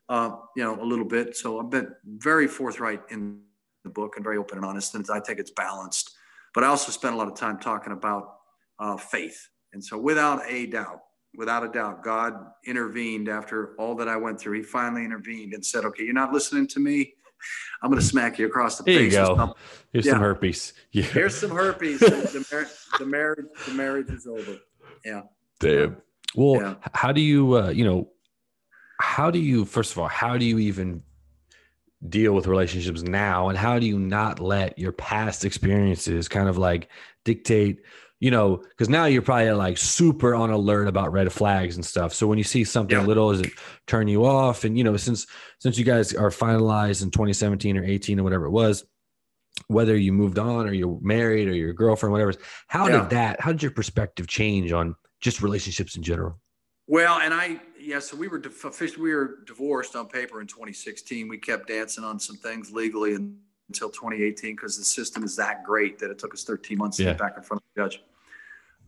uh, 0.09 0.33
you 0.57 0.65
know, 0.65 0.83
a 0.83 0.85
little 0.85 1.05
bit. 1.05 1.37
So 1.37 1.61
I've 1.61 1.71
been 1.71 1.95
very 2.05 2.49
forthright 2.49 3.01
in 3.11 3.41
the 3.85 3.91
book 3.91 4.17
and 4.17 4.25
very 4.25 4.39
open 4.39 4.59
and 4.59 4.67
honest, 4.67 4.97
and 4.97 5.07
I 5.13 5.21
think 5.21 5.39
it's 5.39 5.53
balanced. 5.53 6.17
But 6.53 6.65
I 6.65 6.67
also 6.67 6.91
spent 6.91 7.15
a 7.15 7.17
lot 7.17 7.29
of 7.29 7.37
time 7.37 7.59
talking 7.59 7.93
about 7.93 8.39
uh, 8.79 8.97
faith. 8.97 9.49
And 9.73 9.85
so, 9.85 9.99
without 9.99 10.43
a 10.47 10.67
doubt, 10.67 11.01
without 11.39 11.65
a 11.65 11.69
doubt, 11.69 12.03
God 12.03 12.35
intervened 12.67 13.29
after 13.29 13.77
all 13.77 13.95
that 13.95 14.09
I 14.09 14.17
went 14.17 14.41
through. 14.41 14.59
He 14.59 14.63
finally 14.63 15.05
intervened 15.05 15.55
and 15.55 15.65
said, 15.65 15.85
Okay, 15.87 16.05
you're 16.05 16.13
not 16.13 16.33
listening 16.33 16.67
to 16.67 16.81
me. 16.81 17.15
I'm 17.81 17.91
going 17.91 18.01
to 18.01 18.07
smack 18.07 18.41
you 18.41 18.47
across 18.47 18.77
the 18.77 18.91
Here 18.91 19.01
face. 19.01 19.13
You 19.13 19.19
go. 19.19 19.55
Here's 19.93 20.05
yeah. 20.05 20.13
some 20.13 20.21
herpes. 20.21 20.73
Yeah. 20.91 21.05
Here's 21.05 21.37
some 21.37 21.51
herpes. 21.51 22.01
the, 22.01 22.47
mar- 22.51 22.67
the, 22.99 23.07
marriage, 23.07 23.47
the 23.69 23.75
marriage 23.75 24.11
is 24.11 24.27
over. 24.27 24.59
Yeah. 25.05 25.23
Damn. 25.61 25.99
Well, 26.35 26.61
yeah. 26.61 26.75
how 26.93 27.13
do 27.13 27.21
you, 27.21 27.57
uh, 27.57 27.69
you 27.69 27.85
know, 27.85 28.11
how 29.01 29.31
do 29.31 29.39
you, 29.39 29.65
first 29.65 29.93
of 29.93 29.99
all, 29.99 30.09
how 30.09 30.37
do 30.37 30.45
you 30.45 30.59
even 30.59 31.03
deal 32.09 32.33
with 32.33 32.49
relationships 32.49 33.03
now 33.03 33.49
and 33.49 33.57
how 33.57 33.79
do 33.79 33.87
you 33.87 33.99
not 33.99 34.41
let 34.41 34.77
your 34.77 34.93
past 34.93 35.45
experiences 35.45 36.27
kind 36.27 36.49
of 36.49 36.59
like 36.59 36.89
dictate 37.25 37.81
you 38.21 38.31
know 38.31 38.57
because 38.57 38.89
now 38.89 39.05
you're 39.05 39.23
probably 39.23 39.51
like 39.53 39.79
super 39.79 40.35
on 40.35 40.51
alert 40.51 40.89
about 40.89 41.13
red 41.13 41.33
flags 41.33 41.77
and 41.77 41.85
stuff 41.85 42.13
so 42.13 42.27
when 42.27 42.39
you 42.39 42.45
see 42.45 42.65
something 42.65 42.99
yeah. 42.99 43.05
little 43.05 43.31
does 43.31 43.41
it 43.41 43.53
turn 43.87 44.09
you 44.09 44.25
off 44.25 44.65
and 44.65 44.77
you 44.77 44.85
know 44.85 44.97
since 44.97 45.27
since 45.59 45.79
you 45.79 45.85
guys 45.85 46.15
are 46.15 46.31
finalized 46.31 47.03
in 47.03 47.11
2017 47.11 47.77
or 47.77 47.85
18 47.85 48.21
or 48.21 48.23
whatever 48.23 48.47
it 48.47 48.51
was 48.51 48.85
whether 49.67 49.97
you 49.97 50.13
moved 50.13 50.39
on 50.39 50.69
or 50.69 50.73
you're 50.73 50.99
married 51.01 51.49
or 51.49 51.55
your 51.55 51.73
girlfriend 51.73 52.13
whatever 52.13 52.33
how 52.67 52.89
yeah. 52.89 53.01
did 53.01 53.11
that 53.11 53.41
how 53.41 53.53
did 53.53 53.63
your 53.63 53.73
perspective 53.73 54.27
change 54.27 54.73
on 54.73 54.95
just 55.21 55.43
relationships 55.43 55.97
in 55.97 56.03
general 56.03 56.39
well 56.87 57.21
and 57.21 57.35
i 57.35 57.61
yeah, 57.81 58.01
so 58.01 58.17
we 58.17 58.29
were 58.29 58.43
officially 58.65 59.03
we 59.03 59.15
were 59.15 59.39
divorced 59.47 59.97
on 59.97 60.09
paper 60.09 60.41
in 60.41 60.47
2016. 60.47 61.29
We 61.29 61.39
kept 61.39 61.69
dancing 61.69 62.05
on 62.05 62.19
some 62.19 62.37
things 62.37 62.71
legally 62.71 63.15
until 63.15 63.89
2018 63.89 64.57
because 64.57 64.77
the 64.77 64.85
system 64.85 65.25
is 65.25 65.37
that 65.37 65.65
great 65.65 65.99
that 66.01 66.11
it 66.11 66.19
took 66.19 66.35
us 66.35 66.45
13 66.45 66.77
months 66.77 66.97
to 66.99 67.05
get 67.05 67.19
back 67.19 67.35
in 67.37 67.43
front 67.43 67.63
of 67.63 67.68
judge. 67.79 68.03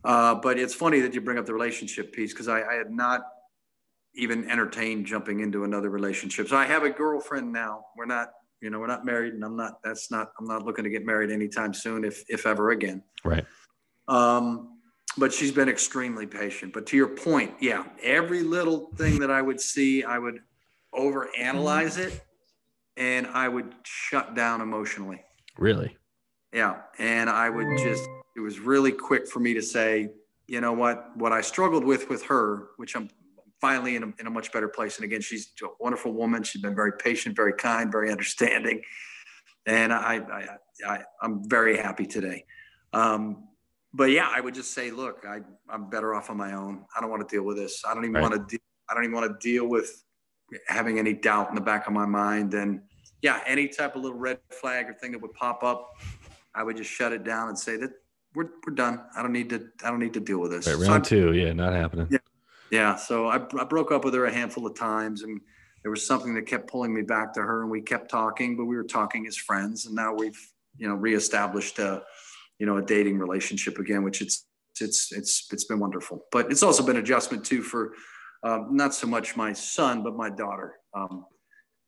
Uh, 0.03 0.35
but 0.35 0.59
it's 0.59 0.73
funny 0.73 0.99
that 0.99 1.13
you 1.13 1.21
bring 1.21 1.37
up 1.37 1.45
the 1.45 1.53
relationship 1.53 2.11
piece 2.11 2.33
because 2.33 2.47
I, 2.47 2.61
I, 2.63 2.73
had 2.73 2.89
not 2.89 3.21
even 4.15 4.49
entertained 4.49 5.05
jumping 5.05 5.41
into 5.41 5.63
another 5.63 5.89
relationship. 5.89 6.47
So 6.47 6.57
I 6.57 6.65
have 6.65 6.83
a 6.83 6.89
girlfriend 6.89 7.53
now. 7.53 7.85
We're 7.95 8.07
not, 8.07 8.31
you 8.61 8.71
know, 8.71 8.79
we're 8.79 8.87
not 8.87 9.05
married, 9.05 9.33
and 9.35 9.43
I'm 9.43 9.55
not. 9.55 9.79
That's 9.83 10.09
not. 10.09 10.31
I'm 10.39 10.47
not 10.47 10.65
looking 10.65 10.83
to 10.83 10.89
get 10.89 11.05
married 11.05 11.31
anytime 11.31 11.73
soon, 11.73 12.03
if 12.03 12.23
if 12.29 12.45
ever 12.45 12.71
again. 12.71 13.03
Right. 13.23 13.45
Um, 14.07 14.79
but 15.17 15.31
she's 15.31 15.51
been 15.51 15.69
extremely 15.69 16.25
patient. 16.25 16.73
But 16.73 16.87
to 16.87 16.97
your 16.97 17.09
point, 17.09 17.53
yeah, 17.59 17.85
every 18.01 18.41
little 18.41 18.91
thing 18.95 19.19
that 19.19 19.29
I 19.29 19.41
would 19.41 19.61
see, 19.61 20.03
I 20.03 20.17
would 20.17 20.39
overanalyze 20.95 21.97
it, 21.97 22.21
and 22.97 23.27
I 23.27 23.47
would 23.47 23.75
shut 23.83 24.35
down 24.35 24.61
emotionally. 24.61 25.23
Really? 25.57 25.95
Yeah, 26.53 26.81
and 26.97 27.29
I 27.29 27.49
would 27.49 27.77
just 27.77 28.07
it 28.35 28.39
was 28.39 28.59
really 28.59 28.91
quick 28.91 29.27
for 29.27 29.39
me 29.39 29.53
to 29.53 29.61
say, 29.61 30.09
you 30.47 30.61
know 30.61 30.73
what, 30.73 31.15
what 31.15 31.31
I 31.31 31.41
struggled 31.41 31.83
with 31.83 32.09
with 32.09 32.23
her, 32.25 32.69
which 32.77 32.95
I'm 32.95 33.09
finally 33.59 33.95
in 33.95 34.03
a, 34.03 34.13
in 34.19 34.27
a 34.27 34.29
much 34.29 34.51
better 34.51 34.67
place. 34.67 34.97
And 34.97 35.05
again, 35.05 35.21
she's 35.21 35.51
a 35.63 35.67
wonderful 35.79 36.13
woman. 36.13 36.43
She's 36.43 36.61
been 36.61 36.75
very 36.75 36.93
patient, 36.93 37.35
very 37.35 37.53
kind, 37.53 37.91
very 37.91 38.11
understanding. 38.11 38.81
And 39.65 39.93
I, 39.93 40.15
I, 40.15 40.47
I 40.87 41.03
am 41.23 41.47
very 41.47 41.77
happy 41.77 42.05
today. 42.05 42.45
Um, 42.93 43.47
but 43.93 44.05
yeah, 44.05 44.29
I 44.33 44.41
would 44.41 44.55
just 44.55 44.73
say, 44.73 44.89
look, 44.89 45.25
I, 45.27 45.41
I'm 45.69 45.89
better 45.89 46.15
off 46.15 46.29
on 46.29 46.37
my 46.37 46.53
own. 46.53 46.85
I 46.95 47.01
don't 47.01 47.09
want 47.09 47.27
to 47.27 47.35
deal 47.35 47.43
with 47.43 47.57
this. 47.57 47.83
I 47.87 47.93
don't 47.93 48.03
even 48.03 48.15
right. 48.15 48.21
want 48.21 48.49
to, 48.49 48.57
de- 48.57 48.63
I 48.89 48.93
don't 48.93 49.03
even 49.03 49.15
want 49.15 49.39
to 49.39 49.47
deal 49.47 49.67
with 49.67 50.03
having 50.67 50.97
any 50.97 51.13
doubt 51.13 51.49
in 51.49 51.55
the 51.55 51.61
back 51.61 51.87
of 51.87 51.93
my 51.93 52.05
mind. 52.05 52.53
And 52.53 52.81
yeah, 53.21 53.41
any 53.45 53.67
type 53.67 53.95
of 53.95 54.01
little 54.01 54.17
red 54.17 54.39
flag 54.49 54.89
or 54.89 54.93
thing 54.93 55.11
that 55.11 55.21
would 55.21 55.33
pop 55.33 55.63
up, 55.63 55.91
I 56.55 56.63
would 56.63 56.77
just 56.77 56.89
shut 56.89 57.13
it 57.13 57.23
down 57.23 57.49
and 57.49 57.57
say 57.57 57.77
that 57.77 57.91
we're, 58.35 58.49
we're 58.65 58.73
done. 58.73 59.01
I 59.15 59.21
don't 59.21 59.33
need 59.33 59.49
to, 59.49 59.67
I 59.83 59.89
don't 59.89 59.99
need 59.99 60.13
to 60.13 60.19
deal 60.19 60.39
with 60.39 60.51
this. 60.51 60.67
Right, 60.67 60.87
round 60.87 61.05
so 61.05 61.09
two. 61.09 61.33
Yeah. 61.33 61.53
Not 61.53 61.73
happening. 61.73 62.07
Yeah. 62.09 62.17
Yeah. 62.71 62.95
So 62.95 63.27
I, 63.27 63.35
I 63.35 63.63
broke 63.65 63.91
up 63.91 64.05
with 64.05 64.13
her 64.13 64.25
a 64.25 64.33
handful 64.33 64.65
of 64.65 64.75
times 64.75 65.23
and 65.23 65.41
there 65.83 65.91
was 65.91 66.05
something 66.05 66.33
that 66.35 66.45
kept 66.45 66.69
pulling 66.69 66.93
me 66.93 67.01
back 67.01 67.33
to 67.33 67.41
her 67.41 67.61
and 67.61 67.71
we 67.71 67.81
kept 67.81 68.09
talking, 68.09 68.55
but 68.55 68.65
we 68.65 68.75
were 68.75 68.83
talking 68.83 69.27
as 69.27 69.35
friends 69.35 69.85
and 69.85 69.95
now 69.95 70.13
we've, 70.13 70.39
you 70.77 70.87
know, 70.87 70.95
reestablished 70.95 71.79
a, 71.79 72.03
you 72.59 72.65
know, 72.65 72.77
a 72.77 72.81
dating 72.81 73.17
relationship 73.17 73.77
again, 73.77 74.03
which 74.03 74.21
it's, 74.21 74.45
it's, 74.79 75.11
it's, 75.11 75.47
it's 75.51 75.65
been 75.65 75.79
wonderful, 75.79 76.25
but 76.31 76.51
it's 76.51 76.63
also 76.63 76.83
been 76.83 76.97
adjustment 76.97 77.43
too 77.43 77.61
for, 77.61 77.93
um, 78.43 78.69
not 78.71 78.93
so 78.93 79.05
much 79.05 79.35
my 79.35 79.53
son, 79.53 80.01
but 80.03 80.15
my 80.15 80.29
daughter. 80.29 80.75
Um, 80.95 81.25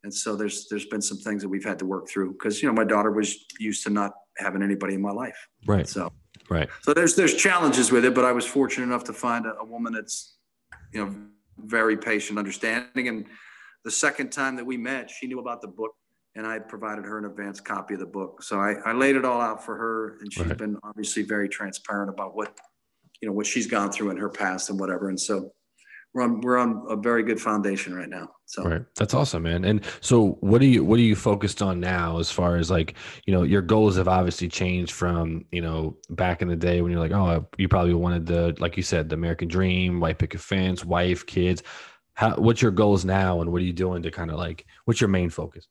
and 0.04 0.12
so 0.12 0.36
there's 0.36 0.68
there's 0.68 0.84
been 0.84 1.00
some 1.02 1.18
things 1.18 1.42
that 1.42 1.48
we've 1.48 1.64
had 1.64 1.78
to 1.80 1.86
work 1.86 2.08
through 2.08 2.32
because 2.32 2.62
you 2.62 2.68
know 2.68 2.74
my 2.74 2.84
daughter 2.84 3.10
was 3.10 3.46
used 3.58 3.82
to 3.84 3.90
not 3.90 4.12
having 4.36 4.62
anybody 4.62 4.94
in 4.94 5.02
my 5.02 5.10
life. 5.10 5.48
Right. 5.66 5.88
So 5.88 6.12
right. 6.48 6.68
So 6.82 6.94
there's 6.94 7.14
there's 7.16 7.34
challenges 7.34 7.90
with 7.90 8.04
it, 8.04 8.14
but 8.14 8.24
I 8.24 8.32
was 8.32 8.46
fortunate 8.46 8.84
enough 8.84 9.04
to 9.04 9.12
find 9.12 9.46
a, 9.46 9.54
a 9.56 9.64
woman 9.64 9.92
that's 9.92 10.36
you 10.92 11.04
know 11.04 11.14
very 11.58 11.96
patient, 11.96 12.38
understanding. 12.38 13.08
And 13.08 13.26
the 13.84 13.90
second 13.90 14.30
time 14.30 14.56
that 14.56 14.64
we 14.64 14.76
met, 14.76 15.10
she 15.10 15.26
knew 15.26 15.38
about 15.38 15.60
the 15.60 15.68
book, 15.68 15.92
and 16.34 16.46
I 16.46 16.58
provided 16.58 17.04
her 17.04 17.18
an 17.18 17.24
advanced 17.26 17.64
copy 17.64 17.94
of 17.94 18.00
the 18.00 18.06
book. 18.06 18.42
So 18.42 18.58
I, 18.58 18.74
I 18.84 18.92
laid 18.92 19.16
it 19.16 19.24
all 19.24 19.40
out 19.40 19.64
for 19.64 19.76
her, 19.76 20.18
and 20.20 20.32
she's 20.32 20.46
right. 20.46 20.56
been 20.56 20.78
obviously 20.82 21.22
very 21.22 21.48
transparent 21.48 22.10
about 22.10 22.34
what 22.34 22.56
you 23.20 23.28
know 23.28 23.34
what 23.34 23.46
she's 23.46 23.66
gone 23.66 23.90
through 23.90 24.10
in 24.10 24.16
her 24.16 24.28
past 24.28 24.70
and 24.70 24.78
whatever. 24.78 25.08
And 25.08 25.20
so 25.20 25.52
we're 26.14 26.22
on 26.22 26.40
we're 26.40 26.58
on 26.58 26.84
a 26.88 26.96
very 26.96 27.24
good 27.24 27.40
foundation 27.40 27.94
right 27.94 28.08
now. 28.08 28.30
So 28.46 28.62
right, 28.62 28.82
that's 28.96 29.14
awesome, 29.14 29.42
man. 29.42 29.64
And 29.64 29.82
so, 30.00 30.38
what 30.40 30.62
are 30.62 30.66
you 30.66 30.84
what 30.84 30.98
are 30.98 31.02
you 31.02 31.16
focused 31.16 31.60
on 31.60 31.80
now, 31.80 32.18
as 32.18 32.30
far 32.30 32.56
as 32.56 32.70
like 32.70 32.94
you 33.26 33.34
know 33.34 33.42
your 33.42 33.62
goals 33.62 33.96
have 33.96 34.06
obviously 34.06 34.48
changed 34.48 34.92
from 34.92 35.44
you 35.50 35.60
know 35.60 35.96
back 36.10 36.40
in 36.40 36.48
the 36.48 36.56
day 36.56 36.80
when 36.80 36.92
you're 36.92 37.00
like 37.00 37.12
oh 37.12 37.46
you 37.58 37.68
probably 37.68 37.94
wanted 37.94 38.26
the 38.26 38.54
like 38.60 38.76
you 38.76 38.82
said 38.82 39.08
the 39.08 39.14
American 39.14 39.48
dream, 39.48 39.98
white 39.98 40.18
picket 40.18 40.40
fence, 40.40 40.84
wife, 40.84 41.26
kids. 41.26 41.62
How 42.14 42.36
what's 42.36 42.62
your 42.62 42.70
goals 42.70 43.04
now, 43.04 43.40
and 43.40 43.50
what 43.50 43.60
are 43.60 43.64
you 43.64 43.72
doing 43.72 44.02
to 44.04 44.10
kind 44.12 44.30
of 44.30 44.36
like 44.36 44.66
what's 44.84 45.00
your 45.00 45.08
main 45.08 45.30
focus? 45.30 45.66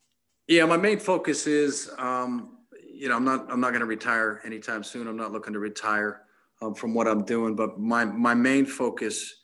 Yeah, 0.49 0.65
my 0.65 0.77
main 0.77 0.99
focus 0.99 1.47
is 1.47 1.89
um, 1.97 2.57
you 2.85 3.07
know 3.07 3.15
I'm 3.15 3.23
not 3.23 3.49
I'm 3.49 3.61
not 3.61 3.69
going 3.69 3.79
to 3.79 3.85
retire 3.85 4.41
anytime 4.43 4.83
soon. 4.83 5.07
I'm 5.07 5.15
not 5.15 5.31
looking 5.31 5.53
to 5.53 5.59
retire 5.59 6.23
um, 6.61 6.73
from 6.75 6.93
what 6.93 7.07
I'm 7.07 7.23
doing, 7.23 7.55
but 7.55 7.79
my 7.79 8.03
my 8.03 8.33
main 8.33 8.65
focus 8.65 9.35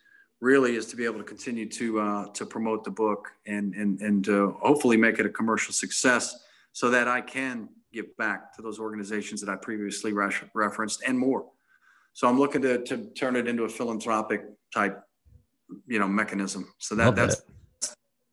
really 0.41 0.75
is 0.75 0.85
to 0.87 0.95
be 0.95 1.05
able 1.05 1.17
to 1.17 1.23
continue 1.23 1.67
to 1.67 1.99
uh, 1.99 2.25
to 2.29 2.45
promote 2.45 2.83
the 2.83 2.91
book 2.91 3.31
and 3.45 3.73
and 3.73 3.99
and 4.01 4.29
uh, 4.29 4.47
hopefully 4.61 4.97
make 4.97 5.19
it 5.19 5.25
a 5.25 5.29
commercial 5.29 5.73
success 5.73 6.43
so 6.71 6.89
that 6.89 7.07
I 7.07 7.21
can 7.21 7.69
give 7.91 8.15
back 8.17 8.53
to 8.55 8.61
those 8.61 8.79
organizations 8.79 9.41
that 9.41 9.49
I 9.49 9.55
previously 9.55 10.13
re- 10.13 10.31
referenced 10.53 11.03
and 11.05 11.17
more. 11.17 11.45
So 12.13 12.27
I'm 12.27 12.39
looking 12.39 12.61
to 12.61 12.83
to 12.85 13.05
turn 13.11 13.35
it 13.35 13.47
into 13.47 13.63
a 13.63 13.69
philanthropic 13.69 14.43
type, 14.73 15.01
you 15.87 15.99
know, 15.99 16.07
mechanism. 16.07 16.71
So 16.77 16.95
that 16.95 17.15
that's 17.15 17.41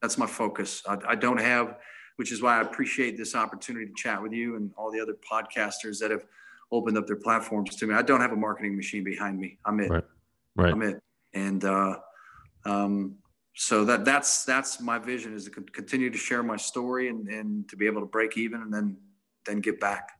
that's 0.00 0.18
my 0.18 0.26
focus. 0.26 0.82
I, 0.88 0.98
I 1.08 1.14
don't 1.16 1.40
have, 1.40 1.78
which 2.16 2.30
is 2.30 2.40
why 2.40 2.58
I 2.58 2.60
appreciate 2.60 3.16
this 3.16 3.34
opportunity 3.34 3.86
to 3.86 3.92
chat 3.96 4.22
with 4.22 4.32
you 4.32 4.56
and 4.56 4.70
all 4.76 4.92
the 4.92 5.00
other 5.00 5.16
podcasters 5.28 5.98
that 5.98 6.10
have 6.12 6.24
opened 6.70 6.98
up 6.98 7.06
their 7.06 7.16
platforms 7.16 7.74
to 7.76 7.86
me. 7.86 7.94
I 7.94 8.02
don't 8.02 8.20
have 8.20 8.32
a 8.32 8.36
marketing 8.36 8.76
machine 8.76 9.02
behind 9.02 9.38
me. 9.38 9.58
I'm 9.64 9.80
it. 9.80 9.90
Right. 9.90 10.04
Right. 10.56 10.72
I'm 10.72 10.82
it 10.82 11.00
and 11.34 11.64
uh, 11.64 11.96
um, 12.64 13.16
so 13.54 13.84
that 13.84 14.04
that's 14.04 14.44
that's 14.44 14.80
my 14.80 14.98
vision 14.98 15.34
is 15.34 15.44
to 15.44 15.50
continue 15.50 16.10
to 16.10 16.18
share 16.18 16.42
my 16.42 16.56
story 16.56 17.08
and, 17.08 17.28
and 17.28 17.68
to 17.68 17.76
be 17.76 17.86
able 17.86 18.00
to 18.00 18.06
break 18.06 18.36
even 18.36 18.62
and 18.62 18.72
then 18.72 18.96
then 19.46 19.60
get 19.60 19.80
back. 19.80 20.10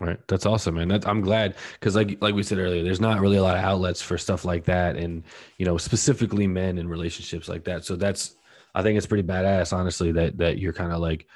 Right. 0.00 0.18
That's 0.26 0.46
awesome 0.46 0.74
man. 0.76 0.90
I'm 1.04 1.20
glad 1.20 1.56
because 1.74 1.94
like 1.94 2.20
like 2.20 2.34
we 2.34 2.42
said 2.42 2.58
earlier 2.58 2.82
there's 2.82 3.00
not 3.00 3.20
really 3.20 3.36
a 3.36 3.42
lot 3.42 3.56
of 3.56 3.62
outlets 3.62 4.00
for 4.00 4.16
stuff 4.16 4.44
like 4.44 4.64
that 4.64 4.96
and 4.96 5.22
you 5.58 5.66
know 5.66 5.76
specifically 5.76 6.46
men 6.46 6.78
in 6.78 6.88
relationships 6.88 7.48
like 7.48 7.64
that. 7.64 7.84
So 7.84 7.96
that's 7.96 8.36
i 8.74 8.82
think 8.82 8.96
it's 8.96 9.06
pretty 9.06 9.22
badass 9.22 9.76
honestly 9.76 10.12
that 10.12 10.38
that 10.38 10.58
you're 10.58 10.72
kind 10.72 10.92
of 10.92 11.00
like 11.00 11.26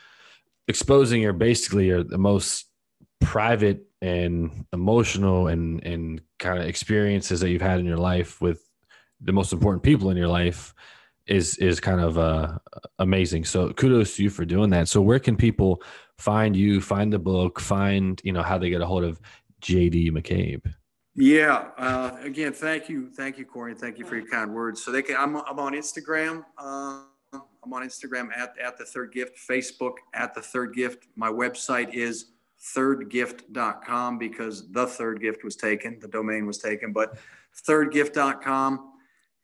exposing 0.68 1.22
your 1.22 1.32
basically 1.32 1.86
your 1.86 2.02
the 2.02 2.18
most 2.18 2.66
private 3.20 3.86
and 4.02 4.66
emotional 4.72 5.48
and 5.48 5.84
and 5.84 6.20
kind 6.38 6.58
of 6.58 6.66
experiences 6.66 7.40
that 7.40 7.50
you've 7.50 7.62
had 7.62 7.78
in 7.78 7.86
your 7.86 7.96
life 7.96 8.40
with 8.40 8.65
the 9.20 9.32
most 9.32 9.52
important 9.52 9.82
people 9.82 10.10
in 10.10 10.16
your 10.16 10.28
life 10.28 10.74
is 11.26 11.56
is 11.58 11.80
kind 11.80 12.00
of 12.00 12.18
uh, 12.18 12.58
amazing. 12.98 13.44
So 13.44 13.72
kudos 13.72 14.16
to 14.16 14.22
you 14.22 14.30
for 14.30 14.44
doing 14.44 14.70
that. 14.70 14.88
So 14.88 15.00
where 15.00 15.18
can 15.18 15.36
people 15.36 15.82
find 16.18 16.54
you, 16.54 16.80
find 16.80 17.12
the 17.12 17.18
book, 17.18 17.60
find 17.60 18.20
you 18.24 18.32
know 18.32 18.42
how 18.42 18.58
they 18.58 18.70
get 18.70 18.80
a 18.80 18.86
hold 18.86 19.04
of 19.04 19.20
JD 19.62 20.10
McCabe? 20.12 20.72
Yeah. 21.14 21.68
Uh, 21.78 22.16
again, 22.22 22.52
thank 22.52 22.88
you, 22.88 23.10
thank 23.10 23.38
you, 23.38 23.46
Corey, 23.46 23.72
and 23.72 23.80
thank 23.80 23.98
you 23.98 24.04
for 24.04 24.16
your 24.16 24.26
kind 24.26 24.52
words. 24.52 24.84
So 24.84 24.92
they 24.92 25.02
can. 25.02 25.16
I'm, 25.16 25.36
I'm 25.36 25.58
on 25.58 25.72
Instagram. 25.72 26.44
Uh, 26.58 27.00
I'm 27.32 27.72
on 27.72 27.82
Instagram 27.82 28.28
at 28.36 28.56
at 28.58 28.78
the 28.78 28.84
Third 28.84 29.12
Gift, 29.12 29.38
Facebook 29.38 29.94
at 30.14 30.34
the 30.34 30.42
Third 30.42 30.74
Gift. 30.74 31.08
My 31.16 31.28
website 31.28 31.92
is 31.94 32.32
thirdgift.com 32.74 34.18
because 34.18 34.70
the 34.72 34.86
third 34.86 35.20
gift 35.20 35.44
was 35.44 35.56
taken, 35.56 35.98
the 36.00 36.08
domain 36.08 36.46
was 36.46 36.58
taken, 36.58 36.92
but 36.92 37.18
thirdgift.com 37.68 38.92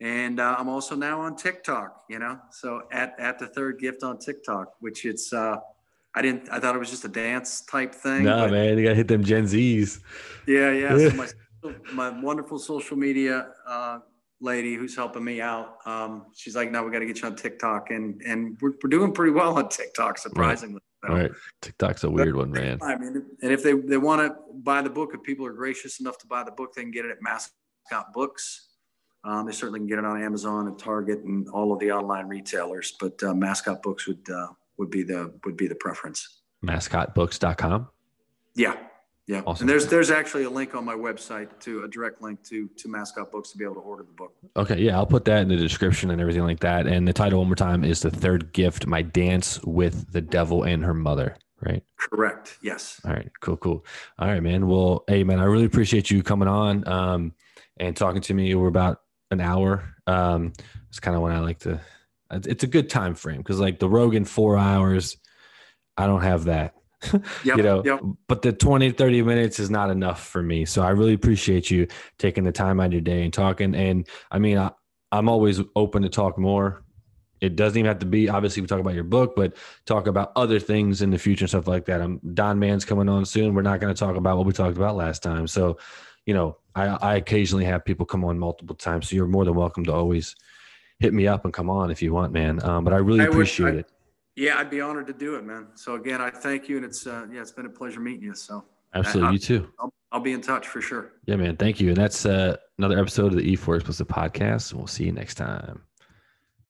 and 0.02 0.40
uh, 0.40 0.56
I'm 0.58 0.68
also 0.68 0.96
now 0.96 1.20
on 1.20 1.36
TikTok. 1.36 2.04
You 2.10 2.18
know, 2.18 2.38
so 2.50 2.82
at 2.90 3.14
at 3.18 3.38
the 3.38 3.46
third 3.46 3.78
gift 3.78 4.02
on 4.02 4.18
TikTok, 4.18 4.74
which 4.80 5.06
it's 5.06 5.32
uh, 5.32 5.56
I 6.14 6.22
didn't 6.22 6.48
I 6.50 6.58
thought 6.58 6.74
it 6.74 6.78
was 6.78 6.90
just 6.90 7.04
a 7.04 7.08
dance 7.08 7.62
type 7.62 7.94
thing. 7.94 8.24
No, 8.24 8.48
man, 8.48 8.76
you 8.76 8.84
gotta 8.84 8.96
hit 8.96 9.08
them 9.08 9.22
Gen 9.24 9.44
Zs. 9.44 10.00
Yeah, 10.46 10.72
yeah. 10.72 11.08
So 11.62 11.72
my 11.92 12.08
my 12.10 12.20
wonderful 12.20 12.58
social 12.58 12.96
media 12.96 13.50
uh, 13.68 14.00
lady 14.40 14.74
who's 14.74 14.96
helping 14.96 15.22
me 15.22 15.40
out, 15.40 15.76
um, 15.86 16.26
she's 16.34 16.56
like, 16.56 16.72
"No, 16.72 16.82
we 16.82 16.90
got 16.90 16.98
to 16.98 17.06
get 17.06 17.20
you 17.20 17.28
on 17.28 17.36
TikTok," 17.36 17.90
and 17.90 18.20
and 18.22 18.58
we're, 18.60 18.72
we're 18.82 18.90
doing 18.90 19.12
pretty 19.12 19.30
well 19.30 19.56
on 19.56 19.68
TikTok, 19.68 20.18
surprisingly. 20.18 20.80
Right. 21.04 21.08
So, 21.08 21.14
right. 21.14 21.30
TikTok's 21.60 22.02
a 22.02 22.10
weird 22.10 22.34
one, 22.34 22.50
man. 22.50 22.78
I 22.82 22.96
mean, 22.96 23.24
and 23.42 23.52
if 23.52 23.62
they 23.62 23.74
they 23.74 23.96
want 23.96 24.22
to 24.22 24.36
buy 24.62 24.82
the 24.82 24.90
book, 24.90 25.12
if 25.14 25.22
people 25.22 25.46
are 25.46 25.52
gracious 25.52 26.00
enough 26.00 26.18
to 26.18 26.26
buy 26.26 26.42
the 26.42 26.50
book, 26.50 26.74
they 26.74 26.82
can 26.82 26.90
get 26.90 27.04
it 27.04 27.12
at 27.12 27.18
Mascot 27.22 28.12
Books. 28.12 28.71
Um, 29.24 29.46
they 29.46 29.52
certainly 29.52 29.80
can 29.80 29.86
get 29.86 29.98
it 29.98 30.04
on 30.04 30.20
Amazon 30.20 30.66
and 30.66 30.78
Target 30.78 31.20
and 31.20 31.48
all 31.48 31.72
of 31.72 31.78
the 31.78 31.92
online 31.92 32.26
retailers, 32.26 32.92
but 32.98 33.22
uh, 33.22 33.32
Mascot 33.32 33.82
Books 33.82 34.06
would 34.08 34.28
uh, 34.28 34.48
would 34.78 34.90
be 34.90 35.02
the 35.04 35.32
would 35.44 35.56
be 35.56 35.68
the 35.68 35.76
preference. 35.76 36.40
Mascotbooks.com. 36.64 37.88
Yeah, 38.54 38.76
yeah. 39.28 39.42
Awesome. 39.46 39.64
And 39.64 39.70
there's 39.70 39.86
there's 39.86 40.10
actually 40.10 40.44
a 40.44 40.50
link 40.50 40.74
on 40.74 40.84
my 40.84 40.94
website 40.94 41.60
to 41.60 41.84
a 41.84 41.88
direct 41.88 42.20
link 42.20 42.42
to 42.44 42.68
to 42.68 42.88
Mascot 42.88 43.30
Books 43.30 43.52
to 43.52 43.58
be 43.58 43.64
able 43.64 43.74
to 43.74 43.80
order 43.80 44.02
the 44.02 44.12
book. 44.12 44.34
Okay, 44.56 44.80
yeah, 44.80 44.96
I'll 44.96 45.06
put 45.06 45.24
that 45.26 45.42
in 45.42 45.48
the 45.48 45.56
description 45.56 46.10
and 46.10 46.20
everything 46.20 46.42
like 46.42 46.60
that. 46.60 46.88
And 46.88 47.06
the 47.06 47.12
title 47.12 47.38
one 47.38 47.48
more 47.48 47.54
time 47.54 47.84
is 47.84 48.02
the 48.02 48.10
third 48.10 48.52
gift: 48.52 48.86
My 48.86 49.02
dance 49.02 49.62
with 49.62 50.10
the 50.12 50.20
devil 50.20 50.64
and 50.64 50.84
her 50.84 50.94
mother. 50.94 51.36
Right. 51.60 51.84
Correct. 51.96 52.58
Yes. 52.60 53.00
All 53.04 53.12
right. 53.12 53.30
Cool. 53.40 53.56
Cool. 53.56 53.86
All 54.18 54.26
right, 54.26 54.42
man. 54.42 54.66
Well, 54.66 55.04
hey, 55.06 55.22
man, 55.22 55.38
I 55.38 55.44
really 55.44 55.64
appreciate 55.64 56.10
you 56.10 56.20
coming 56.24 56.48
on 56.48 56.88
um, 56.88 57.34
and 57.76 57.96
talking 57.96 58.20
to 58.22 58.34
me. 58.34 58.52
We're 58.56 58.66
about 58.66 59.01
an 59.32 59.40
hour. 59.40 59.94
Um, 60.06 60.52
it's 60.88 61.00
kind 61.00 61.16
of 61.16 61.22
when 61.22 61.32
I 61.32 61.40
like 61.40 61.58
to. 61.60 61.80
It's 62.30 62.64
a 62.64 62.68
good 62.68 62.88
time 62.88 63.14
frame 63.14 63.38
because 63.38 63.58
like 63.58 63.78
the 63.78 63.88
Rogan 63.88 64.24
four 64.24 64.56
hours, 64.56 65.16
I 65.96 66.06
don't 66.06 66.22
have 66.22 66.44
that. 66.44 66.74
Yep, 67.44 67.56
you 67.56 67.62
know, 67.64 67.82
yep. 67.84 68.00
but 68.28 68.42
the 68.42 68.52
20, 68.52 68.92
30 68.92 69.22
minutes 69.22 69.58
is 69.58 69.70
not 69.70 69.90
enough 69.90 70.24
for 70.24 70.40
me. 70.40 70.64
So 70.64 70.82
I 70.82 70.90
really 70.90 71.14
appreciate 71.14 71.68
you 71.68 71.88
taking 72.16 72.44
the 72.44 72.52
time 72.52 72.78
out 72.78 72.86
of 72.86 72.92
your 72.92 73.00
day 73.00 73.24
and 73.24 73.32
talking. 73.32 73.74
And 73.74 74.06
I 74.30 74.38
mean, 74.38 74.56
I, 74.56 74.70
I'm 75.10 75.28
always 75.28 75.60
open 75.74 76.02
to 76.02 76.08
talk 76.08 76.38
more. 76.38 76.84
It 77.40 77.56
doesn't 77.56 77.76
even 77.76 77.88
have 77.88 77.98
to 77.98 78.06
be 78.06 78.28
obviously 78.28 78.62
we 78.62 78.68
talk 78.68 78.78
about 78.78 78.94
your 78.94 79.02
book, 79.02 79.34
but 79.34 79.56
talk 79.84 80.06
about 80.06 80.30
other 80.36 80.60
things 80.60 81.02
in 81.02 81.10
the 81.10 81.18
future 81.18 81.42
and 81.42 81.50
stuff 81.50 81.66
like 81.66 81.86
that. 81.86 82.00
I'm 82.00 82.20
Don 82.34 82.60
Man's 82.60 82.84
coming 82.84 83.08
on 83.08 83.24
soon. 83.24 83.52
We're 83.52 83.62
not 83.62 83.80
going 83.80 83.92
to 83.92 83.98
talk 83.98 84.14
about 84.14 84.36
what 84.36 84.46
we 84.46 84.52
talked 84.52 84.76
about 84.76 84.94
last 84.94 85.24
time. 85.24 85.48
So, 85.48 85.78
you 86.24 86.34
know, 86.34 86.56
I, 86.74 86.84
I 86.86 87.14
occasionally 87.16 87.64
have 87.66 87.84
people 87.84 88.06
come 88.06 88.24
on 88.24 88.38
multiple 88.38 88.74
times. 88.76 89.08
So 89.08 89.16
you're 89.16 89.26
more 89.26 89.44
than 89.44 89.54
welcome 89.54 89.84
to 89.84 89.92
always 89.92 90.34
hit 91.00 91.12
me 91.12 91.26
up 91.26 91.44
and 91.44 91.52
come 91.52 91.68
on 91.68 91.90
if 91.90 92.00
you 92.02 92.12
want, 92.12 92.32
man. 92.32 92.62
Um, 92.64 92.84
but 92.84 92.92
I 92.92 92.96
really 92.98 93.20
I 93.20 93.24
would- 93.24 93.32
appreciate 93.34 93.74
I- 93.74 93.78
it. 93.78 93.86
Yeah, 94.34 94.56
I'd 94.58 94.70
be 94.70 94.80
honored 94.80 95.08
to 95.08 95.12
do 95.12 95.34
it, 95.34 95.44
man. 95.44 95.66
So 95.74 95.94
again, 95.96 96.22
I 96.22 96.30
thank 96.30 96.66
you, 96.66 96.76
and 96.78 96.86
it's 96.86 97.06
uh, 97.06 97.26
yeah, 97.30 97.42
it's 97.42 97.52
been 97.52 97.66
a 97.66 97.70
pleasure 97.70 98.00
meeting 98.00 98.22
you. 98.22 98.34
So 98.34 98.64
Absolutely. 98.94 99.28
I- 99.28 99.32
you 99.32 99.38
too. 99.38 99.68
I'll, 99.78 99.92
I'll 100.10 100.20
be 100.20 100.32
in 100.32 100.40
touch 100.40 100.68
for 100.68 100.80
sure. 100.80 101.12
Yeah, 101.26 101.36
man. 101.36 101.56
Thank 101.58 101.80
you. 101.80 101.88
And 101.88 101.96
that's 101.98 102.24
uh, 102.24 102.56
another 102.78 102.98
episode 102.98 103.32
of 103.32 103.38
the 103.38 103.54
E4 103.56 103.76
Explicit 103.76 104.08
podcast. 104.08 104.70
And 104.70 104.80
we'll 104.80 104.86
see 104.86 105.04
you 105.04 105.12
next 105.12 105.34
time. 105.34 105.82